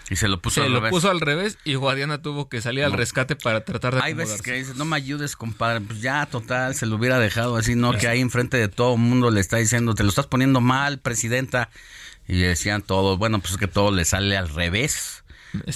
[0.09, 0.91] Y se lo puso se al lo revés.
[0.91, 4.41] puso al revés y Guadiana tuvo que salir al rescate para tratar de Hay veces
[4.41, 5.81] que dices, no me ayudes, compadre.
[5.81, 7.91] Pues ya, total, se lo hubiera dejado así, ¿no?
[7.91, 10.99] Que ahí enfrente de todo el mundo le está diciendo, te lo estás poniendo mal,
[10.99, 11.69] presidenta.
[12.25, 15.25] Y decían todos, bueno, pues es que todo le sale al revés.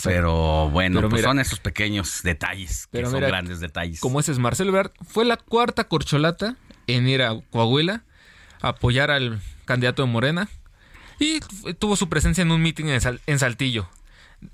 [0.04, 4.00] Pero bueno, Pero pues mira- son esos pequeños detalles, que Pero son mira, grandes detalles.
[4.00, 6.56] Como ese es Marcelo Ebrard, fue la cuarta corcholata
[6.88, 8.03] en ir a Coahuila
[8.62, 10.49] apoyar al candidato de Morena
[11.20, 11.40] y
[11.80, 13.90] tuvo su presencia en un meeting en, Sal- en Saltillo,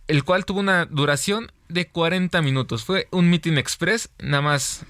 [0.08, 2.84] el cual tuvo una duración de 40 minutos.
[2.86, 4.86] Fue un meeting express, nada más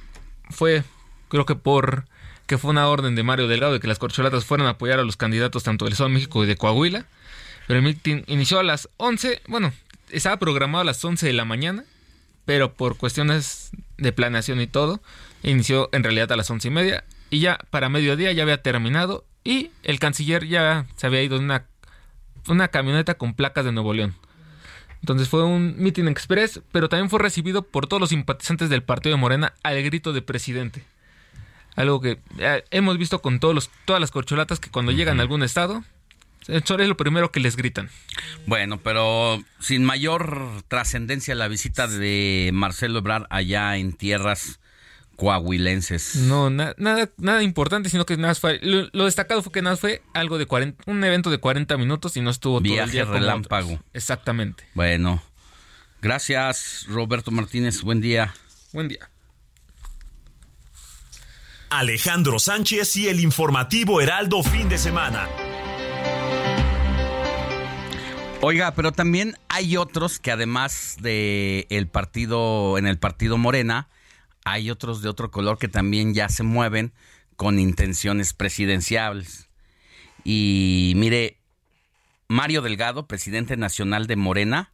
[0.49, 0.83] fue,
[1.29, 2.05] creo que por
[2.47, 5.03] que fue una orden de Mario Delgado de que las corcholatas fueran a apoyar a
[5.03, 7.05] los candidatos tanto del Estado de México y de Coahuila.
[7.67, 9.73] Pero el meeting inició a las 11, bueno,
[10.09, 11.83] estaba programado a las 11 de la mañana,
[12.45, 15.01] pero por cuestiones de planeación y todo,
[15.43, 19.25] inició en realidad a las once y media y ya para mediodía ya había terminado
[19.43, 21.65] y el canciller ya se había ido en una,
[22.47, 24.15] una camioneta con placas de Nuevo León.
[25.01, 29.15] Entonces fue un meeting express, pero también fue recibido por todos los simpatizantes del partido
[29.15, 30.83] de Morena al grito de presidente.
[31.75, 35.21] Algo que eh, hemos visto con todos los, todas las corcholatas que cuando llegan a
[35.21, 35.83] algún estado,
[36.47, 37.89] eso es lo primero que les gritan.
[38.47, 44.59] Bueno, pero sin mayor trascendencia la visita de Marcelo Ebrard allá en tierras
[45.17, 46.15] coahuilenses.
[46.15, 48.59] No, na- nada, nada importante, sino que nada más fue.
[48.61, 51.75] Lo, lo destacado fue que nada más fue algo de 40, un evento de 40
[51.77, 53.73] minutos y no estuvo todo el Viaje día relámpago.
[53.73, 53.85] otros.
[53.93, 54.63] Exactamente.
[54.75, 55.21] Bueno,
[56.01, 58.33] gracias Roberto Martínez, buen día.
[58.71, 59.09] Buen día.
[61.69, 65.27] Alejandro Sánchez y el informativo Heraldo fin de semana.
[68.41, 73.89] Oiga, pero también hay otros que además de el partido en el partido Morena,
[74.47, 76.93] hay otros de otro color que también ya se mueven
[77.35, 79.49] con intenciones presidenciales.
[80.23, 81.37] Y mire,
[82.29, 84.71] Mario Delgado, presidente nacional de Morena,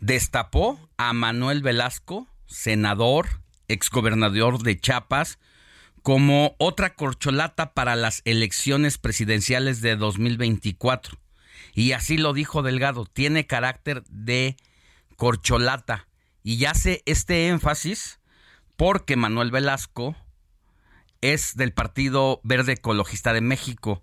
[0.00, 5.38] destapó a Manuel Velasco, senador, exgobernador de Chiapas,
[6.02, 11.18] como otra corcholata para las elecciones presidenciales de 2024.
[11.74, 14.56] Y así lo dijo Delgado, tiene carácter de
[15.16, 16.08] corcholata.
[16.42, 18.20] Y ya hace este énfasis
[18.76, 20.16] porque Manuel Velasco
[21.20, 24.02] es del Partido Verde Ecologista de México.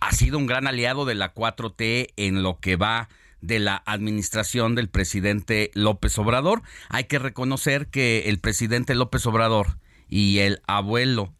[0.00, 3.08] Ha sido un gran aliado de la 4T en lo que va
[3.40, 6.62] de la administración del presidente López Obrador.
[6.88, 9.78] Hay que reconocer que el presidente López Obrador
[10.08, 11.32] y el abuelo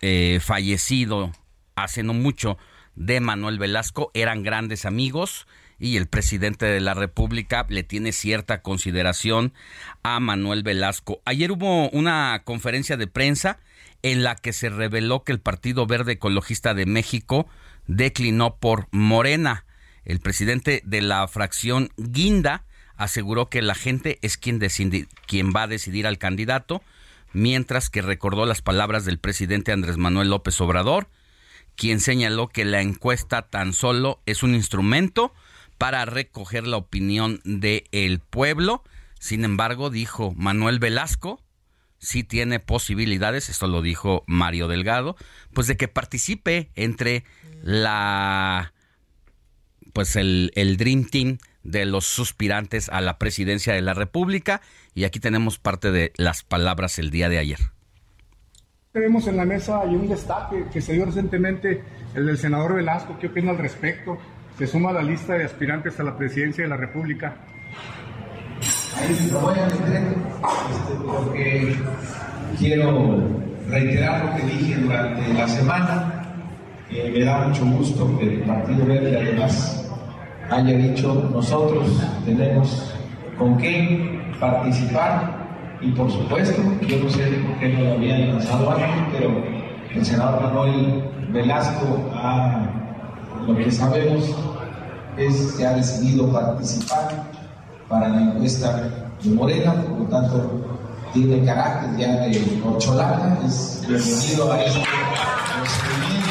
[0.00, 1.32] eh, fallecido
[1.74, 2.58] hace no mucho,
[2.94, 5.46] de Manuel Velasco eran grandes amigos
[5.82, 9.52] y el presidente de la República le tiene cierta consideración
[10.04, 11.20] a Manuel Velasco.
[11.24, 13.58] Ayer hubo una conferencia de prensa
[14.02, 17.48] en la que se reveló que el Partido Verde Ecologista de México
[17.88, 19.66] declinó por Morena.
[20.04, 22.64] El presidente de la fracción Guinda
[22.96, 26.80] aseguró que la gente es quien, decide, quien va a decidir al candidato,
[27.32, 31.08] mientras que recordó las palabras del presidente Andrés Manuel López Obrador,
[31.74, 35.34] quien señaló que la encuesta tan solo es un instrumento
[35.78, 38.82] para recoger la opinión del el pueblo.
[39.18, 41.40] Sin embargo, dijo Manuel Velasco,
[41.98, 45.16] sí tiene posibilidades, esto lo dijo Mario Delgado,
[45.54, 47.24] pues de que participe entre
[47.62, 48.72] la
[49.92, 54.60] pues el, el Dream Team de los suspirantes a la presidencia de la República
[54.94, 57.58] y aquí tenemos parte de las palabras el día de ayer.
[58.92, 61.82] Tenemos en la mesa hay un destaque que se dio recientemente,
[62.14, 63.16] el del senador Velasco.
[63.18, 64.18] ¿Qué opina al respecto?
[64.58, 67.34] Se suma a la lista de aspirantes a la presidencia de la República.
[68.98, 70.14] Ahí lo voy a meter
[70.70, 71.76] este, porque
[72.58, 73.22] quiero
[73.68, 76.24] reiterar lo que dije durante la semana.
[76.90, 79.90] Eh, me da mucho gusto que el Partido Verde además
[80.50, 81.86] haya dicho nosotros
[82.26, 82.94] tenemos
[83.38, 85.42] con qué participar
[85.80, 89.42] y por supuesto, yo no sé por qué no lo habían lanzado antes, pero
[89.94, 92.81] el senador Manuel Velasco, a,
[93.46, 94.24] lo que sabemos
[95.16, 97.30] es que ha decidido participar
[97.88, 98.90] para la encuesta
[99.22, 100.78] de Morena, por lo tanto
[101.12, 104.80] tiene carácter ya de corcholata, es bienvenido a este
[105.58, 106.30] procedimiento.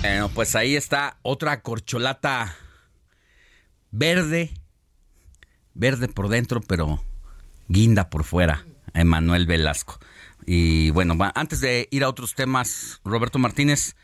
[0.00, 2.54] Bueno, pues ahí está otra corcholata
[3.90, 4.52] verde
[5.74, 7.02] verde por dentro, pero
[7.68, 8.64] guinda por fuera,
[8.94, 9.98] Emanuel Velasco.
[10.46, 13.96] Y bueno, antes de ir a otros temas, Roberto Martínez,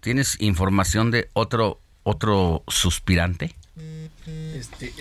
[0.00, 3.54] ¿tienes información de otro otro suspirante?
[4.26, 4.92] Este,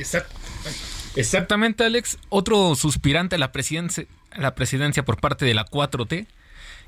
[1.15, 2.17] exactamente, Alex.
[2.29, 4.05] Otro suspirante a la presidencia,
[4.35, 6.27] la presidencia por parte de la 4T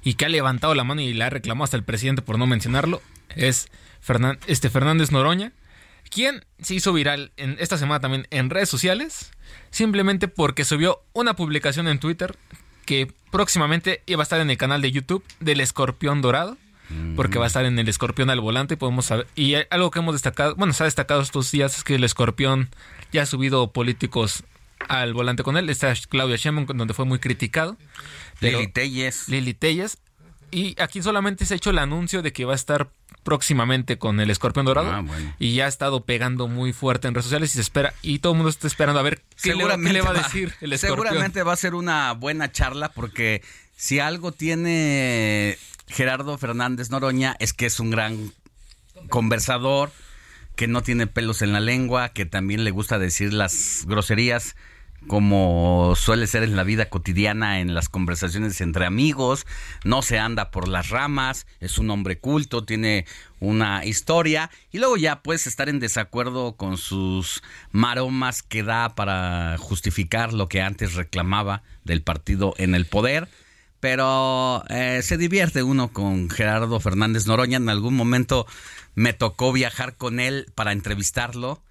[0.03, 2.45] y que ha levantado la mano y le ha reclamado hasta el presidente por no
[2.45, 3.01] mencionarlo
[3.35, 3.69] es
[4.47, 5.53] este Fernández Noroña
[6.09, 9.31] quien se hizo viral en esta semana también en redes sociales,
[9.71, 12.37] simplemente porque subió una publicación en Twitter
[12.85, 16.57] que próximamente iba a estar en el canal de YouTube del Escorpión Dorado,
[17.15, 20.13] porque va a estar en el Escorpión al volante, podemos saber, y algo que hemos
[20.13, 22.69] destacado, bueno, se ha destacado estos días es que el Escorpión
[23.11, 24.43] ya ha subido políticos
[24.87, 27.77] al volante con él, está Claudia Sheinbaum donde fue muy criticado.
[28.41, 29.27] Lili Telles.
[29.29, 29.97] Lili Telles.
[30.51, 32.89] Y aquí solamente se ha hecho el anuncio de que va a estar
[33.23, 34.91] próximamente con el escorpión dorado.
[34.91, 35.03] Ah,
[35.39, 38.33] y ya ha estado pegando muy fuerte en redes sociales y se espera y todo
[38.33, 40.73] el mundo está esperando a ver qué, le, va- qué le va a decir el
[40.73, 41.07] escorpión.
[41.07, 43.41] Seguramente va a ser una buena charla porque
[43.75, 48.31] si algo tiene Gerardo Fernández Noroña es que es un gran
[49.09, 49.91] conversador,
[50.55, 54.55] que no tiene pelos en la lengua, que también le gusta decir las groserías
[55.07, 59.45] como suele ser en la vida cotidiana, en las conversaciones entre amigos,
[59.83, 63.05] no se anda por las ramas, es un hombre culto, tiene
[63.39, 69.57] una historia y luego ya puedes estar en desacuerdo con sus maromas que da para
[69.57, 73.27] justificar lo que antes reclamaba del partido en el poder.
[73.79, 77.57] Pero eh, se divierte uno con Gerardo Fernández Noroña.
[77.57, 78.47] En algún momento
[78.95, 81.61] me tocó viajar con él para entrevistarlo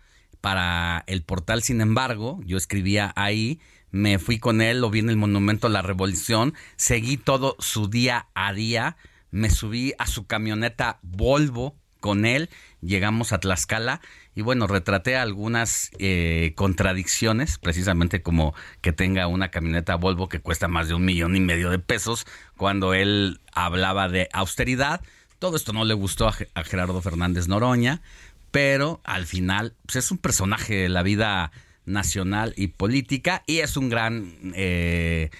[0.42, 1.62] para el portal.
[1.62, 3.58] Sin embargo, yo escribía ahí,
[3.90, 7.88] me fui con él, lo vi en el Monumento a la Revolución, seguí todo su
[7.88, 8.98] día a día,
[9.30, 12.50] me subí a su camioneta Volvo con él
[12.82, 14.00] llegamos a Tlaxcala
[14.34, 20.68] y bueno, retraté algunas eh, contradicciones, precisamente como que tenga una camioneta Volvo que cuesta
[20.68, 25.00] más de un millón y medio de pesos, cuando él hablaba de austeridad.
[25.38, 28.00] Todo esto no le gustó a, Gerardo Fernández Noroña,
[28.52, 31.50] pero al final pues, es un personaje de la vida
[31.84, 35.30] nacional y política y es un gran eh,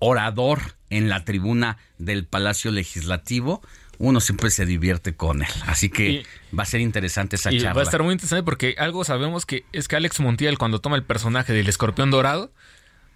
[0.00, 0.60] orador
[0.90, 3.62] en la tribuna del Palacio Legislativo
[3.98, 5.48] uno siempre se divierte con él.
[5.66, 6.24] Así que
[6.56, 7.74] va a ser interesante esa y charla.
[7.74, 10.96] Va a estar muy interesante porque algo sabemos que es que Alex Montiel, cuando toma
[10.96, 12.52] el personaje del escorpión dorado,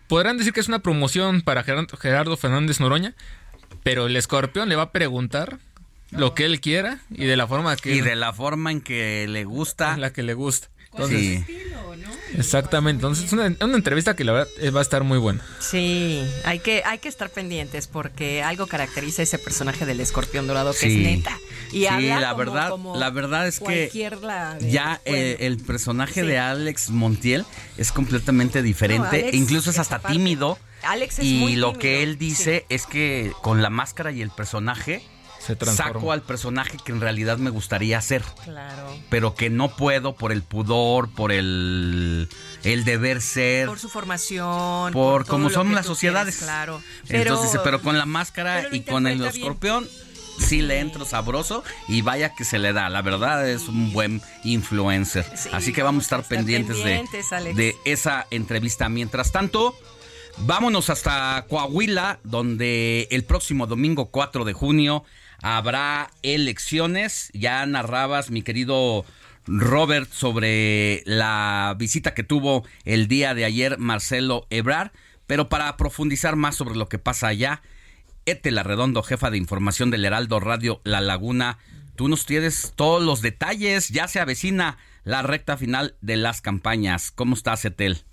[0.07, 3.15] podrán decir que es una promoción para Gerardo Fernández Noroña,
[3.83, 5.59] pero el escorpión le va a preguntar
[6.11, 9.27] lo que él quiera y de la forma que y de la forma en que
[9.29, 10.69] le gusta en la que le gusta
[11.07, 11.45] sí.
[12.37, 12.99] Exactamente.
[12.99, 15.41] Entonces es una, entrevista que la verdad eh, va a estar muy buena.
[15.61, 20.73] Sí, hay que, hay que estar pendientes porque algo caracteriza ese personaje del escorpión dorado
[20.79, 21.39] que es neta.
[21.69, 23.91] Y sí, la verdad, la verdad es que
[24.71, 27.45] ya eh, el personaje de Alex Montiel
[27.77, 30.59] es completamente diferente, incluso es hasta tímido.
[30.83, 35.03] Alex es y lo que él dice es que con la máscara y el personaje
[35.57, 38.23] saco al personaje que en realidad me gustaría hacer.
[38.45, 38.97] Claro.
[39.09, 42.29] Pero que no puedo por el pudor, por el,
[42.65, 43.67] el deber ser.
[43.67, 44.93] Por su formación.
[44.93, 46.39] Por, como son las sociedades.
[46.39, 46.83] claro.
[47.07, 49.89] Pero, Entonces, pero con la máscara y con el escorpión.
[50.39, 52.89] Sí le entro sabroso y vaya que se le da.
[52.89, 55.27] La verdad es un buen influencer.
[55.53, 58.89] Así que vamos a estar, pendientes, de, de esa entrevista.
[58.89, 59.77] Mientras tanto,
[60.39, 65.05] vámonos hasta Coahuila, donde el próximo domingo 4 de junio
[65.43, 67.31] habrá elecciones.
[67.33, 69.05] Ya narrabas, mi querido
[69.47, 74.93] Robert, sobre la visita que tuvo el día de ayer Marcelo Ebrar.
[75.27, 77.63] Pero para profundizar más sobre lo que pasa allá,
[78.25, 81.59] Etela Redondo, jefa de información del Heraldo Radio La Laguna,
[81.97, 83.89] tú nos tienes todos los detalles.
[83.89, 87.11] Ya se avecina la recta final de las campañas.
[87.11, 88.05] ¿Cómo estás, Etel?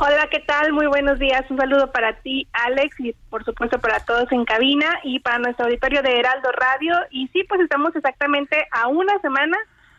[0.00, 0.72] Hola, ¿qué tal?
[0.72, 1.42] Muy buenos días.
[1.50, 5.64] Un saludo para ti, Alex, y por supuesto para todos en cabina y para nuestro
[5.64, 6.94] auditorio de Heraldo Radio.
[7.10, 9.58] Y sí, pues estamos exactamente a una semana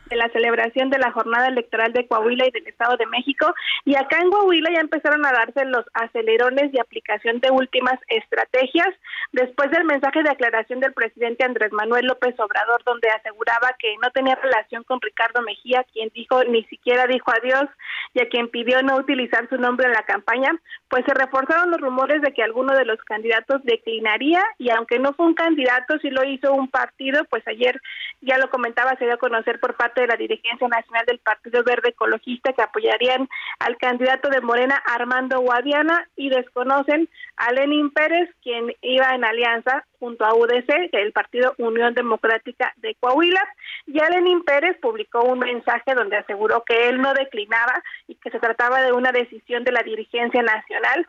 [0.09, 3.53] de la celebración de la jornada electoral de Coahuila y del Estado de México.
[3.85, 8.89] Y acá en Coahuila ya empezaron a darse los acelerones de aplicación de últimas estrategias
[9.31, 14.09] después del mensaje de aclaración del presidente Andrés Manuel López Obrador, donde aseguraba que no
[14.11, 17.69] tenía relación con Ricardo Mejía, quien dijo ni siquiera dijo adiós
[18.13, 20.51] y a quien pidió no utilizar su nombre en la campaña,
[20.89, 25.13] pues se reforzaron los rumores de que alguno de los candidatos declinaría y aunque no
[25.13, 27.79] fue un candidato, sí lo hizo un partido, pues ayer
[28.21, 31.63] ya lo comentaba, se dio a conocer por parte de la dirigencia nacional del Partido
[31.63, 33.29] Verde Ecologista que apoyarían
[33.59, 39.85] al candidato de Morena Armando Guadiana y desconocen a Lenin Pérez, quien iba en alianza
[39.99, 43.41] junto a UDC, el Partido Unión Democrática de Coahuila.
[43.87, 48.39] Ya Lenin Pérez publicó un mensaje donde aseguró que él no declinaba y que se
[48.39, 51.05] trataba de una decisión de la dirigencia nacional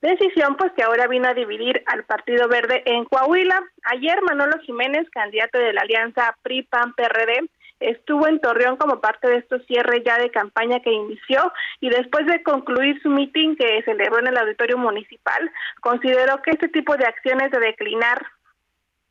[0.00, 3.60] Decisión pues que ahora vino a dividir al Partido Verde en Coahuila.
[3.82, 7.48] Ayer Manolo Jiménez, candidato de la alianza PRI-PAN-PRD,
[7.80, 12.26] estuvo en Torreón como parte de estos cierres ya de campaña que inició y después
[12.26, 15.50] de concluir su mitin que celebró en el auditorio municipal,
[15.80, 18.24] consideró que este tipo de acciones de declinar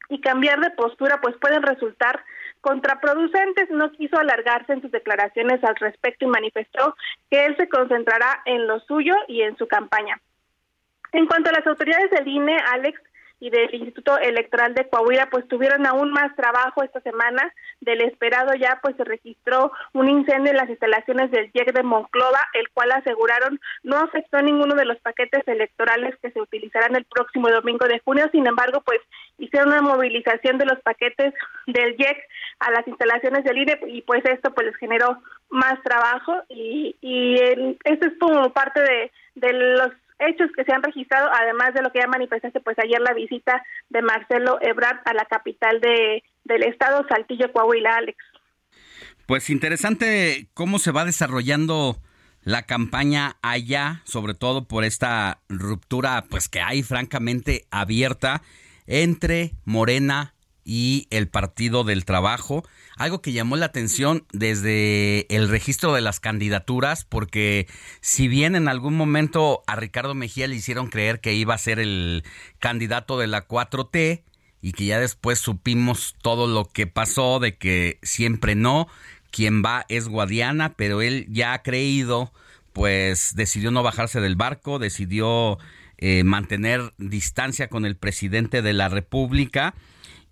[0.09, 2.23] y cambiar de postura pues pueden resultar
[2.61, 3.69] contraproducentes.
[3.71, 6.95] No quiso alargarse en sus declaraciones al respecto y manifestó
[7.29, 10.21] que él se concentrará en lo suyo y en su campaña.
[11.17, 13.01] En cuanto a las autoridades del INE, Alex,
[13.39, 18.53] y del Instituto Electoral de Coahuila pues tuvieron aún más trabajo esta semana del esperado
[18.55, 22.91] ya pues se registró un incendio en las instalaciones del IEC de Monclova el cual
[22.91, 27.99] aseguraron no afectó ninguno de los paquetes electorales que se utilizarán el próximo domingo de
[27.99, 28.27] junio.
[28.31, 28.99] Sin embargo pues
[29.37, 31.33] hicieron una movilización de los paquetes
[31.67, 32.17] del IEC
[32.59, 37.35] a las instalaciones del INE y pues esto pues les generó más trabajo y, y
[37.83, 41.99] esto es como parte de los hechos que se han registrado, además de lo que
[41.99, 47.05] ya manifestaste pues ayer la visita de Marcelo Ebrard a la capital de, del estado,
[47.07, 48.17] Saltillo, Coahuila, Alex.
[49.25, 51.97] Pues interesante cómo se va desarrollando
[52.43, 58.41] la campaña allá, sobre todo por esta ruptura pues que hay francamente abierta
[58.85, 60.33] entre Morena
[60.63, 62.63] y el Partido del Trabajo.
[62.97, 67.67] Algo que llamó la atención desde el registro de las candidaturas, porque
[68.01, 71.79] si bien en algún momento a Ricardo Mejía le hicieron creer que iba a ser
[71.79, 72.23] el
[72.59, 74.23] candidato de la 4T,
[74.61, 78.87] y que ya después supimos todo lo que pasó, de que siempre no,
[79.29, 82.33] quien va es Guadiana, pero él ya ha creído,
[82.73, 85.59] pues decidió no bajarse del barco, decidió
[85.97, 89.75] eh, mantener distancia con el presidente de la República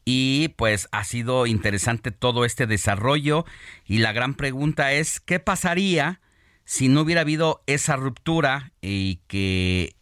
[0.06, 3.45] y pues ha sido interesante todo este desarrollo.
[3.86, 6.22] Y la gran pregunta es qué pasaría
[6.64, 9.95] si no hubiera habido esa ruptura y que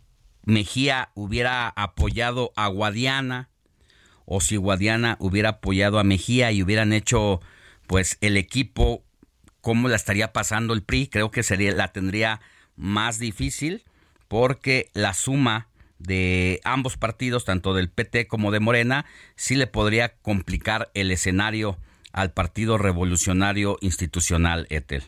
[0.46, 3.50] Mejía hubiera apoyado a Guadiana
[4.26, 7.40] o si Guadiana hubiera apoyado a Mejía y hubieran hecho
[7.88, 9.06] pues el equipo
[9.62, 12.42] cómo la estaría pasando el PRI, creo que sería la tendría
[12.76, 13.86] más difícil
[14.28, 15.70] porque la suma
[16.04, 19.06] de ambos partidos, tanto del PT como de Morena,
[19.36, 21.78] sí le podría complicar el escenario
[22.12, 25.04] al Partido Revolucionario Institucional, Etel.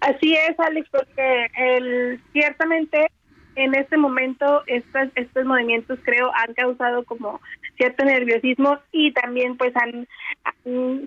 [0.00, 3.08] Así es, Alex, porque el, ciertamente
[3.56, 7.40] en este momento estos, estos movimientos creo han causado como
[7.76, 10.06] cierto nerviosismo y también pues han,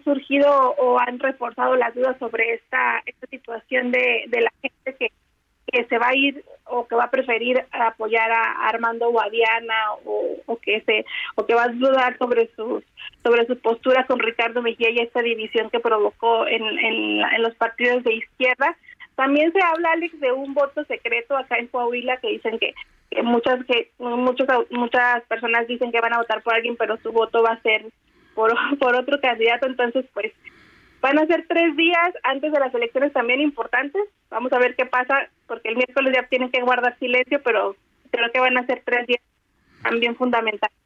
[0.03, 5.11] surgido o han reforzado las dudas sobre esta, esta situación de, de la gente que,
[5.71, 10.57] que se va a ir o que va a preferir apoyar a Armando o, o
[10.57, 11.05] que se
[11.35, 12.83] o que va a dudar sobre sus
[13.23, 17.55] sobre su postura con Ricardo Mejía y esta división que provocó en, en, en los
[17.55, 18.75] partidos de izquierda
[19.19, 22.73] también se habla, Alex, de un voto secreto acá en Coahuila que dicen que,
[23.21, 27.43] muchas que muchos, muchas personas dicen que van a votar por alguien, pero su voto
[27.43, 27.85] va a ser
[28.33, 29.65] por, por otro candidato.
[29.65, 30.31] Entonces, pues
[31.01, 34.01] van a ser tres días antes de las elecciones también importantes.
[34.29, 37.75] Vamos a ver qué pasa, porque el miércoles ya tienen que guardar silencio, pero
[38.11, 39.21] creo que van a ser tres días
[39.83, 40.77] también fundamentales.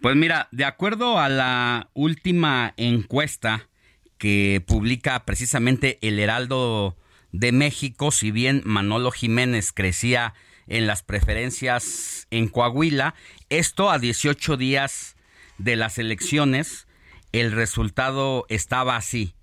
[0.00, 3.68] Pues mira, de acuerdo a la última encuesta
[4.16, 6.96] que publica precisamente el Heraldo
[7.32, 10.34] de México, si bien Manolo Jiménez crecía
[10.68, 13.14] en las preferencias en Coahuila,
[13.48, 15.16] esto a 18 días
[15.56, 16.86] de las elecciones,
[17.32, 19.34] el resultado estaba así.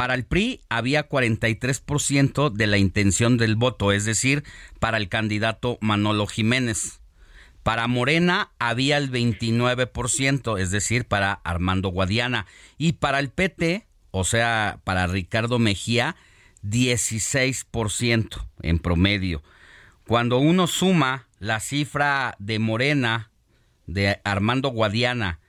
[0.00, 4.44] Para el PRI había 43% de la intención del voto, es decir,
[4.78, 7.02] para el candidato Manolo Jiménez.
[7.62, 12.46] Para Morena había el 29%, es decir, para Armando Guadiana.
[12.78, 16.16] Y para el PT, o sea, para Ricardo Mejía,
[16.64, 19.42] 16% en promedio.
[20.06, 23.30] Cuando uno suma la cifra de Morena,
[23.86, 25.40] de Armando Guadiana,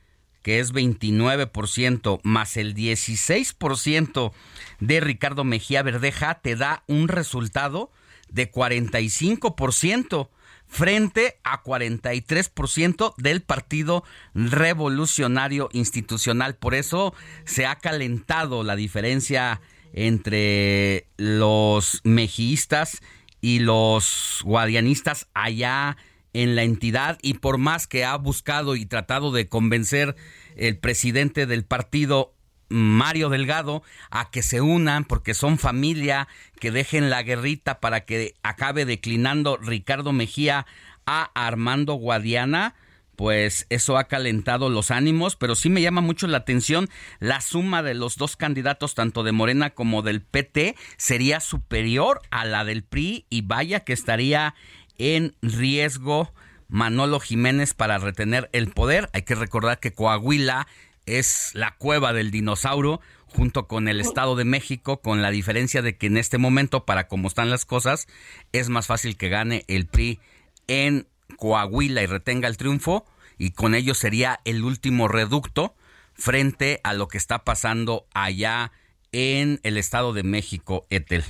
[0.41, 4.31] que es 29%, más el 16%
[4.79, 7.91] de Ricardo Mejía Verdeja, te da un resultado
[8.29, 10.29] de 45%
[10.67, 14.03] frente a 43% del Partido
[14.33, 16.55] Revolucionario Institucional.
[16.55, 17.13] Por eso
[17.43, 19.61] se ha calentado la diferencia
[19.93, 23.01] entre los mejistas
[23.41, 25.97] y los guadianistas allá
[26.33, 30.15] la entidad y por más que ha buscado y tratado de convencer
[30.55, 32.33] el presidente del partido
[32.69, 36.27] Mario Delgado a que se unan porque son familia,
[36.59, 40.65] que dejen la guerrita para que acabe declinando Ricardo Mejía
[41.05, 42.75] a Armando Guadiana,
[43.15, 46.89] pues eso ha calentado los ánimos, pero sí me llama mucho la atención
[47.19, 52.45] la suma de los dos candidatos, tanto de Morena como del PT, sería superior a
[52.45, 54.55] la del PRI y vaya que estaría
[54.97, 56.33] en riesgo
[56.67, 59.09] Manolo Jiménez para retener el poder.
[59.13, 60.67] Hay que recordar que Coahuila
[61.05, 65.97] es la cueva del dinosaurio junto con el Estado de México, con la diferencia de
[65.97, 68.07] que en este momento, para cómo están las cosas,
[68.51, 70.19] es más fácil que gane el PRI
[70.67, 71.07] en
[71.37, 73.05] Coahuila y retenga el triunfo
[73.37, 75.75] y con ello sería el último reducto
[76.13, 78.71] frente a lo que está pasando allá
[79.11, 81.23] en el Estado de México, Etel.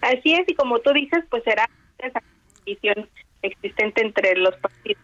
[0.00, 1.68] Así es, y como tú dices, pues será
[3.42, 5.02] existente entre los partidos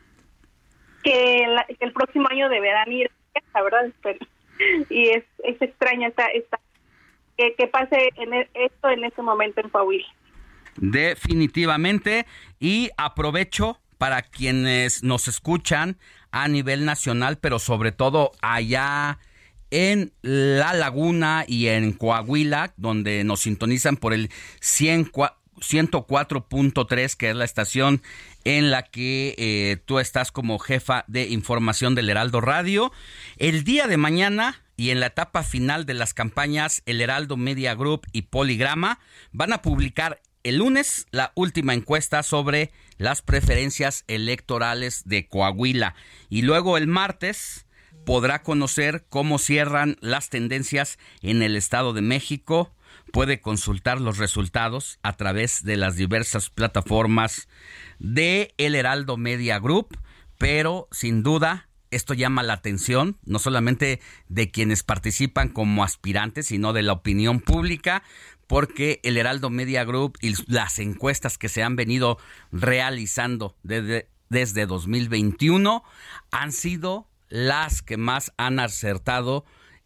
[1.03, 1.47] que,
[1.81, 3.11] el próximo año deberán ir,
[3.55, 3.93] la verdad,
[4.91, 6.61] y es, es extraña esta, esta
[7.37, 10.09] que, que pase en e, esto en este momento en Coahuila.
[10.77, 12.27] Definitivamente.
[12.59, 15.99] Y aprovecho para quienes nos escuchan
[16.31, 19.19] a nivel nacional, pero sobre todo allá
[19.71, 24.31] en La Laguna y en Coahuila, donde nos sintonizan por el
[25.61, 28.03] 104.3, que es la estación
[28.45, 32.93] en la que eh, tú estás como jefa de información del Heraldo Radio.
[33.37, 37.75] El día de mañana y en la etapa final de las campañas, el Heraldo Media
[37.75, 38.99] Group y Poligrama
[39.33, 45.95] van a publicar el lunes la última encuesta sobre las preferencias electorales de Coahuila
[46.31, 47.67] y luego el martes
[48.07, 52.73] podrá conocer cómo cierran las tendencias en el Estado de México.
[53.13, 57.49] Puede consultar los resultados a través de las diversas plataformas
[57.99, 59.99] de El Heraldo Media Group,
[60.39, 66.73] pero sin duda esto llama la atención no solamente de quienes participan como aspirantes, sino
[66.73, 68.03] de la opinión pública,
[68.47, 72.19] porque el Heraldo Media Group y las encuestas que se han venido
[72.53, 75.83] realizando desde, desde 2021
[76.31, 79.45] han sido las que más han acertado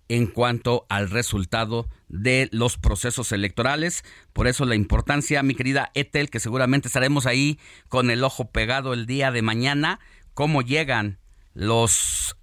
[0.09, 4.05] en cuanto al resultado de los procesos electorales.
[4.33, 7.59] Por eso la importancia, mi querida Etel, que seguramente estaremos ahí
[7.89, 10.01] con el ojo pegado el día de mañana,
[10.35, 11.19] cómo llegan
[11.55, 12.37] los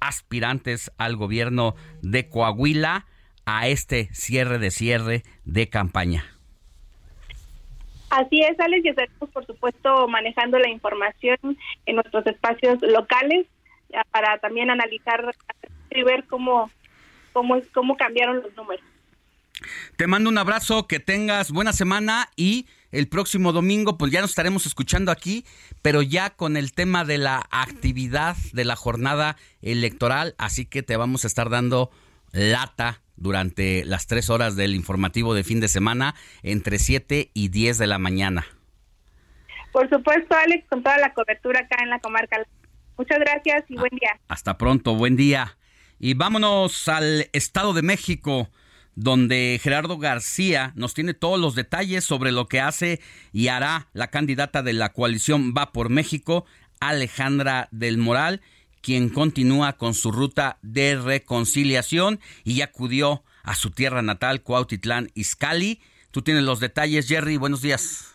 [0.00, 3.06] aspirantes al gobierno de Coahuila
[3.46, 6.24] a este cierre de cierre de campaña.
[8.10, 11.38] Así es, Alex, y estaremos, por supuesto, manejando la información
[11.84, 13.46] en nuestros espacios locales
[14.10, 15.34] para también analizar
[15.90, 16.70] y ver cómo,
[17.32, 18.84] cómo, cómo cambiaron los números.
[19.96, 24.30] Te mando un abrazo, que tengas buena semana y el próximo domingo pues ya nos
[24.30, 25.44] estaremos escuchando aquí,
[25.82, 30.96] pero ya con el tema de la actividad de la jornada electoral, así que te
[30.96, 31.90] vamos a estar dando
[32.32, 37.78] lata durante las tres horas del informativo de fin de semana entre 7 y 10
[37.78, 38.46] de la mañana.
[39.72, 42.38] Por supuesto, Alex, con toda la cobertura acá en la comarca.
[42.96, 44.18] Muchas gracias y buen día.
[44.28, 45.56] Hasta pronto, buen día.
[45.98, 48.48] Y vámonos al Estado de México,
[48.94, 53.00] donde Gerardo García nos tiene todos los detalles sobre lo que hace
[53.32, 56.44] y hará la candidata de la coalición Va por México,
[56.80, 58.40] Alejandra del Moral
[58.80, 65.80] quien continúa con su ruta de reconciliación y acudió a su tierra natal, Cuautitlán Izcalli.
[66.10, 67.36] Tú tienes los detalles, Jerry.
[67.36, 68.06] Buenos días.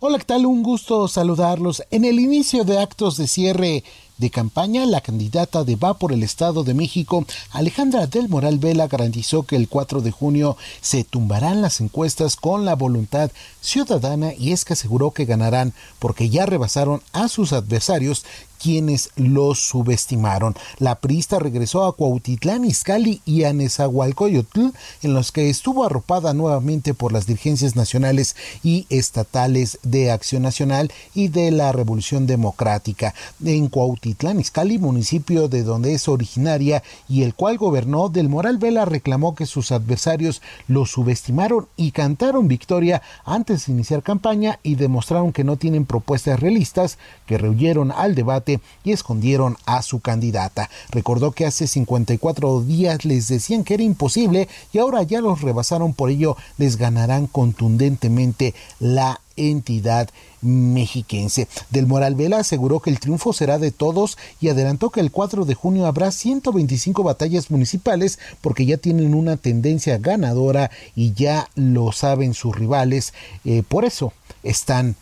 [0.00, 0.46] Hola, ¿qué tal?
[0.46, 1.82] Un gusto saludarlos.
[1.90, 3.84] En el inicio de actos de cierre
[4.22, 8.86] de campaña, la candidata de Va por el Estado de México, Alejandra del Moral Vela,
[8.86, 14.52] garantizó que el 4 de junio se tumbarán las encuestas con la voluntad ciudadana y
[14.52, 18.24] es que aseguró que ganarán porque ya rebasaron a sus adversarios
[18.62, 20.54] quienes los subestimaron.
[20.78, 24.66] La priista regresó a Cuautitlán Izcalli y a Nezahualcóyotl,
[25.02, 30.92] en los que estuvo arropada nuevamente por las dirigencias nacionales y estatales de Acción Nacional
[31.12, 33.14] y de la Revolución Democrática.
[33.44, 38.84] En Cuautitlán Izcalli, municipio de donde es originaria y el cual gobernó, Del Moral Vela
[38.84, 45.32] reclamó que sus adversarios lo subestimaron y cantaron victoria antes de iniciar campaña y demostraron
[45.32, 48.51] que no tienen propuestas realistas, que rehuyeron al debate
[48.84, 50.70] y escondieron a su candidata.
[50.90, 55.94] Recordó que hace 54 días les decían que era imposible y ahora ya los rebasaron,
[55.94, 60.08] por ello les ganarán contundentemente la entidad
[60.40, 61.48] mexiquense.
[61.70, 65.44] Del Moral Vela aseguró que el triunfo será de todos y adelantó que el 4
[65.44, 71.92] de junio habrá 125 batallas municipales porque ya tienen una tendencia ganadora y ya lo
[71.92, 73.14] saben sus rivales.
[73.44, 74.12] Eh, por eso
[74.42, 74.96] están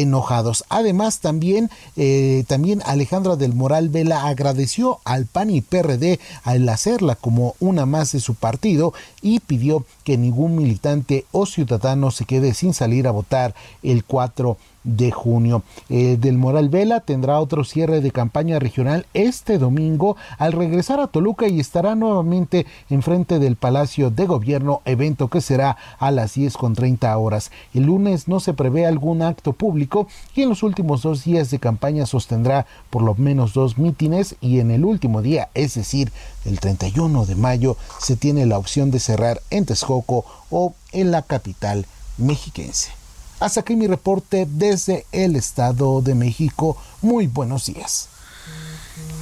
[0.00, 0.64] enojados.
[0.68, 7.14] Además, también, eh, también Alejandra del Moral Vela agradeció al PAN y PRD al hacerla
[7.14, 8.92] como una más de su partido
[9.22, 14.56] y pidió que ningún militante o ciudadano se quede sin salir a votar el 4
[14.56, 14.73] de
[15.12, 15.62] junio.
[15.88, 21.06] Eh, del Moral Vela tendrá otro cierre de campaña regional este domingo al regresar a
[21.06, 26.56] Toluca y estará nuevamente enfrente del Palacio de Gobierno, evento que será a las 10
[26.56, 27.50] con 30 horas.
[27.72, 31.58] El lunes no se prevé algún acto público y en los últimos dos días de
[31.58, 36.12] campaña sostendrá por lo menos dos mítines y en el último día, es decir,
[36.44, 41.22] el 31 de mayo, se tiene la opción de cerrar en Texcoco o en la
[41.22, 41.86] capital
[42.18, 43.03] mexiquense.
[43.40, 46.80] Hasta aquí mi reporte desde el Estado de México.
[47.02, 48.08] Muy buenos días.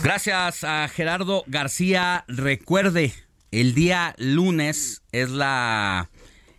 [0.03, 2.25] Gracias a Gerardo García.
[2.29, 3.15] Recuerde,
[3.51, 6.11] el día lunes es la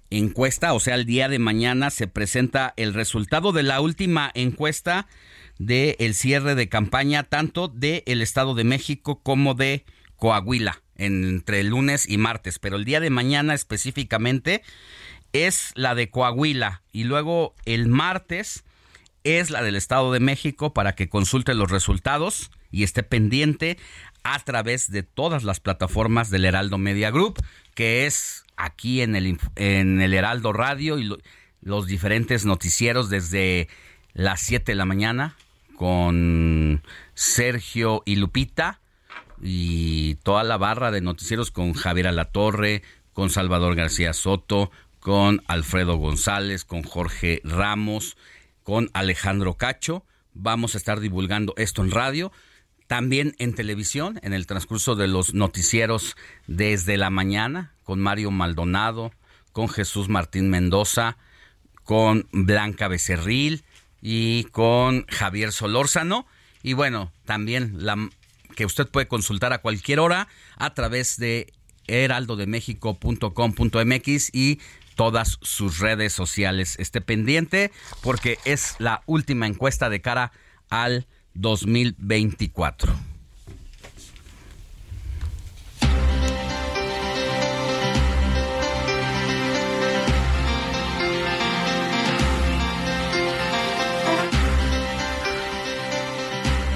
[0.09, 5.07] encuesta, o sea, el día de mañana se presenta el resultado de la última encuesta
[5.59, 9.85] del el cierre de campaña, tanto del el Estado de México como de
[10.17, 12.59] Coahuila, entre lunes y martes.
[12.59, 14.61] Pero el día de mañana específicamente
[15.34, 16.81] es la de Coahuila.
[16.91, 18.64] Y luego el martes
[19.23, 23.77] es la del Estado de México para que consulte los resultados y esté pendiente
[24.23, 27.43] a través de todas las plataformas del Heraldo Media Group,
[27.76, 31.14] que es aquí en el, en el Heraldo Radio y
[31.61, 33.68] los diferentes noticieros desde
[34.14, 35.35] las 7 de la mañana
[35.76, 36.84] con
[37.15, 38.80] Sergio y Lupita
[39.41, 44.72] y toda la barra de noticieros con Javier Alatorre, con Salvador García Soto,
[45.03, 48.15] con Alfredo González, con Jorge Ramos,
[48.63, 50.05] con Alejandro Cacho.
[50.34, 52.31] Vamos a estar divulgando esto en radio,
[52.88, 56.15] también en televisión, en el transcurso de los noticieros
[56.47, 59.11] desde la mañana, con Mario Maldonado,
[59.51, 61.17] con Jesús Martín Mendoza,
[61.84, 63.65] con Blanca Becerril
[64.01, 66.25] y con Javier Solórzano.
[66.63, 68.09] Y bueno, también la
[68.55, 71.51] que usted puede consultar a cualquier hora a través de
[71.88, 74.59] heraldodemexico.com.mx y
[74.95, 76.76] todas sus redes sociales.
[76.80, 77.72] Esté pendiente
[78.02, 80.32] porque es la última encuesta de cara
[80.70, 82.94] al 2024.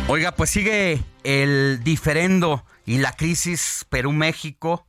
[0.09, 4.87] Oiga, pues sigue el diferendo y la crisis Perú-México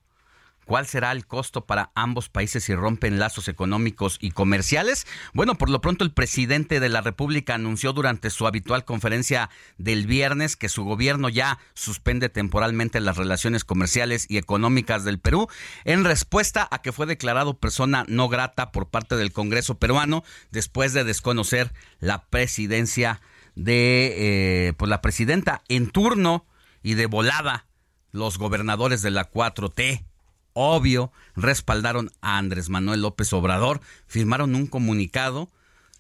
[0.69, 5.07] ¿Cuál será el costo para ambos países si rompen lazos económicos y comerciales?
[5.33, 10.07] Bueno, por lo pronto el presidente de la República anunció durante su habitual conferencia del
[10.07, 15.49] viernes que su gobierno ya suspende temporalmente las relaciones comerciales y económicas del Perú
[15.87, 20.93] en respuesta a que fue declarado persona no grata por parte del Congreso peruano después
[20.93, 23.23] de desconocer la presidencia
[23.55, 26.45] de eh, pues la presidenta en turno
[26.83, 27.65] y de volada
[28.11, 30.08] los gobernadores de la 4T
[30.59, 35.51] obvio, respaldaron a Andrés Manuel López Obrador, firmaron un comunicado.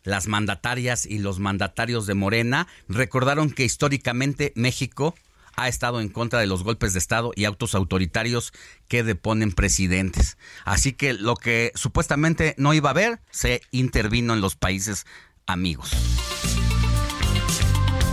[0.02, 5.14] Las mandatarias y los mandatarios de Morena recordaron que históricamente México
[5.54, 8.52] ha estado en contra de los golpes de Estado y autos autoritarios
[8.88, 10.38] que deponen presidentes.
[10.64, 15.04] Así que lo que supuestamente no iba a haber, se intervino en los países
[15.46, 15.90] amigos.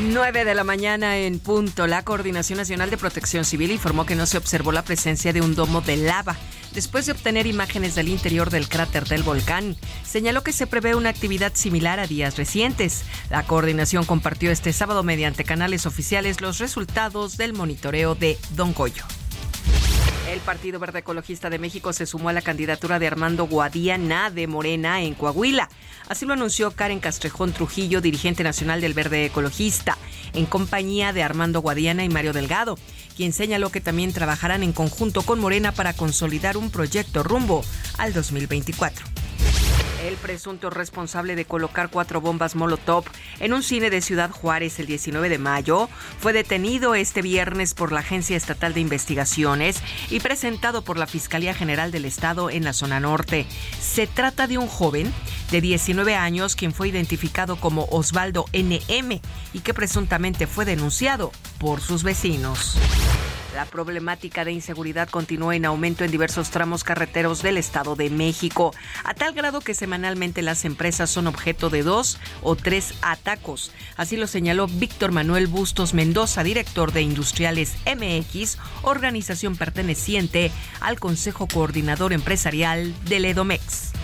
[0.00, 1.88] 9 de la mañana en punto.
[1.88, 5.56] La Coordinación Nacional de Protección Civil informó que no se observó la presencia de un
[5.56, 6.36] domo de lava
[6.72, 9.76] después de obtener imágenes del interior del cráter del volcán.
[10.04, 13.02] Señaló que se prevé una actividad similar a días recientes.
[13.28, 19.04] La coordinación compartió este sábado mediante canales oficiales los resultados del monitoreo de Don Goyo.
[20.30, 24.46] El Partido Verde Ecologista de México se sumó a la candidatura de Armando Guadiana de
[24.46, 25.70] Morena en Coahuila.
[26.08, 29.98] Así lo anunció Karen Castrejón Trujillo, dirigente nacional del Verde Ecologista,
[30.32, 32.78] en compañía de Armando Guadiana y Mario Delgado,
[33.16, 37.62] quien señaló que también trabajarán en conjunto con Morena para consolidar un proyecto rumbo
[37.98, 39.17] al 2024.
[40.04, 43.04] El presunto responsable de colocar cuatro bombas Molotov
[43.40, 45.88] en un cine de Ciudad Juárez el 19 de mayo
[46.20, 51.52] fue detenido este viernes por la Agencia Estatal de Investigaciones y presentado por la Fiscalía
[51.52, 53.46] General del Estado en la zona norte.
[53.80, 55.12] Se trata de un joven
[55.50, 59.20] de 19 años quien fue identificado como Osvaldo NM
[59.52, 62.78] y que presuntamente fue denunciado por sus vecinos.
[63.58, 68.72] La problemática de inseguridad continúa en aumento en diversos tramos carreteros del Estado de México,
[69.02, 73.72] a tal grado que semanalmente las empresas son objeto de dos o tres atacos.
[73.96, 81.48] Así lo señaló Víctor Manuel Bustos Mendoza, director de Industriales MX, organización perteneciente al Consejo
[81.48, 83.97] Coordinador Empresarial del EDOMEX.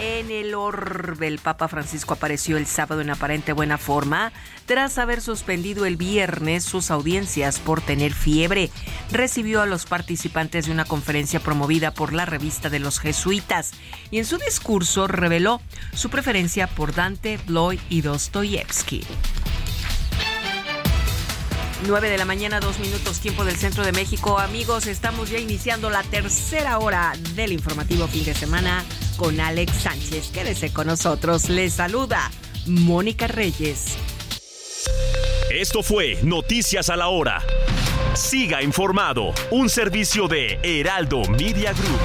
[0.00, 4.32] En el orbe, el Papa Francisco apareció el sábado en aparente buena forma
[4.64, 8.70] tras haber suspendido el viernes sus audiencias por tener fiebre.
[9.10, 13.72] Recibió a los participantes de una conferencia promovida por la revista de los jesuitas
[14.12, 15.60] y en su discurso reveló
[15.94, 19.04] su preferencia por Dante, Bloy y Dostoyevsky.
[21.86, 24.38] 9 de la mañana, dos minutos, tiempo del centro de México.
[24.38, 28.84] Amigos, estamos ya iniciando la tercera hora del informativo fin de semana
[29.16, 30.30] con Alex Sánchez.
[30.32, 31.48] Quédese con nosotros.
[31.48, 32.30] Les saluda
[32.66, 33.96] Mónica Reyes.
[35.50, 37.42] Esto fue Noticias a la Hora.
[38.14, 42.00] Siga informado, un servicio de Heraldo Media Group.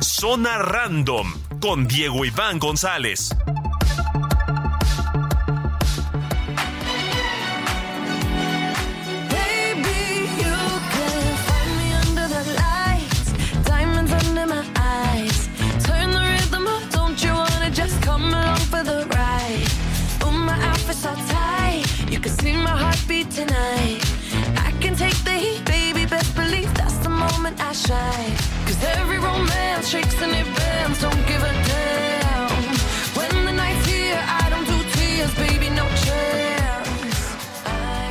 [0.00, 3.30] Zona Random con Diego Iván González.
[27.76, 28.56] Chance.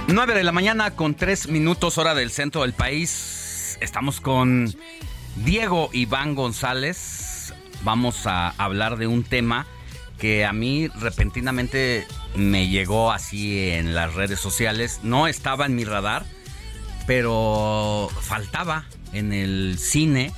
[0.08, 3.78] 9 de la mañana con 3 minutos hora del centro del país.
[3.82, 4.74] Estamos con
[5.36, 7.54] Diego Iván González.
[7.84, 9.68] Vamos a hablar de un tema
[10.18, 15.02] que a mí repentinamente me llegó así en las redes sociales.
[15.04, 16.26] No estaba en mi radar,
[17.06, 20.32] pero faltaba en el cine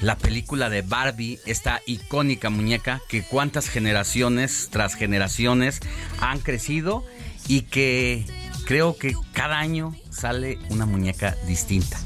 [0.00, 5.80] la película de Barbie, esta icónica muñeca que cuántas generaciones tras generaciones
[6.20, 7.04] han crecido
[7.48, 8.24] y que
[8.66, 11.98] creo que cada año sale una muñeca distinta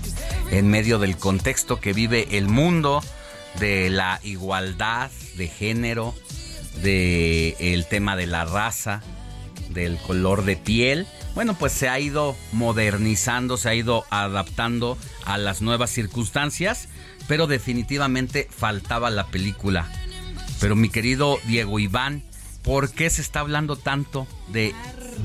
[0.51, 3.03] en medio del contexto que vive el mundo
[3.59, 6.15] de la igualdad de género,
[6.83, 9.03] de el tema de la raza,
[9.71, 11.07] del color de piel.
[11.39, 16.89] Bueno, pues se ha ido modernizando, se ha ido adaptando a las nuevas circunstancias,
[17.29, 19.87] pero definitivamente faltaba la película.
[20.59, 22.25] Pero mi querido Diego Iván,
[22.65, 24.75] ¿por qué se está hablando tanto de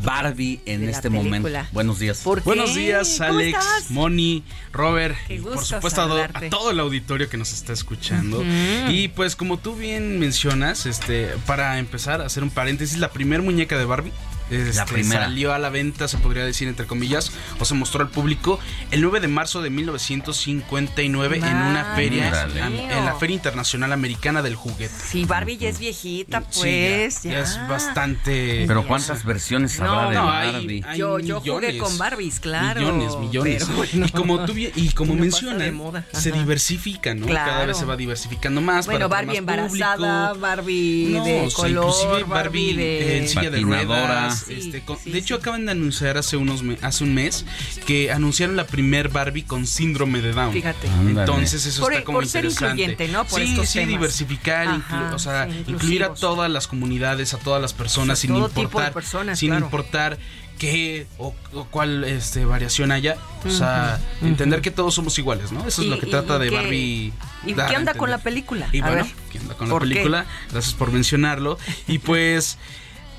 [0.04, 1.50] Barbie en este momento?
[1.72, 2.24] Buenos días.
[2.46, 6.46] Buenos días, Alex, Moni, Robert, Qué y por gusto supuesto a, do- saludarte.
[6.46, 8.44] a todo el auditorio que nos está escuchando.
[8.88, 13.42] Y pues como tú bien mencionas, este, para empezar a hacer un paréntesis, la primer
[13.42, 14.14] muñeca de Barbie
[14.50, 15.24] este, La primera.
[15.24, 18.60] salió a la venta, se podría decir entre comillas, o se mostró al público
[18.92, 24.56] el 9 de marzo de 1959 en una feria, en la Feria Internacional Americana del
[24.56, 24.94] Juguete.
[25.06, 27.24] Sí, Barbie ya es viejita, Sí, pues.
[27.24, 27.38] ya, ya.
[27.38, 28.66] ya es bastante.
[28.68, 30.84] Pero ¿cuántas versiones habrá de no, hay- Barbie?
[30.88, 33.68] hay Yo- yo jugué con Barbies, claro, Millones, millones.
[33.76, 34.06] bueno.
[34.08, 37.28] y como tú bien- y como No de mencionan, se diversifica, ¿no?
[37.28, 38.86] Cada vez se va diversificando más.
[38.86, 40.42] Bueno, para Barbie más embarazada, público.
[40.48, 43.18] Barbie No, de o sea, color, inclusive Barbie de...
[43.20, 44.06] en silla de Patinadora.
[44.06, 44.33] ruedas.
[44.36, 47.46] Sí, este, con- sí, de hecho, acaban de anunciar hace unos me- hace un mes
[47.86, 50.54] que anunciaron la primer Barbie con síndrome de Down.
[50.54, 50.88] Fíjate.
[50.90, 51.20] Ándale.
[51.22, 52.82] Entonces eso Por- está como por ser interesante.
[52.84, 53.26] incluyente, ¿no?
[53.26, 53.90] Por sí, estos sí, temas.
[53.90, 54.80] diversificar, Ajá,
[55.10, 58.48] inclu- o sea, sí, incluir a todas las comunidades, a todas las personas, sin todo
[58.50, 59.66] tipo de importar, personas, sin claro.
[59.66, 60.18] importar
[60.60, 63.18] qué o, o cuál este, variación haya.
[63.46, 65.68] O sea, entender que todos somos iguales, ¿no?
[65.68, 67.14] Eso es lo que y- trata y de qué- Barbie.
[67.46, 68.70] ¿Y qué onda con la película?
[68.72, 70.26] Y A bueno, ver, ¿qué onda con la película?
[70.52, 71.58] Gracias por mencionarlo.
[71.88, 72.58] Y pues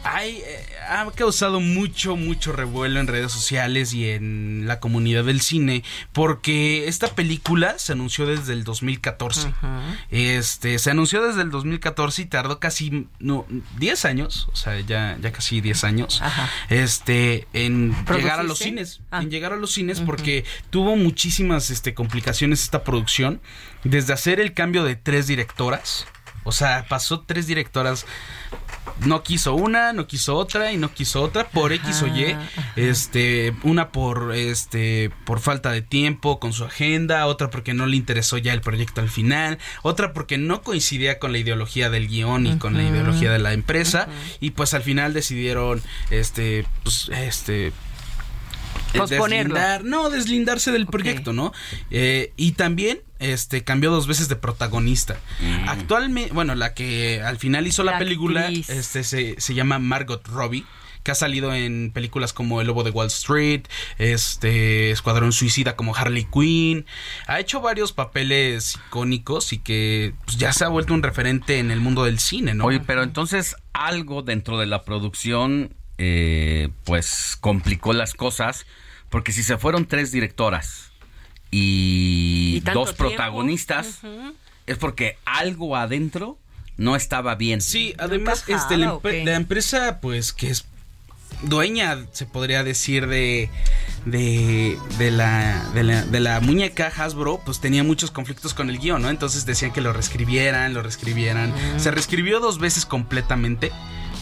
[0.05, 5.41] hay, eh, ha causado mucho, mucho revuelo en redes sociales y en la comunidad del
[5.41, 5.83] cine
[6.13, 9.53] porque esta película se anunció desde el 2014.
[10.11, 13.47] Este, se anunció desde el 2014 y tardó casi no,
[13.79, 16.23] 10 años, o sea, ya, ya casi 10 años,
[16.69, 19.23] este, en llegar a los cines, Ah.
[19.23, 23.41] en llegar a los cines porque tuvo muchísimas este, complicaciones esta producción,
[23.85, 26.07] desde hacer el cambio de tres directoras,
[26.45, 28.07] o sea, pasó tres directoras
[29.01, 32.37] no quiso una, no quiso otra y no quiso otra por X o Y,
[32.77, 37.97] este, una por este por falta de tiempo con su agenda, otra porque no le
[37.97, 42.47] interesó ya el proyecto al final, otra porque no coincidía con la ideología del guion
[42.47, 44.09] y con la ideología de la empresa
[44.41, 47.73] y pues al final decidieron este pues este
[48.99, 49.55] Posponerlo.
[49.55, 51.53] deslindar- no, deslindarse del proyecto, ¿no?
[51.91, 55.17] Eh, y también este cambió dos veces de protagonista.
[55.67, 58.69] Actualmente, bueno, la que al final hizo la, La película actriz.
[58.71, 60.65] este se, se llama Margot Robbie
[61.03, 63.65] que ha salido en películas como El Lobo de Wall Street,
[63.99, 66.87] este Escuadrón Suicida como Harley Quinn,
[67.27, 71.71] ha hecho varios papeles icónicos y que pues, ya se ha vuelto un referente en
[71.71, 72.65] el mundo del cine, ¿no?
[72.65, 78.65] Oye, pero entonces algo dentro de la producción, eh, pues complicó las cosas,
[79.15, 80.91] porque si se fueron tres directoras
[81.53, 82.95] y, dos tiempo.
[82.97, 84.01] protagonistas,
[84.67, 86.37] es porque algo adentro
[86.79, 87.61] no estaba bien.
[87.61, 90.65] Sí, además encajaba, este, la, empresa pues que es
[91.43, 93.51] dueña, se podría decir, de,
[94.05, 98.81] de, de, la, de, la, de la muñeca Hasbro, pues tenía muchos conflictos con el
[98.81, 99.11] guion, ¿no?
[99.11, 101.51] Entonces decían que lo reescribieran, lo reescribieran.
[101.51, 101.79] Mm.
[101.79, 103.71] Se reescribió dos veces completamente.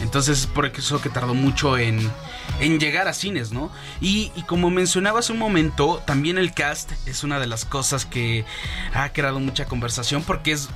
[0.01, 1.99] Entonces es por eso que tardó mucho en,
[2.59, 3.71] en llegar a cines, ¿no?
[4.01, 8.45] Y, como mencionaba un momento, también el cast es una de las cosas que
[8.93, 10.69] ha creado mucha conversación porque es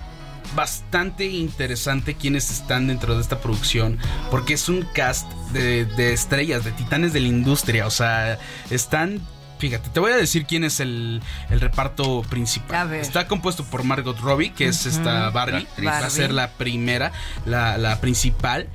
[0.55, 3.99] bastante interesante quienes están dentro de esta producción
[4.31, 8.39] porque es un cast de, de estrellas, de titanes de la industria, o sea,
[8.69, 9.21] están...
[9.59, 12.93] Fíjate, te voy a decir quién es el, el reparto principal.
[12.93, 15.87] Está compuesto por Margot Robbie, que es esta Barbie, actriz.
[15.87, 16.35] va a ser Barbie.
[16.35, 17.11] la primera,
[17.45, 18.67] la, la principal.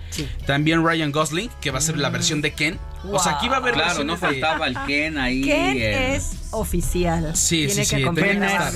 [0.47, 2.81] También Ryan Gosling, que va a ser la versión de Ken.
[3.11, 5.49] O sea, aquí va a haber Claro, no de- faltaba el Ken ahí.
[5.51, 5.83] El-
[6.17, 7.35] es oficial.
[7.37, 8.47] Sí, Tiene sí, que sí, Barbie.
[8.47, 8.73] estar.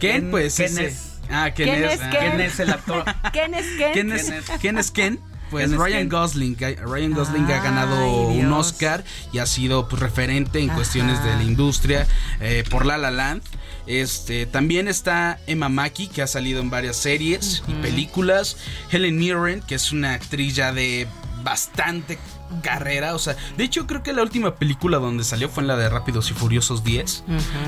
[0.00, 2.10] Ken, pues Ken ese- es- Ah, Ken, ¿Quién es, es ah.
[2.10, 2.20] Ken?
[2.20, 3.04] ¿Quién es el actor?
[3.32, 5.20] ¿Quién es es, quién es Ken?
[5.52, 6.08] Pues ¿Quién es Ryan?
[6.08, 6.56] Gosling.
[6.56, 8.50] Ryan Gosling ha ganado un.
[8.52, 10.76] Oscar y ha sido pues, referente en Ajá.
[10.76, 12.06] cuestiones de la industria
[12.40, 13.42] eh, por La La Land.
[13.86, 18.56] Este, también está Emma Mackey, que ha salido en varias series y películas.
[18.90, 21.06] Helen Mirren, que es una actriz ya de
[21.44, 22.18] bastante
[22.60, 23.14] carrera.
[23.14, 25.88] O sea, de hecho, creo que la última película donde salió fue en la de
[25.88, 27.24] Rápidos y Furiosos 10.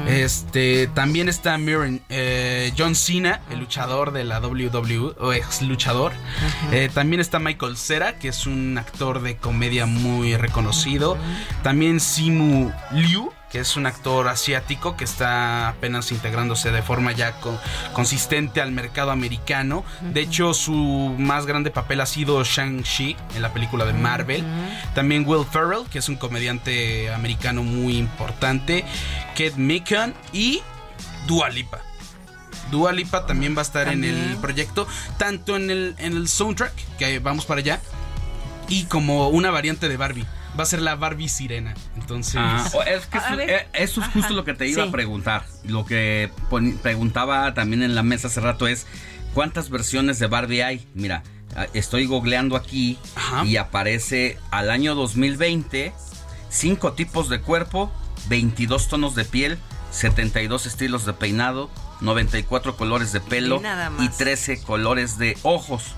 [0.07, 6.13] Este también está Mirren, eh, John Cena, el luchador de la WWE, o ex luchador.
[6.73, 11.17] Eh, también está Michael Cera, que es un actor de comedia muy reconocido.
[11.63, 17.37] También Simu Liu que es un actor asiático que está apenas integrándose de forma ya
[17.93, 19.85] consistente al mercado americano.
[20.13, 20.75] De hecho, su
[21.21, 24.43] más grande papel ha sido Shang-Chi en la película de Marvel.
[24.97, 28.85] También Will Ferrell, que es un comediante americano muy importante.
[29.37, 30.61] Kate Mikan y
[31.29, 31.79] Dua Lipa.
[32.73, 36.73] Dua Lipa también va a estar en el proyecto, tanto en el, en el soundtrack,
[36.99, 37.81] que vamos para allá,
[38.67, 40.27] y como una variante de Barbie
[40.59, 41.75] va a ser la Barbie Sirena.
[41.97, 45.45] Entonces, ah, es que eh, eso, es justo lo que te iba a preguntar.
[45.65, 46.31] Lo que
[46.83, 48.87] preguntaba también en la mesa hace rato es
[49.35, 50.87] ¿cuántas versiones de Barbie hay?
[50.95, 51.23] Mira,
[51.73, 52.99] estoy googleando aquí
[53.45, 55.93] y aparece al año 2020
[56.55, 57.93] cinco tipos de cuerpo,
[58.29, 59.59] 22 tonos de piel,
[59.91, 61.71] 72 estilos de peinado,
[62.01, 63.61] 94 colores de pelo
[64.01, 65.95] y, 13 colores de ojos.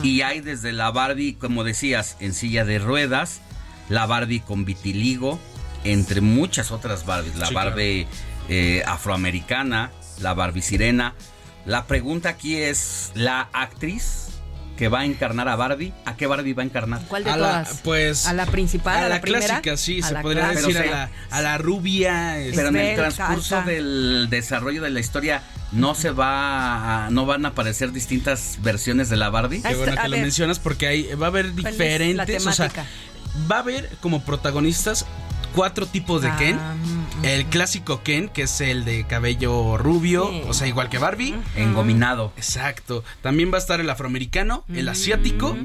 [0.00, 0.04] Mm.
[0.04, 3.40] Y hay desde la Barbie, como decías, en silla de ruedas,
[3.88, 5.38] la Barbie con vitiligo,
[5.84, 8.06] entre muchas otras Barbies, la Barbie
[8.48, 9.90] eh, afroamericana,
[10.20, 11.14] la Barbie sirena.
[11.66, 14.28] La pregunta aquí es, ¿la actriz
[14.78, 17.02] que va a encarnar a Barbie, ¿a qué Barbie va a encarnar?
[17.08, 17.74] ¿Cuál de a todas?
[17.74, 21.42] La, pues a la principal, a, la, clásica, sí, se podría decir a la, a
[21.42, 22.36] la, rubia.
[22.54, 25.42] Pero en el transcurso del desarrollo de la historia
[25.72, 29.62] no se va a, no van a aparecer distintas versiones de la Barbie.
[29.62, 32.70] Qué bueno que lo mencionas porque hay, va a haber diferentes, o sea,
[33.50, 35.06] va a haber como protagonistas
[35.54, 36.58] cuatro tipos de Ken.
[36.58, 36.74] Ah.
[37.22, 41.34] El clásico Ken, que es el de cabello rubio, o sea, igual que Barbie.
[41.56, 42.32] Engominado.
[42.36, 43.02] Exacto.
[43.22, 45.56] También va a estar el afroamericano, el asiático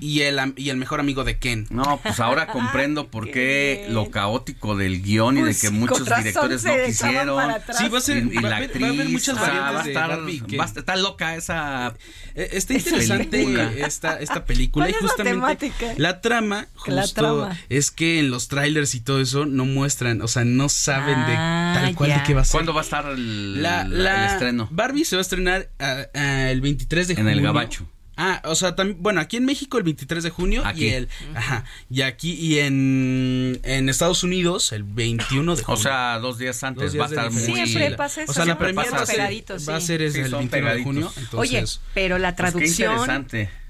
[0.00, 1.66] y, el, y el mejor amigo de Ken.
[1.70, 6.64] No, pues ahora comprendo por qué lo caótico del guion y de que muchos directores
[6.64, 7.52] no quisieron.
[7.76, 8.18] Sí, va a ser.
[8.18, 10.42] Y, la actriz, va a haber muchas variantes va a estar, Barbie,
[10.76, 11.94] está loca esa.
[12.34, 18.48] Eh, está interesante esta, esta película y justamente la, trama justo es que en los
[18.48, 22.22] trailers y todo eso no muestran, o sea, no saben de ah, tal cual de
[22.26, 22.52] qué va a ser.
[22.52, 24.68] ¿Cuándo va a estar el, estreno?
[24.70, 27.30] Barbie se va a estrenar ah, ah, el 23 de junio.
[27.30, 27.86] En el Gabacho.
[28.22, 31.64] Ah, o sea, también, bueno, aquí en México el 23 de junio y el, ajá,
[31.88, 35.80] y aquí y en, en Estados Unidos el 21 de junio.
[35.80, 37.42] O sea, dos días antes va a estar muy...
[37.42, 41.12] Siempre pasa eso, o sea, la primera va, va a ser el 21 de junio,
[41.16, 41.34] entonces...
[41.34, 41.64] Oye,
[41.94, 42.92] pero la pues traducción...
[42.92, 43.60] interesante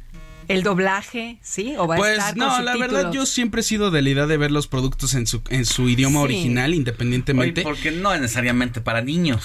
[0.51, 1.75] el doblaje, ¿sí?
[1.79, 4.27] ¿O va pues a estar no, la verdad yo siempre he sido de la idea
[4.27, 7.63] de ver los productos en su, en su idioma original, independientemente.
[7.63, 9.43] porque no es necesariamente para niños.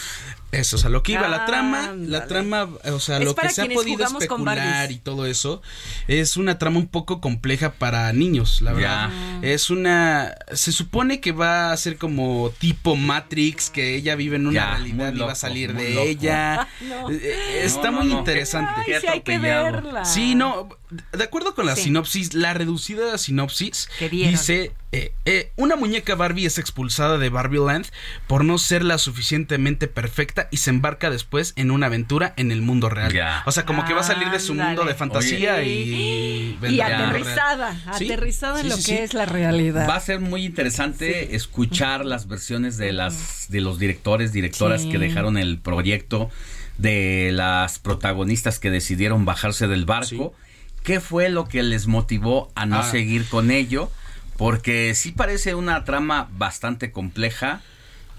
[0.56, 3.62] Eso, o sea, lo que iba, la trama, la trama, o sea, lo que se
[3.62, 5.62] ha podido especular y todo eso,
[6.08, 9.10] es una trama un poco compleja para niños, la verdad.
[9.42, 14.48] Es una, se supone que va a ser como tipo Matrix, que ella vive en
[14.48, 16.68] una realidad y va a salir de ella.
[16.86, 18.72] Eh, eh, está muy interesante.
[18.78, 20.06] Ay, sí, hay que verla.
[20.06, 20.70] Sí, no,
[21.12, 26.58] de acuerdo con la sinopsis, la reducida sinopsis dice eh, eh, una muñeca Barbie es
[26.58, 27.88] expulsada de Barbie Land
[28.28, 32.62] por no ser la suficientemente perfecta y se embarca después en una aventura en el
[32.62, 33.14] mundo real.
[33.46, 36.58] O sea, como que va a salir de su mundo de fantasía y...
[36.62, 39.90] Y aterrizada, aterrizada en lo que es la realidad.
[39.90, 44.98] Va a ser muy interesante escuchar las versiones de, las, de los directores, directoras que
[44.98, 46.30] dejaron el proyecto,
[46.78, 50.34] de las protagonistas que decidieron bajarse del barco.
[50.84, 52.90] ¿Qué fue lo que les motivó a no ah.
[52.90, 53.90] seguir con ello?
[54.38, 57.62] Porque sí parece una trama bastante compleja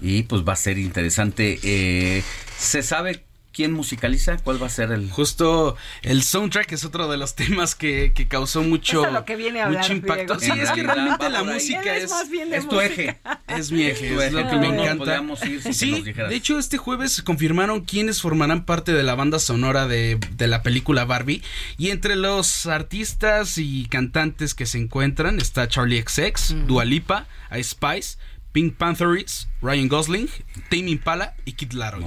[0.01, 1.59] y pues va a ser interesante.
[1.63, 2.23] Eh,
[2.57, 3.26] ¿Se sabe
[3.57, 4.37] ¿Quién musicaliza?
[4.37, 5.09] ¿Cuál va a ser el...?
[5.09, 10.39] Justo el soundtrack es otro de los temas que, que causó mucho, mucho impacto.
[10.39, 12.13] Sí, es que realmente la música es,
[12.51, 13.19] es tu eje.
[13.47, 15.23] Es mi eje, es, lo que me encanta.
[15.73, 20.47] sí, de hecho este jueves confirmaron quiénes formarán parte de la banda sonora de, de
[20.47, 21.41] la película Barbie.
[21.79, 26.67] Y entre los artistas y cantantes que se encuentran está Charlie XX, mm.
[26.67, 28.19] Dua Lipa, Ice Spice,
[28.51, 30.29] Pink Panthers, Ryan Gosling,
[30.69, 32.03] Tame Impala y Kid Laroi.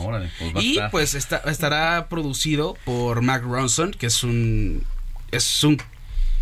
[0.52, 4.84] Pues y pues estará producido por Mac Ronson, que es un
[5.30, 5.78] es un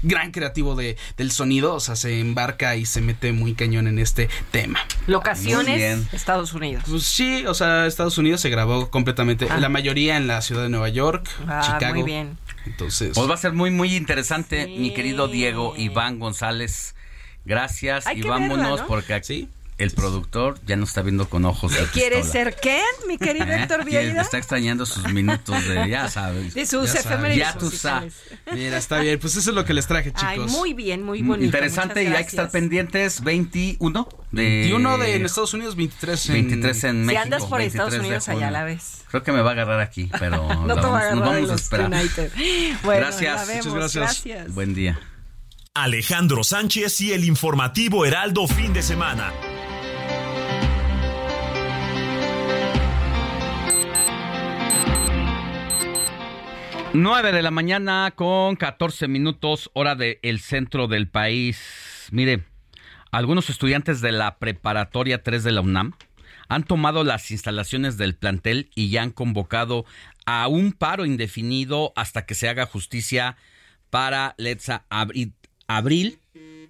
[0.02, 3.98] gran creativo de, del sonido, o sea, se embarca y se mete muy cañón en
[3.98, 4.80] este tema.
[5.06, 6.84] Locaciones, Estados Unidos.
[6.88, 9.58] Pues sí, o sea, Estados Unidos se grabó completamente, ah.
[9.58, 11.94] la mayoría en la ciudad de Nueva York, ah, Chicago.
[11.94, 12.38] Muy bien.
[12.66, 16.94] Entonces, pues va a ser muy muy interesante, mi querido Diego Iván González.
[17.44, 22.22] Gracias y vámonos porque aquí el productor ya no está viendo con ojos de ¿Quieres
[22.26, 22.32] pistola.
[22.44, 23.62] ser Ken, mi querido ¿Eh?
[23.62, 24.22] Héctor Quiere- Vieira?
[24.22, 26.52] Está extrañando sus minutos de, ya sabes.
[26.54, 28.14] De sus ya sabes, Ya tú sabes.
[28.52, 30.24] Mira, está bien, pues eso es lo que les traje, chicos.
[30.26, 31.44] Ay, muy bien, muy Mm, bonito.
[31.46, 33.22] Interesante y hay que estar pendientes.
[33.22, 34.42] 21 de...
[34.42, 36.32] 21 de en Estados Unidos, 23 en...
[36.34, 37.22] 23 en Si México.
[37.22, 39.02] andas por 23 Estados Unidos, allá la ves.
[39.08, 41.14] Creo que me va a agarrar aquí, pero No la te va a vamos- agarrar
[41.16, 41.92] nos vamos a esperar.
[41.92, 42.32] United.
[42.82, 43.46] Bueno, gracias.
[43.48, 44.24] Muchas gracias.
[44.24, 44.54] gracias.
[44.54, 44.98] Buen día.
[45.82, 49.32] Alejandro Sánchez y el informativo Heraldo fin de semana.
[56.94, 62.08] Nueve de la mañana con 14 minutos, hora del centro del país.
[62.10, 62.44] Mire,
[63.12, 65.92] algunos estudiantes de la preparatoria 3 de la UNAM
[66.48, 69.84] han tomado las instalaciones del plantel y ya han convocado
[70.24, 73.36] a un paro indefinido hasta que se haga justicia
[73.90, 75.32] para Letza Abri-
[75.68, 76.18] Abril.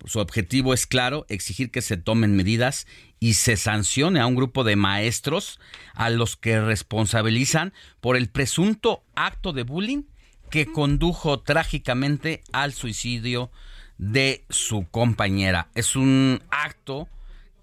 [0.05, 2.87] Su objetivo es claro, exigir que se tomen medidas
[3.19, 5.59] y se sancione a un grupo de maestros
[5.95, 10.03] a los que responsabilizan por el presunto acto de bullying
[10.51, 13.51] que condujo trágicamente al suicidio
[13.99, 15.69] de su compañera.
[15.75, 17.09] Es un acto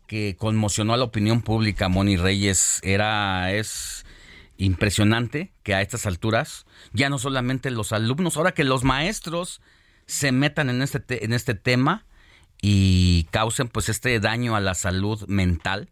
[0.08, 2.80] que conmocionó a la opinión pública, Moni Reyes.
[2.84, 4.06] Era, es
[4.58, 9.62] impresionante que a estas alturas ya no solamente los alumnos, ahora que los maestros
[10.06, 12.06] se metan en este, te- en este tema
[12.62, 15.90] y causen pues este daño a la salud mental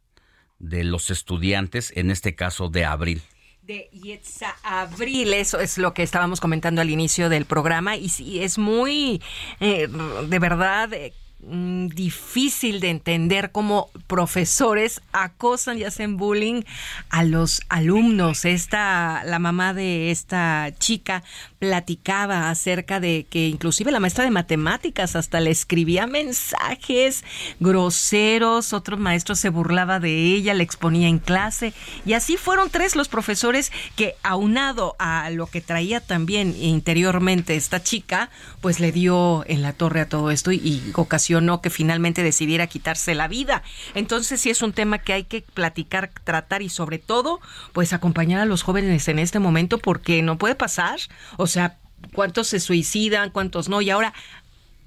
[0.60, 3.22] de los estudiantes, en este caso de abril.
[3.64, 8.42] de Yetza Abril, eso es lo que estábamos comentando al inicio del programa y sí,
[8.44, 9.22] es muy,
[9.62, 9.88] eh,
[10.28, 11.14] de verdad, eh,
[11.46, 16.64] mm, difícil de entender cómo profesores acosan y hacen bullying
[17.10, 18.44] a los alumnos.
[18.46, 21.24] Esta, la mamá de esta chica
[21.64, 27.24] platicaba acerca de que inclusive la maestra de matemáticas hasta le escribía mensajes
[27.62, 31.74] groseros, otro maestro se burlaba de ella, le exponía en clase
[32.06, 37.82] y así fueron tres los profesores que aunado a lo que traía también interiormente esta
[37.82, 38.30] chica,
[38.60, 43.16] pues le dio en la torre a todo esto y, ocasionó que finalmente decidiera quitarse
[43.16, 43.64] la vida.
[43.96, 47.40] Entonces sí es un tema que hay que platicar, tratar y sobre todo
[47.72, 51.00] pues acompañar a los jóvenes en este momento porque no puede pasar,
[51.54, 51.78] sea,
[52.14, 54.14] cuántos se suicidan, cuántos no y ahora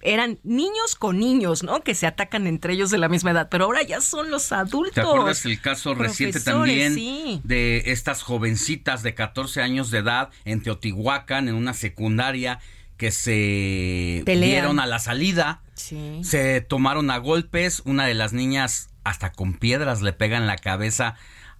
[0.02, 1.80] eran niños con niños, ¿no?
[1.80, 4.94] Que se atacan entre ellos de la misma edad, pero ahora ya son los adultos.
[4.94, 7.40] ¿Te acuerdas el caso reciente también sí.
[7.44, 12.60] de estas jovencitas de 14 años de edad en Teotihuacán, en una secundaria,
[12.96, 14.50] que se Pelean.
[14.50, 16.20] dieron a la salida, Sí.
[16.22, 21.16] se tomaron a golpes, una de las niñas hasta con piedras le pegan la cabeza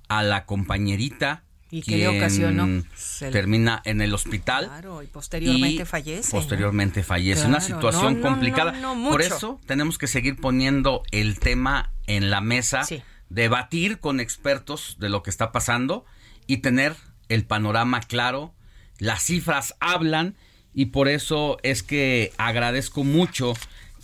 [0.08, 1.42] a la compañerita.
[1.76, 2.82] ¿Y qué le ocasionó?
[3.18, 4.66] Termina en el hospital.
[4.66, 6.30] Claro, y posteriormente y fallece.
[6.30, 7.46] Posteriormente fallece.
[7.46, 8.72] Una situación no, no, complicada.
[9.10, 13.02] Por eso tenemos que seguir poniendo el tema en la mesa, Sí.
[13.28, 16.06] debatir con expertos de lo que está pasando
[16.46, 16.96] y tener
[17.28, 18.54] el panorama claro.
[18.98, 20.34] Las cifras hablan
[20.72, 23.52] y por eso es que agradezco mucho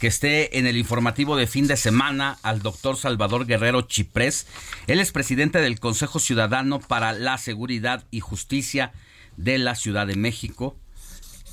[0.03, 4.49] que esté en el informativo de fin de semana al doctor Salvador Guerrero Chiprés.
[4.89, 8.91] Él es presidente del Consejo Ciudadano para la Seguridad y Justicia
[9.37, 10.75] de la Ciudad de México,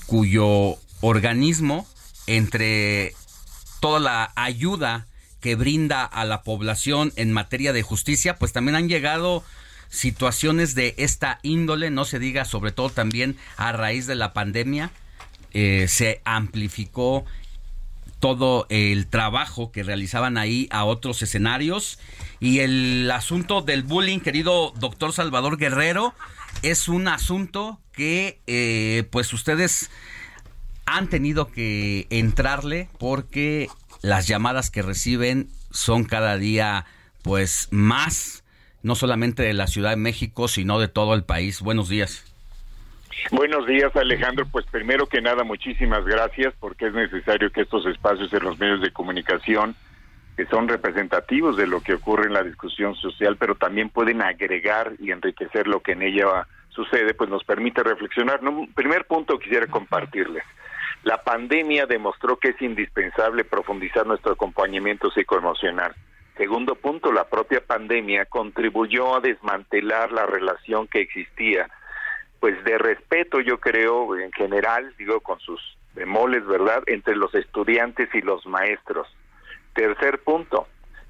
[0.07, 1.87] cuyo organismo,
[2.25, 3.13] entre
[3.81, 5.05] toda la ayuda
[5.41, 9.43] que brinda a la población en materia de justicia, pues también han llegado
[9.89, 14.89] situaciones de esta índole, no se diga sobre todo también a raíz de la pandemia,
[15.53, 17.25] eh, se amplificó
[18.19, 21.99] todo el trabajo que realizaban ahí a otros escenarios
[22.39, 26.13] y el asunto del bullying, querido doctor Salvador Guerrero,
[26.61, 29.89] es un asunto que eh, pues ustedes
[30.85, 33.67] han tenido que entrarle porque
[34.01, 36.85] las llamadas que reciben son cada día
[37.21, 38.43] pues más,
[38.81, 41.61] no solamente de la Ciudad de México, sino de todo el país.
[41.61, 42.28] Buenos días.
[43.31, 44.45] Buenos días, Alejandro.
[44.51, 48.81] Pues primero que nada, muchísimas gracias porque es necesario que estos espacios en los medios
[48.81, 49.75] de comunicación,
[50.35, 54.93] que son representativos de lo que ocurre en la discusión social, pero también pueden agregar
[54.99, 58.39] y enriquecer lo que en ella sucede, pues nos permite reflexionar.
[58.73, 60.43] primer punto quisiera compartirles.
[61.03, 65.93] La pandemia demostró que es indispensable profundizar nuestro acompañamiento psicoemocional.
[66.35, 71.69] Segundo punto, la propia pandemia contribuyó a desmantelar la relación que existía
[72.39, 75.59] pues de respeto yo creo en general, digo con sus
[75.93, 79.07] bemoles, ¿verdad?, entre los estudiantes y los maestros.
[79.73, 80.67] Tercer punto,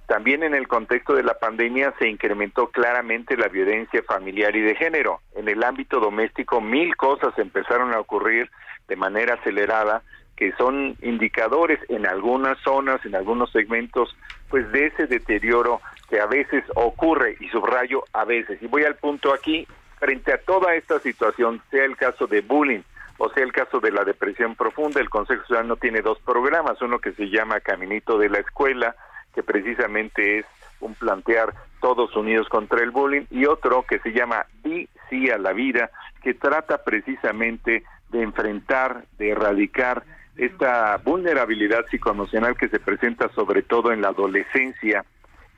[0.07, 4.75] también en el contexto de la pandemia se incrementó claramente la violencia familiar y de
[4.75, 5.21] género.
[5.35, 8.49] En el ámbito doméstico mil cosas empezaron a ocurrir
[8.87, 10.01] de manera acelerada
[10.35, 14.15] que son indicadores en algunas zonas, en algunos segmentos,
[14.49, 18.95] pues de ese deterioro que a veces ocurre, y subrayo a veces, y voy al
[18.95, 19.67] punto aquí,
[19.99, 22.81] frente a toda esta situación, sea el caso de bullying
[23.19, 26.99] o sea el caso de la depresión profunda, el Consejo Ciudadano tiene dos programas, uno
[26.99, 28.95] que se llama Caminito de la Escuela,
[29.35, 30.45] que precisamente es
[30.79, 35.37] un plantear todos unidos contra el bullying, y otro que se llama Di sí a
[35.37, 35.91] la vida,
[36.23, 40.03] que trata precisamente de enfrentar, de erradicar
[40.37, 45.03] esta vulnerabilidad psicoemocional que se presenta sobre todo en la adolescencia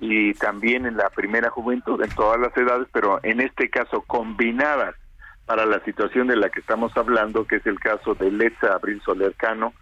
[0.02, 4.96] y también en la primera juventud, en todas las edades, pero en este caso combinadas
[5.46, 9.00] para la situación de la que estamos hablando, que es el caso de Letza Abril
[9.06, 9.74] Solercano,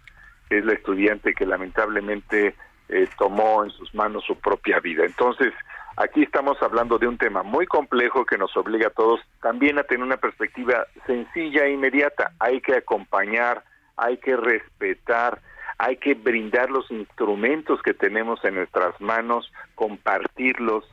[0.48, 2.54] que es la estudiante que lamentablemente
[2.90, 5.06] eh, tomó en sus manos su propia vida.
[5.06, 5.54] Entonces,
[5.96, 9.84] aquí estamos hablando de un tema muy complejo que nos obliga a todos también a
[9.84, 12.32] tener una perspectiva sencilla e inmediata.
[12.40, 13.64] Hay que acompañar,
[13.96, 15.40] hay que respetar,
[15.80, 20.84] hay que brindar los instrumentos que tenemos en nuestras manos, compartirlos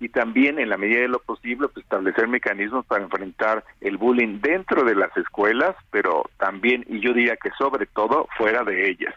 [0.00, 4.40] y también en la medida de lo posible pues, establecer mecanismos para enfrentar el bullying
[4.40, 9.14] dentro de las escuelas, pero también y yo diría que sobre todo fuera de ellas.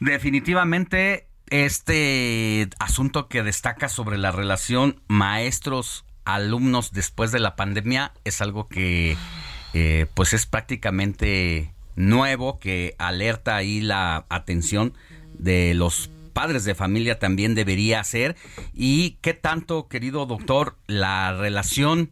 [0.00, 8.40] Definitivamente este asunto que destaca sobre la relación maestros alumnos después de la pandemia es
[8.42, 9.16] algo que
[9.72, 14.94] eh, pues es prácticamente nuevo que alerta ahí la atención
[15.38, 18.36] de los padres de familia también debería hacer
[18.72, 22.10] y qué tanto querido doctor la relación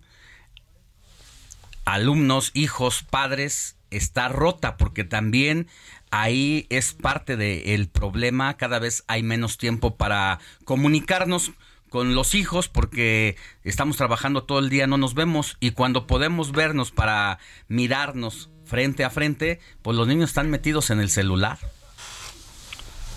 [1.85, 5.67] alumnos hijos padres está rota porque también
[6.11, 11.53] ahí es parte del problema, cada vez hay menos tiempo para comunicarnos
[11.89, 15.59] con los hijos porque estamos trabajando todo el día, no nos vemos.
[15.61, 17.39] Y cuando podemos vernos para
[17.69, 21.59] mirarnos frente a frente, pues los niños están metidos en el celular.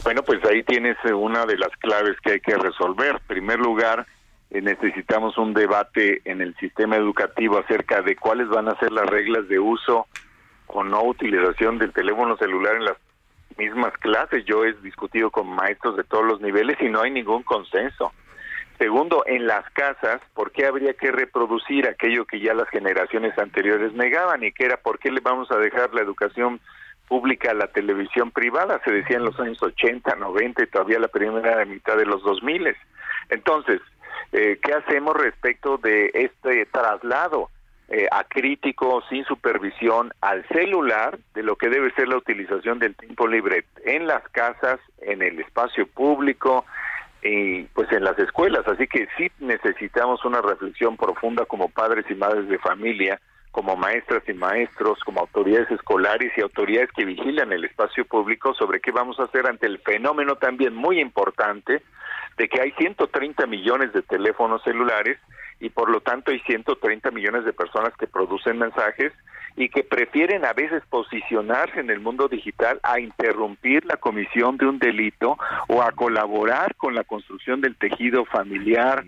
[0.04, 3.12] Bueno, pues ahí tienes eh, una de las claves que hay que resolver.
[3.12, 4.06] En primer lugar,
[4.50, 9.06] eh, necesitamos un debate en el sistema educativo acerca de cuáles van a ser las
[9.06, 10.08] reglas de uso
[10.68, 12.98] o no utilización del teléfono celular en las
[13.58, 14.44] mismas clases.
[14.44, 18.12] Yo he discutido con maestros de todos los niveles y no hay ningún consenso.
[18.78, 23.94] Segundo, en las casas, ¿por qué habría que reproducir aquello que ya las generaciones anteriores
[23.94, 26.60] negaban y que era por qué le vamos a dejar la educación
[27.08, 28.82] pública a la televisión privada?
[28.84, 32.76] Se decía en los años 80, 90 y todavía la primera mitad de los 2000.
[33.30, 33.82] Entonces,
[34.34, 37.50] eh, ¿qué hacemos respecto de este traslado?
[37.88, 43.28] eh, acrítico, sin supervisión, al celular de lo que debe ser la utilización del tiempo
[43.28, 46.66] libre en las casas, en el espacio público
[47.26, 48.68] y pues en las escuelas.
[48.68, 53.20] Así que sí necesitamos una reflexión profunda como padres y madres de familia,
[53.52, 58.80] como maestras y maestros, como autoridades escolares y autoridades que vigilan el espacio público sobre
[58.80, 61.82] qué vamos a hacer ante el fenómeno también muy importante
[62.38, 65.18] de que hay 130 millones de teléfonos celulares
[65.60, 69.14] y por lo tanto hay 130 millones de personas que producen mensajes
[69.58, 74.66] y que prefieren a veces posicionarse en el mundo digital a interrumpir la comisión de
[74.66, 75.38] un delito
[75.68, 79.06] o a colaborar con la construcción del tejido familiar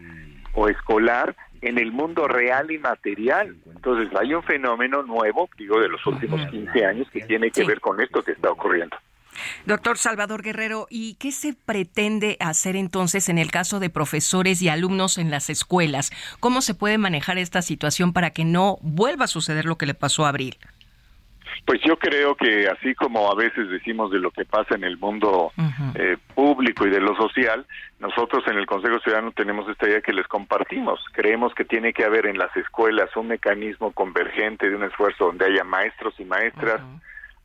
[0.53, 3.55] o escolar en el mundo real y material.
[3.65, 7.81] Entonces hay un fenómeno nuevo, digo, de los últimos 15 años que tiene que ver
[7.81, 8.95] con esto que está ocurriendo.
[9.65, 14.69] Doctor Salvador Guerrero, ¿y qué se pretende hacer entonces en el caso de profesores y
[14.69, 16.11] alumnos en las escuelas?
[16.39, 19.93] ¿Cómo se puede manejar esta situación para que no vuelva a suceder lo que le
[19.93, 20.57] pasó a Abril?
[21.65, 24.97] Pues yo creo que así como a veces decimos de lo que pasa en el
[24.97, 25.51] mundo
[25.95, 27.65] eh, público y de lo social,
[27.99, 31.03] nosotros en el Consejo Ciudadano tenemos esta idea que les compartimos.
[31.13, 35.45] Creemos que tiene que haber en las escuelas un mecanismo convergente de un esfuerzo donde
[35.45, 36.81] haya maestros y maestras,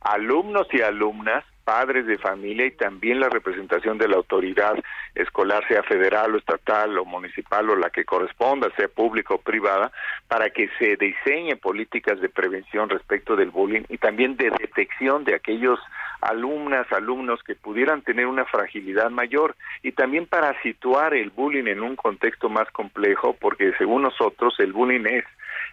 [0.05, 4.75] alumnos y alumnas padres de familia y también la representación de la autoridad
[5.15, 9.93] escolar, sea federal o estatal o municipal o la que corresponda, sea pública o privada,
[10.29, 15.35] para que se diseñen políticas de prevención respecto del bullying y también de detección de
[15.35, 15.79] aquellos
[16.21, 19.57] alumnas, alumnos que pudieran tener una fragilidad mayor.
[19.83, 24.73] Y también para situar el bullying en un contexto más complejo, porque según nosotros el
[24.73, 25.25] bullying es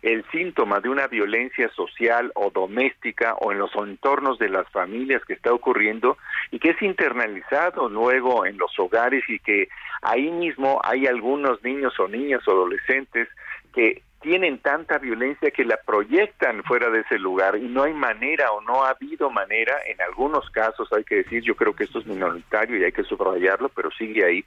[0.02, 5.24] el síntoma de una violencia social o doméstica o en los entornos de las familias
[5.26, 6.18] que está ocurriendo
[6.52, 9.70] y que es internalizado luego en los hogares y que
[10.02, 13.28] ahí mismo hay algunos niños o niñas o adolescentes
[13.74, 18.52] que tienen tanta violencia que la proyectan fuera de ese lugar y no hay manera
[18.52, 22.00] o no ha habido manera, en algunos casos hay que decir, yo creo que esto
[22.00, 24.46] es minoritario y hay que subrayarlo, pero sigue ahí,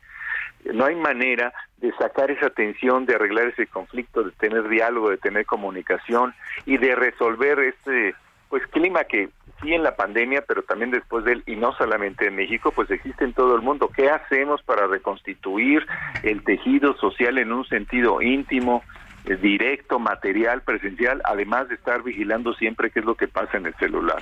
[0.73, 5.19] no hay manera de sacar esa tensión, de arreglar ese conflicto, de tener diálogo, de
[5.19, 6.35] tener comunicación
[6.67, 8.15] y de resolver este
[8.49, 9.31] pues clima que
[9.63, 12.91] sí en la pandemia, pero también después de él, y no solamente en México, pues
[12.91, 13.89] existe en todo el mundo.
[13.89, 15.87] ¿Qué hacemos para reconstituir
[16.23, 18.83] el tejido social en un sentido íntimo,
[19.25, 23.67] eh, directo, material, presencial, además de estar vigilando siempre qué es lo que pasa en
[23.67, 24.19] el celular?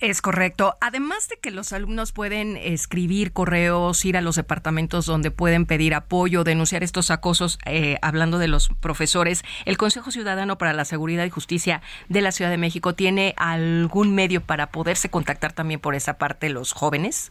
[0.00, 0.74] Es correcto.
[0.80, 5.94] Además de que los alumnos pueden escribir correos, ir a los departamentos donde pueden pedir
[5.94, 11.24] apoyo, denunciar estos acosos, eh, hablando de los profesores, el Consejo Ciudadano para la Seguridad
[11.26, 15.94] y Justicia de la Ciudad de México tiene algún medio para poderse contactar también por
[15.94, 17.30] esa parte los jóvenes.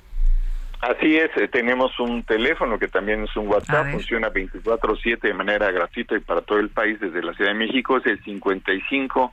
[0.81, 5.71] Así es, eh, tenemos un teléfono que también es un WhatsApp, funciona 24/7 de manera
[5.71, 9.31] gratuita y para todo el país desde la Ciudad de México, es el 55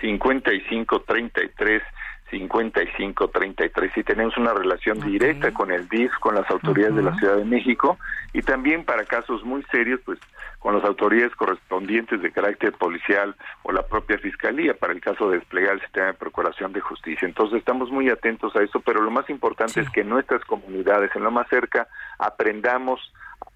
[0.00, 1.82] 55 33
[2.30, 7.36] 5533 y tenemos una relación directa con el DIF, con las autoridades de la Ciudad
[7.36, 7.98] de México.
[8.32, 10.18] Y también para casos muy serios, pues
[10.60, 15.38] con las autoridades correspondientes de carácter policial o la propia fiscalía para el caso de
[15.38, 17.26] desplegar el sistema de procuración de justicia.
[17.26, 21.24] Entonces estamos muy atentos a eso, pero lo más importante es que nuestras comunidades, en
[21.24, 21.88] lo más cerca,
[22.18, 23.00] aprendamos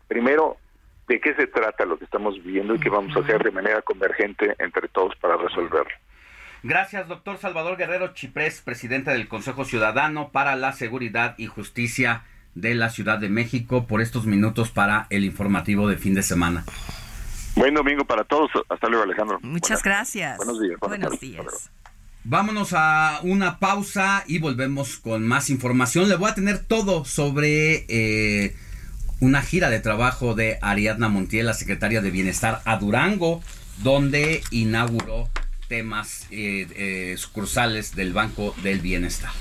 [0.09, 0.57] primero
[1.07, 3.83] de qué se trata lo que estamos viviendo y qué vamos a hacer de manera
[3.83, 5.93] convergente entre todos para resolverlo.
[6.65, 12.25] Gracias, doctor Salvador Guerrero Chiprés, presidente del Consejo Ciudadano para la Seguridad y Justicia
[12.55, 16.65] de la Ciudad de México, por estos minutos para el informativo de fin de semana.
[17.55, 18.51] Buen domingo para todos.
[18.71, 19.41] Hasta luego, Alejandro.
[19.43, 20.39] Muchas gracias.
[20.39, 20.79] Buenos días.
[20.81, 21.71] Buenos días.
[22.25, 26.09] Vámonos a una pausa y volvemos con más información.
[26.09, 28.57] Le voy a tener todo sobre eh,
[29.21, 33.43] una gira de trabajo de Ariadna Montiel, la secretaria de Bienestar, a Durango,
[33.83, 35.29] donde inauguró
[35.75, 39.33] temas eh, eh, sucursales del Banco del Bienestar.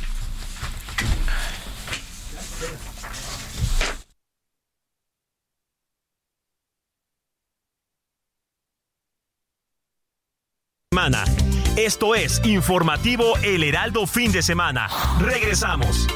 [11.75, 14.87] Esto es Informativo El Heraldo Fin de Semana.
[15.19, 16.07] Regresamos.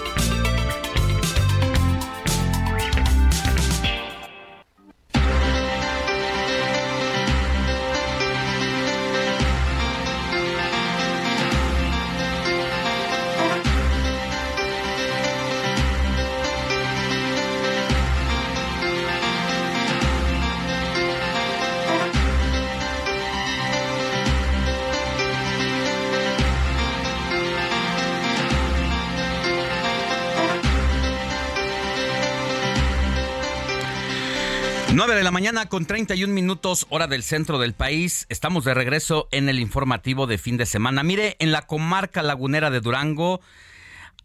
[35.17, 38.27] De la mañana con 31 minutos hora del centro del país.
[38.29, 41.01] Estamos de regreso en el informativo de fin de semana.
[41.01, 43.41] Mire, en la comarca lagunera de Durango,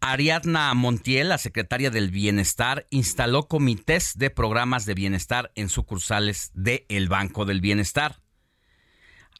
[0.02, 6.84] Ariadna Montiel, la secretaria del Bienestar, instaló comités de programas de bienestar en sucursales de
[6.90, 8.20] El Banco del Bienestar.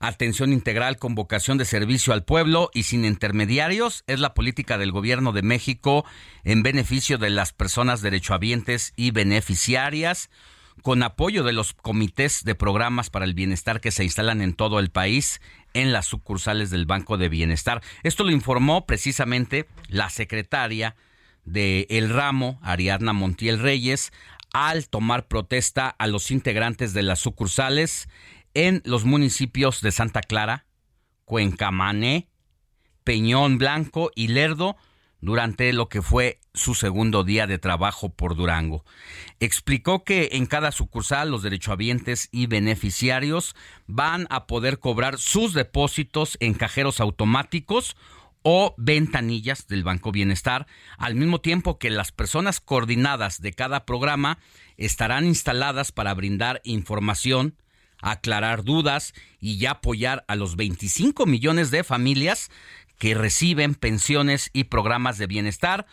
[0.01, 4.91] Atención integral con vocación de servicio al pueblo y sin intermediarios es la política del
[4.91, 6.07] gobierno de México
[6.45, 10.31] en beneficio de las personas derechohabientes y beneficiarias
[10.81, 14.79] con apoyo de los comités de programas para el bienestar que se instalan en todo
[14.79, 15.41] el país
[15.75, 17.83] en las sucursales del Banco de Bienestar.
[18.03, 20.97] Esto lo informó precisamente la secretaria
[21.45, 24.13] de El Ramo, Ariadna Montiel Reyes,
[24.53, 28.09] al tomar protesta a los integrantes de las sucursales
[28.55, 30.67] en los municipios de Santa Clara,
[31.25, 32.29] Cuencamané,
[33.05, 34.77] Peñón Blanco y Lerdo,
[35.23, 38.85] durante lo que fue su segundo día de trabajo por Durango.
[39.41, 43.55] Explicó que en cada sucursal los derechohabientes y beneficiarios
[43.87, 47.97] van a poder cobrar sus depósitos en cajeros automáticos
[48.43, 50.67] o ventanillas del Banco Bienestar,
[50.99, 54.39] al mismo tiempo que las personas coordinadas de cada programa
[54.77, 57.57] estarán instaladas para brindar información,
[58.01, 62.51] aclarar dudas y ya apoyar a los 25 millones de familias
[63.03, 65.87] que reciben pensiones y programas de bienestar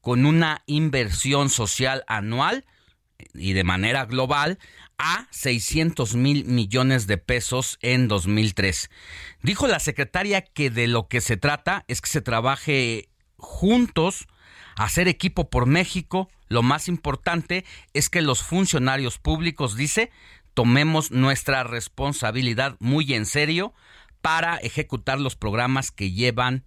[0.00, 2.64] con una inversión social anual
[3.34, 4.58] y de manera global
[4.96, 8.88] a 600 mil millones de pesos en 2003.
[9.42, 14.26] Dijo la secretaria que de lo que se trata es que se trabaje juntos,
[14.74, 16.30] hacer equipo por México.
[16.48, 20.10] Lo más importante es que los funcionarios públicos, dice,
[20.54, 23.74] tomemos nuestra responsabilidad muy en serio
[24.24, 26.64] para ejecutar los programas que llevan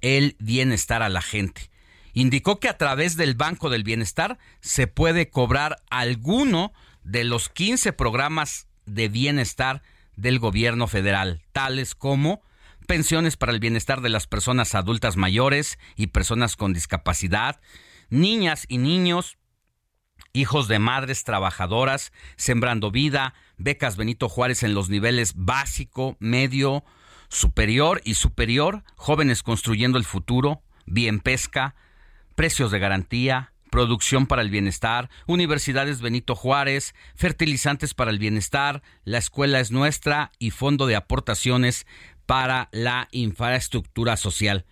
[0.00, 1.70] el bienestar a la gente.
[2.14, 6.72] Indicó que a través del Banco del Bienestar se puede cobrar alguno
[7.02, 9.82] de los 15 programas de bienestar
[10.16, 12.40] del gobierno federal, tales como
[12.86, 17.60] pensiones para el bienestar de las personas adultas mayores y personas con discapacidad,
[18.08, 19.36] niñas y niños,
[20.32, 26.84] hijos de madres trabajadoras, Sembrando Vida, becas Benito Juárez en los niveles básico, medio,
[27.28, 31.74] superior y superior, jóvenes construyendo el futuro, Bien Pesca,
[32.34, 39.18] Precios de Garantía, Producción para el Bienestar, Universidades Benito Juárez, Fertilizantes para el Bienestar, La
[39.18, 41.86] Escuela es Nuestra y Fondo de Aportaciones
[42.26, 44.64] para la Infraestructura Social.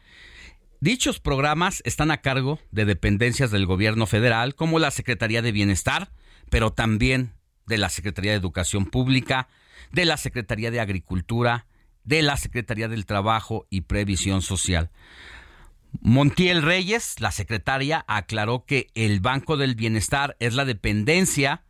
[0.81, 6.13] Dichos programas están a cargo de dependencias del gobierno federal como la Secretaría de Bienestar,
[6.51, 7.35] pero también
[7.67, 9.49] de la Secretaría de Educación Pública,
[9.91, 11.67] de la Secretaría de Agricultura,
[12.05, 14.91] de la Secretaría del Trabajo y Previsión Social.
[16.01, 21.65] Montiel Reyes, la secretaria, aclaró que el Banco del Bienestar es la dependencia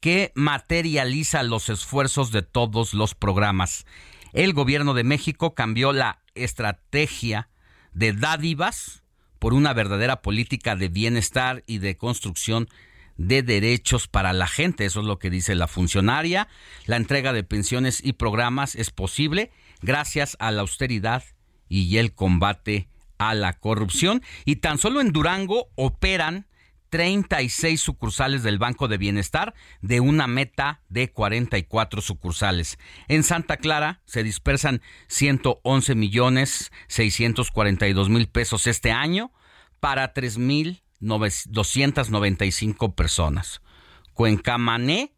[0.00, 3.84] que materializa los esfuerzos de todos los programas.
[4.32, 7.48] El gobierno de México cambió la estrategia
[7.92, 9.02] de dádivas
[9.38, 12.68] por una verdadera política de bienestar y de construcción
[13.16, 14.84] de derechos para la gente.
[14.84, 16.48] Eso es lo que dice la funcionaria.
[16.86, 19.50] La entrega de pensiones y programas es posible
[19.82, 21.22] gracias a la austeridad
[21.68, 22.88] y el combate
[23.18, 26.46] a la corrupción y tan solo en Durango operan
[26.94, 32.78] 36 sucursales del Banco de Bienestar de una meta de 44 sucursales.
[33.08, 39.32] En Santa Clara se dispersan 111 millones 642 mil pesos este año
[39.80, 43.60] para 3 mil 295 personas.
[44.12, 45.14] Cuencamané,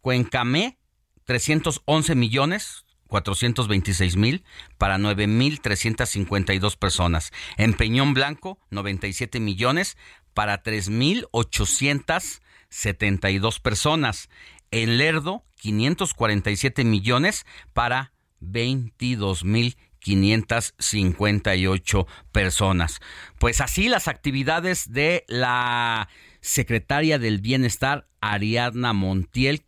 [0.00, 0.78] Cuencamé,
[1.24, 4.42] 311 millones 426 mil
[4.78, 7.30] para 9 mil 352 personas.
[7.58, 9.98] En Peñón Blanco, 97 millones
[10.32, 14.30] para 3 mil 872 personas.
[14.70, 23.00] En Lerdo, 547 millones para 22 mil 558 personas.
[23.38, 26.08] Pues así las actividades de la
[26.40, 29.64] secretaria del Bienestar, Ariadna Montiel,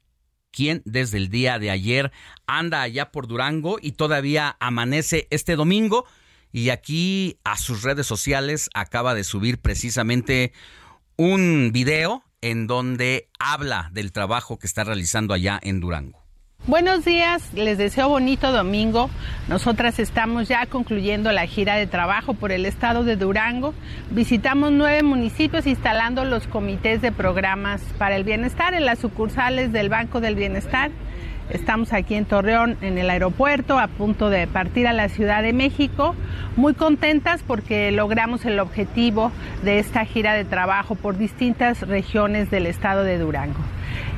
[0.51, 2.12] quien desde el día de ayer
[2.47, 6.05] anda allá por Durango y todavía amanece este domingo.
[6.52, 10.52] Y aquí a sus redes sociales acaba de subir precisamente
[11.16, 16.23] un video en donde habla del trabajo que está realizando allá en Durango.
[16.66, 19.11] Buenos días, les deseo bonito domingo.
[19.49, 23.74] Nosotras estamos ya concluyendo la gira de trabajo por el estado de Durango.
[24.11, 29.91] Visitamos nueve municipios instalando los comités de programas para el bienestar en las sucursales del
[29.91, 30.91] Banco del Bienestar.
[31.51, 35.53] Estamos aquí en Torreón, en el aeropuerto, a punto de partir a la Ciudad de
[35.53, 36.15] México.
[36.57, 39.32] Muy contentas porque logramos el objetivo
[39.62, 43.61] de esta gira de trabajo por distintas regiones del estado de Durango.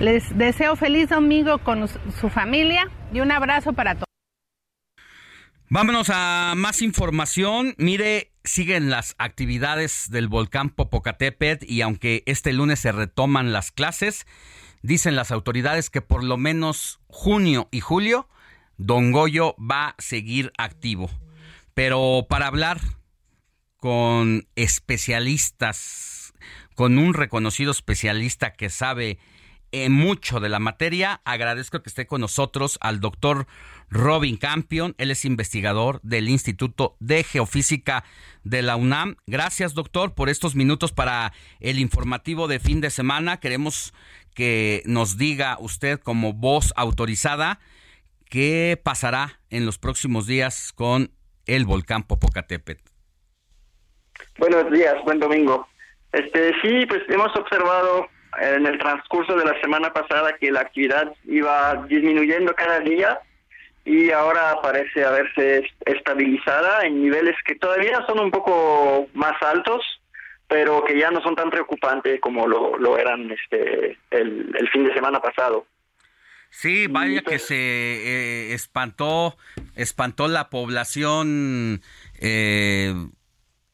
[0.01, 4.07] Les deseo feliz domingo con su familia y un abrazo para todos.
[5.69, 7.74] Vámonos a más información.
[7.77, 14.27] Mire, siguen las actividades del volcán Popocatépetl y aunque este lunes se retoman las clases,
[14.82, 18.28] dicen las autoridades que por lo menos junio y julio
[18.77, 21.11] Don Goyo va a seguir activo.
[21.74, 22.81] Pero para hablar
[23.77, 26.32] con especialistas,
[26.74, 29.19] con un reconocido especialista que sabe
[29.90, 31.20] mucho de la materia.
[31.24, 33.47] Agradezco que esté con nosotros al doctor
[33.90, 34.94] Robin Campion.
[34.98, 38.05] Él es investigador del Instituto de Geofísica
[38.44, 39.16] de la UNAM.
[39.26, 43.38] Gracias, doctor, por estos minutos para el informativo de fin de semana.
[43.38, 43.93] Queremos
[44.34, 47.59] que nos diga usted como voz autorizada
[48.28, 51.10] qué pasará en los próximos días con
[51.47, 52.82] el volcán Popocatépetl.
[54.38, 55.69] Buenos días, buen domingo.
[56.12, 58.09] Este sí, pues hemos observado
[58.40, 63.21] en el transcurso de la semana pasada que la actividad iba disminuyendo cada día
[63.85, 69.81] y ahora parece haberse estabilizada en niveles que todavía son un poco más altos,
[70.48, 75.21] pero que ya no son tan preocupantes como lo, eran este el, fin de semana
[75.21, 75.66] pasado.
[76.51, 79.37] Sí, vaya que se eh, espantó,
[79.77, 81.81] espantó la población
[82.21, 82.93] eh,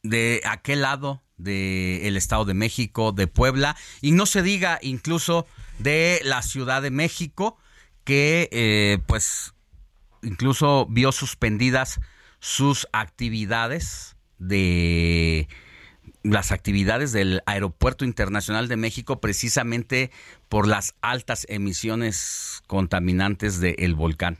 [0.03, 5.47] de aquel lado del Estado de México, de Puebla, y no se diga incluso
[5.79, 7.57] de la Ciudad de México,
[8.03, 9.53] que eh, pues
[10.21, 11.99] incluso vio suspendidas
[12.39, 15.47] sus actividades de
[16.23, 20.11] las actividades del Aeropuerto Internacional de México precisamente
[20.49, 24.37] por las altas emisiones contaminantes del volcán.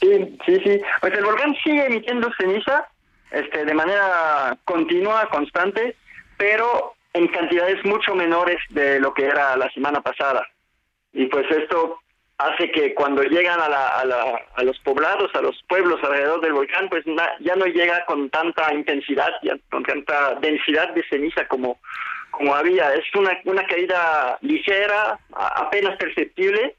[0.00, 0.80] Sí, sí, sí.
[1.00, 2.86] Pues el volcán sigue emitiendo ceniza,
[3.34, 5.96] este, de manera continua, constante,
[6.36, 10.46] pero en cantidades mucho menores de lo que era la semana pasada.
[11.12, 11.98] Y pues esto
[12.38, 16.40] hace que cuando llegan a, la, a, la, a los poblados, a los pueblos alrededor
[16.40, 17.04] del volcán, pues
[17.40, 21.78] ya no llega con tanta intensidad, ya, con tanta densidad de ceniza como,
[22.32, 22.92] como había.
[22.94, 26.74] Es una, una caída ligera, apenas perceptible,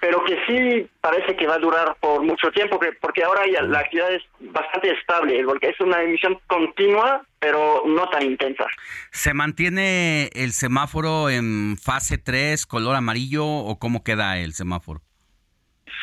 [0.00, 3.80] pero que sí parece que va a durar por mucho tiempo, porque ahora ya la
[3.80, 8.64] actividad es bastante estable, porque es una emisión continua, pero no tan intensa.
[9.10, 15.00] ¿Se mantiene el semáforo en fase 3, color amarillo, o cómo queda el semáforo?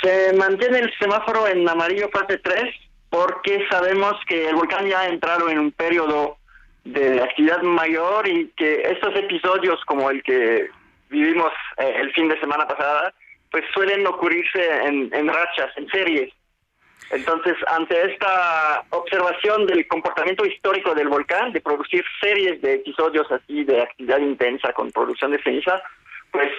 [0.01, 2.63] Se mantiene el semáforo en amarillo fase 3,
[3.09, 6.37] porque sabemos que el volcán ya ha entrado en un periodo
[6.83, 10.67] de actividad mayor y que estos episodios como el que
[11.09, 13.13] vivimos eh, el fin de semana pasada,
[13.55, 16.29] pues suelen ocurrirse en, en rachas, en series.
[17.09, 23.63] Entonces, ante esta observación del comportamiento histórico del volcán, de producir series de episodios así
[23.63, 25.81] de actividad intensa con producción de ceniza,
[26.31, 26.51] pues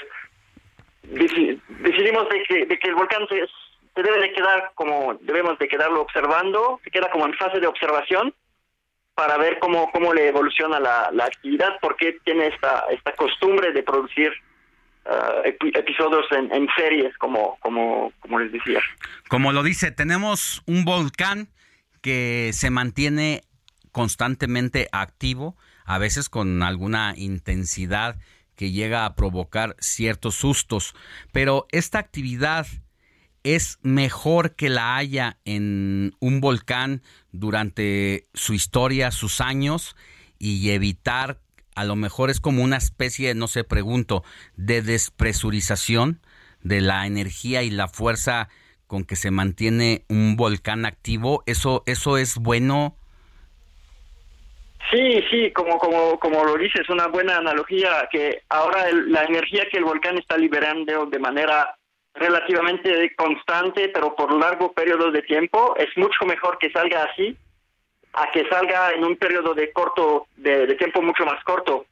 [1.02, 3.44] decidimos de que, de que el volcán se,
[3.94, 7.66] se, debe de quedar como debemos de quedarlo observando, se queda como en fase de
[7.66, 8.32] observación
[9.14, 13.82] para ver cómo, cómo le evoluciona la, la actividad, porque tiene esta, esta costumbre de
[13.82, 14.32] producir
[15.08, 18.80] Uh, episodios en, series, como, como, como les decía.
[19.28, 21.48] Como lo dice, tenemos un volcán
[22.00, 23.42] que se mantiene
[23.92, 28.16] constantemente activo, a veces con alguna intensidad
[28.56, 30.96] que llega a provocar ciertos sustos,
[31.30, 32.66] pero esta actividad
[33.44, 39.94] es mejor que la haya en un volcán durante su historia, sus años,
[40.38, 41.38] y evitar
[41.76, 44.24] a lo mejor es como una especie, no sé, pregunto,
[44.56, 46.20] de despresurización
[46.62, 48.48] de la energía y la fuerza
[48.86, 51.42] con que se mantiene un volcán activo.
[51.46, 52.96] Eso, eso es bueno.
[54.90, 59.66] Sí, sí, como, como, como lo dices, es una buena analogía que ahora la energía
[59.70, 61.76] que el volcán está liberando de manera
[62.14, 67.36] relativamente constante, pero por largo periodo de tiempo, es mucho mejor que salga así
[68.16, 71.86] a que salga en un periodo de corto, de, tiempo mucho más corto.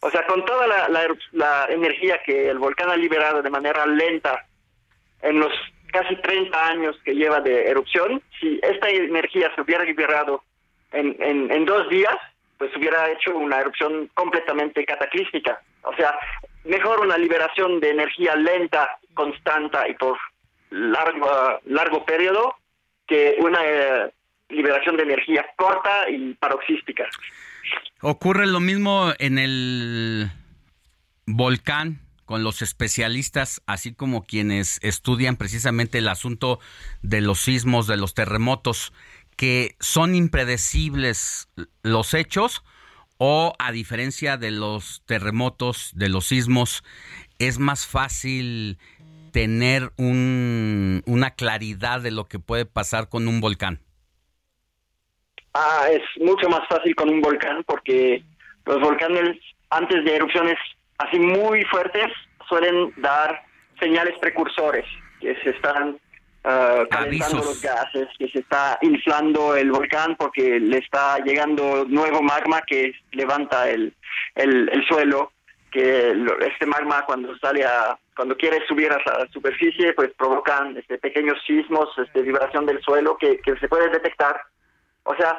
[0.00, 0.88] O sea, con toda la,
[1.32, 4.44] la, energía que el volcán ha liberado de manera lenta
[5.22, 5.52] en los
[5.92, 10.42] casi 30 años que lleva de erupción, si esta energía se hubiera liberado
[10.92, 12.16] en, en, en dos días,
[12.58, 15.60] pues hubiera hecho una erupción completamente cataclística.
[15.82, 16.18] O sea,
[16.64, 20.18] mejor una liberación de energía lenta, constante y por
[20.70, 22.56] largo, largo periodo
[23.06, 24.10] que una eh,
[24.48, 27.04] liberación de energía corta y paroxística.
[28.00, 30.30] Ocurre lo mismo en el
[31.26, 36.60] volcán con los especialistas, así como quienes estudian precisamente el asunto
[37.02, 38.92] de los sismos, de los terremotos,
[39.36, 41.48] que son impredecibles
[41.82, 42.62] los hechos
[43.18, 46.84] o a diferencia de los terremotos, de los sismos,
[47.38, 48.78] es más fácil
[49.32, 53.80] tener un, una claridad de lo que puede pasar con un volcán.
[55.60, 58.22] Ah, es mucho más fácil con un volcán porque
[58.64, 59.36] los volcanes
[59.70, 60.56] antes de erupciones
[60.98, 62.06] así muy fuertes
[62.48, 63.42] suelen dar
[63.80, 64.84] señales precursores
[65.20, 65.98] que se están
[66.44, 72.22] uh, calentando los gases, que se está inflando el volcán porque le está llegando nuevo
[72.22, 73.92] magma que levanta el,
[74.36, 75.32] el, suelo,
[75.72, 76.14] que
[76.46, 81.36] este magma cuando sale a, cuando quiere subir a la superficie pues provocan este, pequeños
[81.44, 84.40] sismos, este, vibración del suelo que, que se puede detectar
[85.08, 85.38] o sea,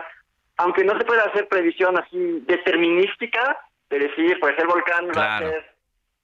[0.58, 3.58] aunque no se pueda hacer previsión así determinística,
[3.90, 5.72] de decir, pues el volcán va a hacer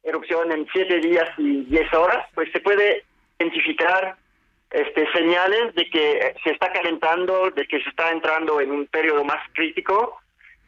[0.04, 3.04] erupción en siete días y diez horas, pues se puede
[3.40, 4.16] identificar
[4.72, 9.24] este, señales de que se está calentando, de que se está entrando en un periodo
[9.24, 10.20] más crítico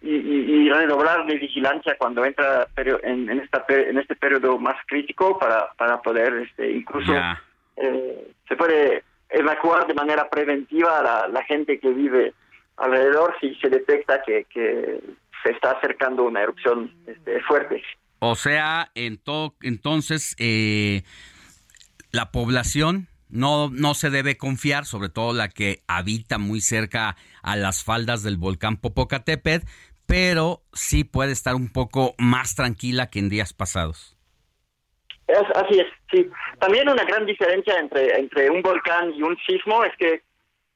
[0.02, 5.72] y, redoblar de vigilancia cuando entra en, en, esta, en este periodo más crítico para,
[5.74, 7.14] para poder este, incluso
[7.78, 12.34] eh, se puede evacuar de manera preventiva a la, la gente que vive
[12.78, 14.46] alrededor si se detecta que,
[15.44, 17.84] se está acercando una erupción este, fuerte.
[18.20, 21.04] O sea, en todo, entonces eh,
[22.12, 27.56] la población no, no se debe confiar, sobre todo la que habita muy cerca a
[27.56, 29.68] las faldas del volcán Popocatépetl,
[30.08, 34.18] pero sí puede estar un poco más tranquila que en días pasados.
[35.28, 36.28] así es, sí.
[36.60, 40.24] También una gran diferencia entre, entre un volcán y un sismo es que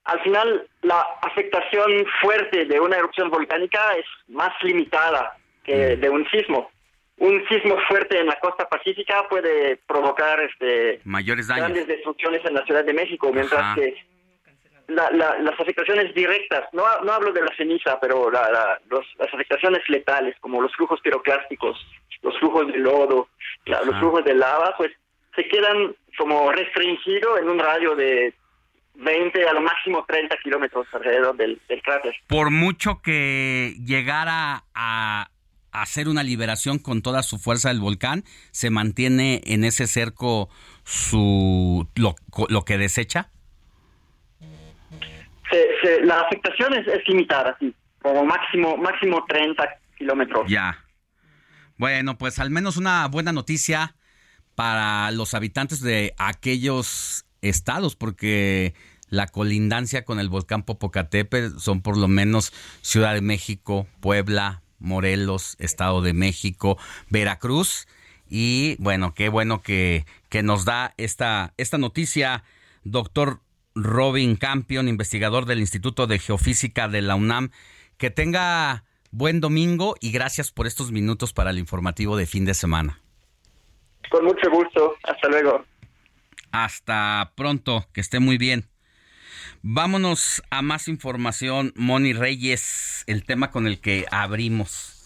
[0.06, 6.00] al final la afectación fuerte de una erupción volcánica es más limitada que mm.
[6.00, 6.72] de un sismo.
[7.18, 11.66] Un sismo fuerte en la costa pacífica puede provocar este mayores daños.
[11.66, 13.96] grandes destrucciones en la Ciudad de México, mientras que
[14.88, 18.80] las afectaciones directas, no, no hablo de la ceniza, pero las
[19.34, 21.78] afectaciones letales, como los flujos piroclásticos,
[22.24, 23.30] los flujos de lodo,
[23.66, 24.92] los flujos de lava, pues
[25.36, 28.34] se quedan como restringidos en un radio de
[28.96, 32.16] 20 a lo máximo 30 kilómetros alrededor del, cráter.
[32.28, 35.30] Por mucho que llegara a
[35.72, 38.24] hacer una liberación con toda su fuerza del volcán?
[38.52, 40.50] ¿Se mantiene en ese cerco
[40.84, 42.16] su lo,
[42.50, 43.30] lo que desecha?
[46.04, 49.64] la afectación es, es, limitada, sí, como máximo, máximo 30
[49.98, 50.50] kilómetros.
[50.50, 50.78] Ya.
[51.78, 53.96] Bueno, pues al menos una buena noticia
[54.56, 58.74] para los habitantes de aquellos estados, porque
[59.10, 65.56] la colindancia con el volcán Popocatépetl son por lo menos Ciudad de México, Puebla, Morelos,
[65.60, 66.78] Estado de México,
[67.10, 67.88] Veracruz.
[68.30, 72.44] Y bueno, qué bueno que, que nos da esta, esta noticia,
[72.84, 73.42] doctor
[73.76, 77.52] Robin Campion, investigador del Instituto de Geofísica de la UNAM.
[77.98, 82.54] Que tenga buen domingo y gracias por estos minutos para el informativo de fin de
[82.54, 83.02] semana.
[84.10, 84.96] Con mucho gusto.
[85.04, 85.66] Hasta luego.
[86.52, 87.88] Hasta pronto.
[87.94, 88.68] Que esté muy bien.
[89.62, 91.74] Vámonos a más información.
[91.76, 94.98] Moni Reyes, el tema con el que abrimos.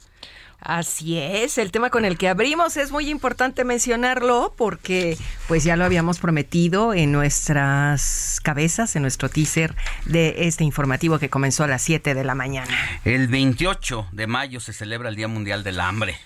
[0.59, 5.15] Así es, el tema con el que abrimos es muy importante mencionarlo porque
[5.47, 9.75] pues ya lo habíamos prometido en nuestras cabezas, en nuestro teaser
[10.05, 12.73] de este informativo que comenzó a las 7 de la mañana.
[13.03, 16.17] El 28 de mayo se celebra el Día Mundial del Hambre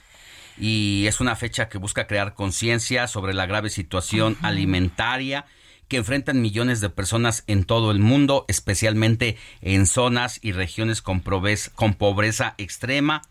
[0.59, 5.45] y es una fecha que busca crear conciencia sobre la grave situación alimentaria
[5.87, 11.23] que enfrentan millones de personas en todo el mundo, especialmente en zonas y regiones con,
[11.75, 13.23] con pobreza extrema.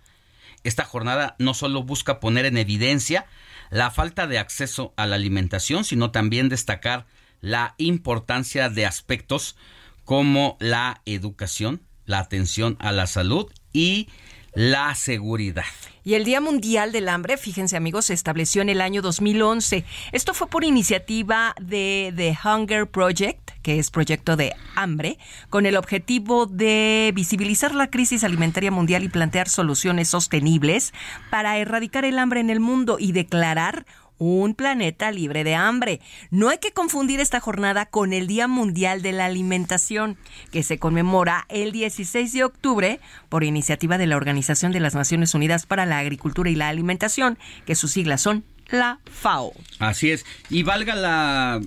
[0.65, 3.26] Esta jornada no solo busca poner en evidencia
[3.70, 7.07] la falta de acceso a la alimentación, sino también destacar
[7.40, 9.57] la importancia de aspectos
[10.05, 14.08] como la educación, la atención a la salud y
[14.55, 15.65] la seguridad.
[16.05, 19.85] Y el Día Mundial del Hambre, fíjense amigos, se estableció en el año 2011.
[20.12, 25.18] Esto fue por iniciativa de The Hunger Project, que es proyecto de hambre,
[25.51, 30.94] con el objetivo de visibilizar la crisis alimentaria mundial y plantear soluciones sostenibles
[31.31, 33.85] para erradicar el hambre en el mundo y declarar
[34.18, 36.00] un planeta libre de hambre.
[36.30, 40.16] No hay que confundir esta jornada con el Día Mundial de la Alimentación,
[40.52, 45.34] que se conmemora el 16 de octubre por iniciativa de la Organización de las Naciones
[45.34, 49.52] Unidas para la Agricultura y la Alimentación, que sus siglas son la FAO.
[49.78, 50.26] Así es.
[50.50, 51.60] Y valga la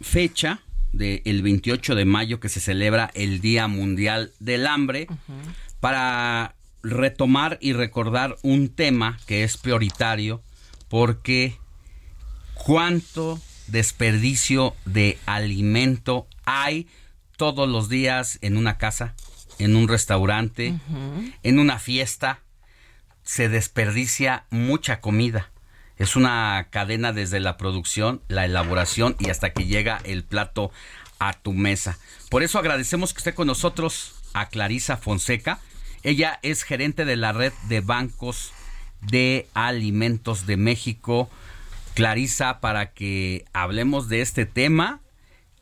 [0.00, 0.60] fecha
[0.92, 5.08] del 28 de mayo que se celebra el Día Mundial del Hambre
[5.80, 10.42] para retomar y recordar un tema que es prioritario
[10.88, 11.58] porque
[12.64, 16.88] cuánto desperdicio de alimento hay
[17.36, 19.14] todos los días en una casa,
[19.58, 20.78] en un restaurante,
[21.42, 22.40] en una fiesta.
[23.22, 25.50] Se desperdicia mucha comida.
[25.96, 30.70] Es una cadena desde la producción, la elaboración y hasta que llega el plato
[31.18, 31.98] a tu mesa.
[32.30, 35.58] Por eso agradecemos que esté con nosotros a Clarisa Fonseca.
[36.02, 38.52] Ella es gerente de la red de bancos
[39.00, 41.30] de alimentos de México.
[41.96, 45.00] Clarisa, para que hablemos de este tema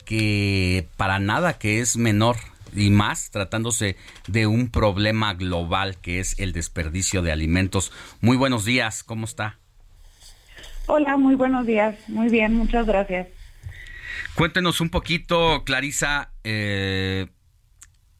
[0.04, 2.36] que para nada que es menor
[2.74, 3.96] y más tratándose
[4.26, 7.92] de un problema global que es el desperdicio de alimentos.
[8.20, 9.60] Muy buenos días, ¿cómo está?
[10.86, 13.28] Hola, muy buenos días, muy bien, muchas gracias.
[14.34, 17.28] Cuéntenos un poquito, Clarisa, eh,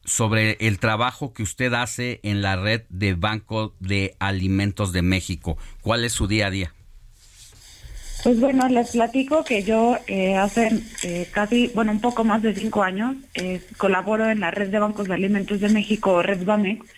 [0.05, 5.57] sobre el trabajo que usted hace en la red de Banco de Alimentos de México.
[5.81, 6.73] ¿Cuál es su día a día?
[8.25, 10.71] Pues bueno, les platico que yo eh, hace
[11.03, 14.79] eh, casi, bueno, un poco más de cinco años, eh, colaboro en la red de
[14.79, 16.91] bancos de alimentos de México, Red Bamex,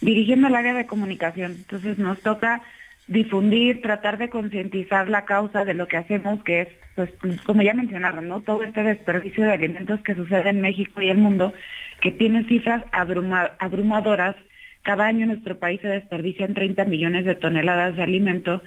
[0.00, 1.52] dirigiendo el área de comunicación.
[1.52, 2.62] Entonces nos toca
[3.06, 7.10] difundir, tratar de concientizar la causa de lo que hacemos, que es, pues,
[7.46, 8.40] como ya mencionaron, ¿no?
[8.40, 11.52] Todo este desperdicio de alimentos que sucede en México y el mundo,
[12.00, 14.34] que tiene cifras abrumadoras.
[14.82, 18.62] Cada año en nuestro país se desperdician 30 millones de toneladas de alimentos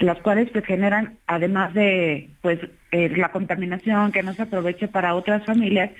[0.00, 2.58] las cuales pues generan, además de pues
[2.90, 5.90] eh, la contaminación que no se aproveche para otras familias,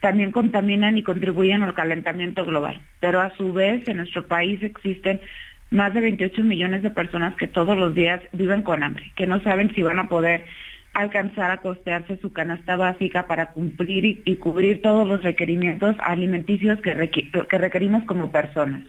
[0.00, 2.80] también contaminan y contribuyen al calentamiento global.
[3.00, 5.20] Pero a su vez en nuestro país existen
[5.70, 9.40] más de 28 millones de personas que todos los días viven con hambre, que no
[9.42, 10.44] saben si van a poder
[10.92, 17.10] alcanzar a costearse su canasta básica para cumplir y, cubrir todos los requerimientos alimenticios que,
[17.48, 18.82] que requerimos como personas.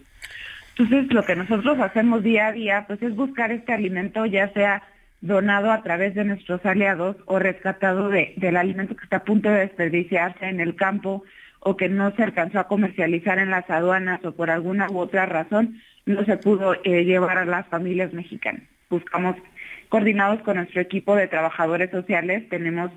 [0.78, 4.84] Entonces, lo que nosotros hacemos día a día, pues es buscar este alimento, ya sea
[5.22, 9.60] donado a través de nuestros aliados o rescatado del alimento que está a punto de
[9.60, 11.24] desperdiciarse en el campo
[11.62, 15.26] o que no se alcanzó a comercializar en las aduanas o por alguna u otra
[15.26, 18.62] razón no se pudo eh, llevar a las familias mexicanas.
[18.90, 19.36] Buscamos,
[19.90, 22.92] coordinados con nuestro equipo de trabajadores sociales, tenemos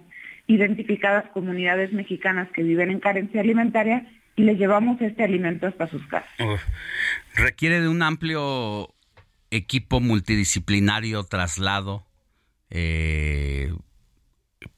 [0.47, 4.05] identificadas comunidades mexicanas que viven en carencia alimentaria
[4.39, 6.31] y les llevamos este alimento hasta sus casas.
[7.35, 8.95] requiere de un amplio
[9.51, 12.07] equipo multidisciplinario, traslado,
[12.71, 13.75] eh,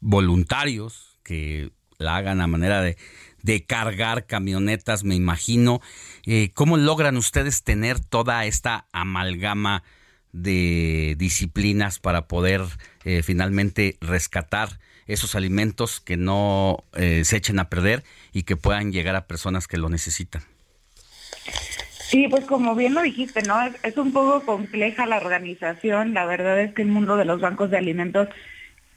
[0.00, 2.96] voluntarios que la hagan a manera de,
[3.66, 5.82] cargar camionetas, me imagino.
[6.24, 9.82] Eh, ¿Cómo logran ustedes tener toda esta amalgama
[10.32, 12.62] de disciplinas para poder
[13.04, 14.79] eh, finalmente rescatar
[15.12, 19.66] esos alimentos que no eh, se echen a perder y que puedan llegar a personas
[19.66, 20.42] que lo necesitan?
[22.10, 23.54] Sí, pues como bien lo dijiste, ¿no?
[23.84, 26.12] Es, un poco compleja la organización.
[26.12, 28.28] La verdad es que el mundo de los bancos de alimentos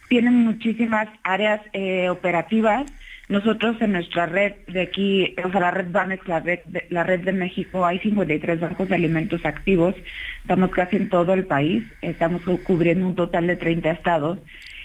[0.09, 2.92] tiene muchísimas áreas eh, operativas.
[3.30, 7.03] Nosotros en nuestra red de aquí, o sea, la red Banex, la red, de, la
[7.03, 9.93] red de México, hay 53 bancos de alimentos activos.
[10.42, 11.83] Estamos casi en todo el país.
[12.01, 14.40] Estamos cubriendo un total de 30 estados.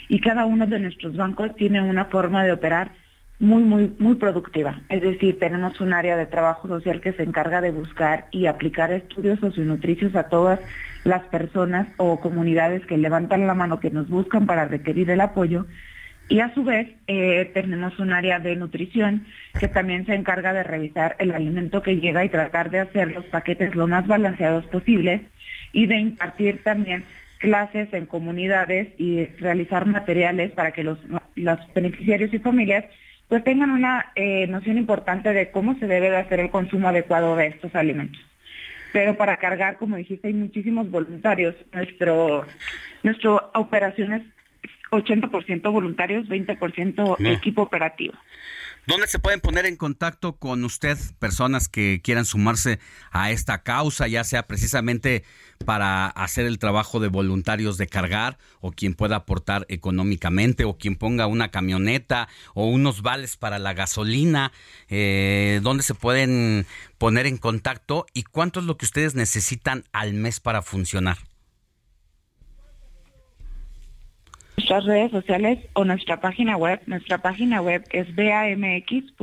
[0.08, 2.92] Y cada uno de nuestros bancos tiene una forma de operar
[3.38, 4.80] muy, muy, muy productiva.
[4.88, 8.90] Es decir, tenemos un área de trabajo social que se encarga de buscar y aplicar
[8.90, 10.60] estudios socionutricios a todas
[11.04, 15.66] las personas o comunidades que levantan la mano, que nos buscan para requerir el apoyo.
[16.28, 19.24] Y a su vez eh, tenemos un área de nutrición
[19.58, 23.24] que también se encarga de revisar el alimento que llega y tratar de hacer los
[23.26, 25.22] paquetes lo más balanceados posibles
[25.72, 27.04] y de impartir también
[27.38, 30.98] clases en comunidades y realizar materiales para que los,
[31.36, 32.84] los beneficiarios y familias
[33.28, 37.36] pues tengan una eh, noción importante de cómo se debe de hacer el consumo adecuado
[37.36, 38.20] de estos alimentos.
[38.92, 41.54] Pero para cargar, como dijiste, hay muchísimos voluntarios.
[41.72, 42.46] Nuestro,
[43.02, 44.22] nuestra operación es
[44.90, 48.14] 80% voluntarios, 20% equipo operativo.
[48.88, 52.78] ¿Dónde se pueden poner en contacto con usted personas que quieran sumarse
[53.10, 55.24] a esta causa, ya sea precisamente
[55.66, 60.96] para hacer el trabajo de voluntarios de cargar o quien pueda aportar económicamente o quien
[60.96, 64.52] ponga una camioneta o unos vales para la gasolina?
[64.88, 70.14] Eh, ¿Dónde se pueden poner en contacto y cuánto es lo que ustedes necesitan al
[70.14, 71.27] mes para funcionar?
[74.58, 76.80] Nuestras redes sociales o nuestra página web.
[76.86, 79.20] Nuestra página web es bamx.org.mx.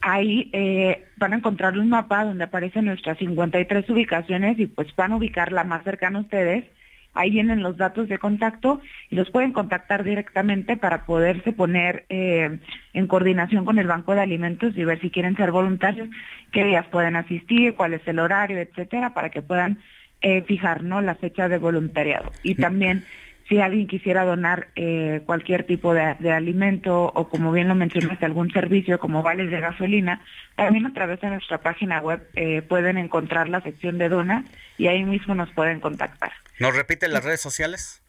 [0.00, 5.12] Ahí eh, van a encontrar un mapa donde aparecen nuestras 53 ubicaciones y pues van
[5.12, 6.64] a ubicar la más cercana a ustedes.
[7.12, 12.58] Ahí vienen los datos de contacto y los pueden contactar directamente para poderse poner eh,
[12.94, 16.08] en coordinación con el Banco de Alimentos y ver si quieren ser voluntarios,
[16.50, 19.80] qué días pueden asistir, cuál es el horario, etcétera, para que puedan
[20.22, 21.00] eh, fijar ¿no?
[21.00, 22.32] la fecha de voluntariado.
[22.42, 23.04] Y también
[23.48, 28.50] si alguien quisiera donar eh, cualquier tipo de, alimento o como bien lo mencionaste, algún
[28.50, 30.22] servicio como vales de gasolina,
[30.54, 34.44] también a través de nuestra página web eh, pueden encontrar la sección de dona
[34.76, 36.32] y ahí mismo nos pueden contactar.
[36.58, 38.02] ¿Nos repiten las redes sociales?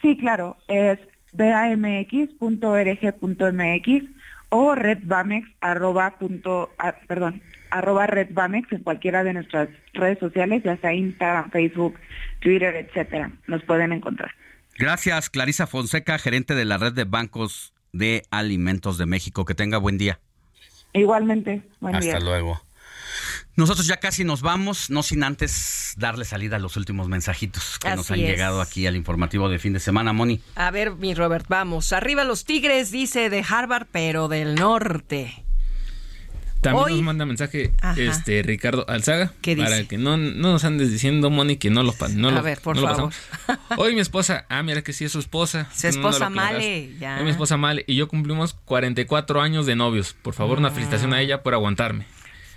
[0.00, 0.98] Sí, claro, es
[1.32, 2.26] bamx.org.mx
[4.48, 10.76] o redbamex arroba punto, ah, perdón, arroba redbamex en cualquiera de nuestras redes sociales, ya
[10.78, 11.98] sea Instagram, Facebook,
[12.40, 14.32] Twitter, etcétera, nos pueden encontrar.
[14.78, 19.44] Gracias, Clarisa Fonseca, gerente de la red de bancos de alimentos de México.
[19.44, 20.20] Que tenga buen día.
[20.92, 22.62] Igualmente, buen Hasta luego.
[23.56, 27.94] Nosotros ya casi nos vamos, no sin antes darle salida a los últimos mensajitos que
[27.94, 30.42] nos han llegado aquí al informativo de fin de semana, Moni.
[30.54, 31.94] A ver, mi Robert, vamos.
[31.94, 35.45] Arriba los Tigres, dice de Harvard, pero del norte.
[36.72, 41.56] También nos manda mensaje este Ricardo Alzaga para que no, no nos andes diciendo, Moni,
[41.56, 43.12] que no lo no A ver, por favor.
[43.76, 45.68] Hoy mi esposa, ah, mira que sí es su esposa.
[45.74, 47.18] Su esposa Male, ya.
[47.18, 50.14] Hoy mi esposa Male y yo cumplimos 44 años de novios.
[50.22, 52.06] Por favor, una felicitación a ella por aguantarme.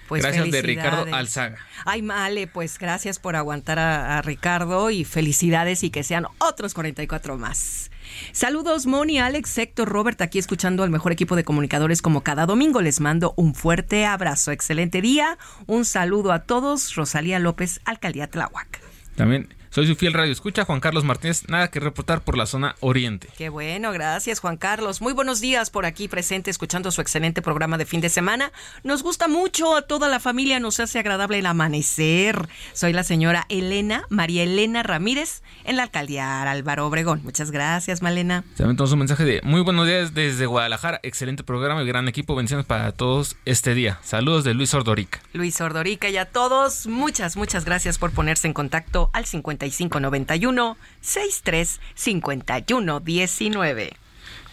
[0.09, 1.59] Pues gracias de Ricardo Alzaga.
[1.85, 7.37] Ay, Male, pues gracias por aguantar a, Ricardo y felicidades y que sean otros 44
[7.37, 7.91] más.
[8.31, 12.81] Saludos, Moni, Alex, Héctor, Robert, aquí escuchando al mejor equipo de comunicadores como cada domingo.
[12.81, 14.51] Les mando un fuerte abrazo.
[14.51, 15.37] Excelente día.
[15.67, 16.95] Un saludo a todos.
[16.95, 18.81] Rosalía López, Alcaldía Tláhuac.
[19.15, 21.47] También soy su fiel radio escucha, Juan Carlos Martínez.
[21.47, 23.29] Nada que reportar por la zona oriente.
[23.37, 24.99] Qué bueno, gracias Juan Carlos.
[24.99, 28.51] Muy buenos días por aquí presente escuchando su excelente programa de fin de semana.
[28.83, 32.49] Nos gusta mucho, a toda la familia nos hace agradable el amanecer.
[32.73, 37.21] Soy la señora Elena, María Elena Ramírez, en la alcaldía Álvaro Obregón.
[37.23, 38.43] Muchas gracias, Malena.
[38.57, 40.99] También tenemos un mensaje de muy buenos días desde Guadalajara.
[41.03, 42.35] Excelente programa y gran equipo.
[42.35, 43.99] Bendiciones para todos este día.
[44.03, 45.21] Saludos de Luis Ordorica.
[45.33, 50.77] Luis Ordorica y a todos, muchas, muchas gracias por ponerse en contacto al 50 5591
[51.01, 53.93] 63 51 19.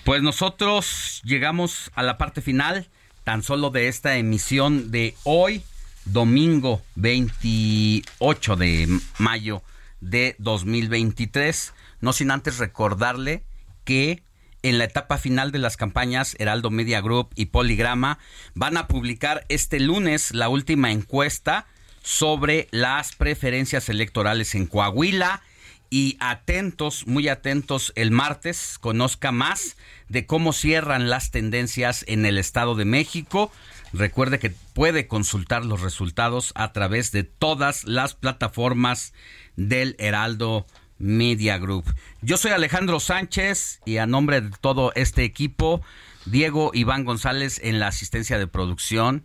[0.05, 2.89] Pues nosotros llegamos a la parte final
[3.25, 5.63] tan solo de esta emisión de hoy,
[6.05, 9.63] domingo 28 de mayo
[10.01, 11.75] de 2023.
[12.01, 13.43] No sin antes recordarle
[13.85, 14.23] que
[14.63, 18.19] en la etapa final de las campañas Heraldo Media Group y Poligrama
[18.55, 21.67] van a publicar este lunes la última encuesta
[22.07, 25.43] sobre las preferencias electorales en Coahuila
[25.91, 29.77] y atentos, muy atentos el martes, conozca más
[30.09, 33.51] de cómo cierran las tendencias en el Estado de México.
[33.93, 39.13] Recuerde que puede consultar los resultados a través de todas las plataformas
[39.57, 40.65] del Heraldo
[40.99, 41.93] Media Group.
[42.23, 45.83] Yo soy Alejandro Sánchez y a nombre de todo este equipo,
[46.25, 49.25] Diego Iván González en la asistencia de producción,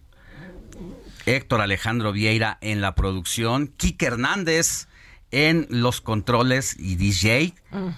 [1.25, 4.87] Héctor Alejandro Vieira en la producción, Kike Hernández
[5.31, 7.53] en los controles y DJ,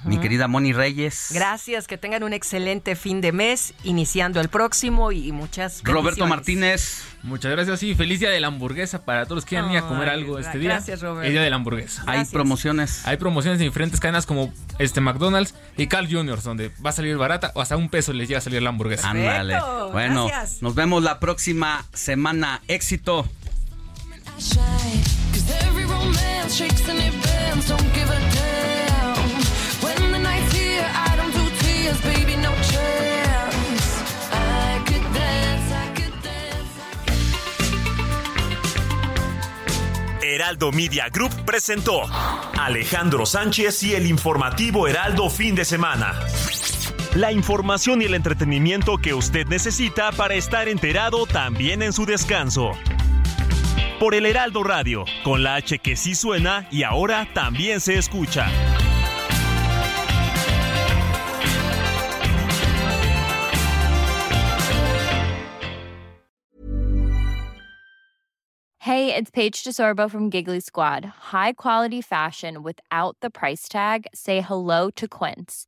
[0.06, 1.32] mi querida Moni Reyes.
[1.34, 7.04] Gracias, que tengan un excelente fin de mes, iniciando el próximo y muchas Roberto Martínez.
[7.24, 9.88] Muchas gracias y feliz día de la hamburguesa para todos los que quieran ir a
[9.88, 10.72] comer algo este día.
[10.72, 11.26] Gracias, Roberto.
[11.26, 12.04] El día de la hamburguesa.
[12.06, 13.08] Hay promociones.
[13.08, 17.16] Hay promociones en diferentes cadenas como este McDonald's y Carl Jr., donde va a salir
[17.18, 19.10] barata o hasta un peso les llega a salir la hamburguesa.
[19.10, 19.58] Ándale.
[19.92, 20.30] Bueno,
[20.62, 22.62] nos vemos la próxima semana.
[22.68, 23.28] Éxito.
[40.22, 42.02] Heraldo Media Group presentó
[42.60, 46.20] Alejandro Sánchez y el informativo Heraldo fin de semana.
[47.16, 52.72] La información y el entretenimiento que usted necesita para estar enterado también en su descanso
[54.04, 58.48] por el Heraldo Radio, con la H que sí suena y ahora también se escucha.
[68.80, 71.06] Hey, it's Paige DeSorbo from Giggly Squad.
[71.32, 74.08] High quality fashion without the price tag.
[74.14, 75.68] Say hello to Quince.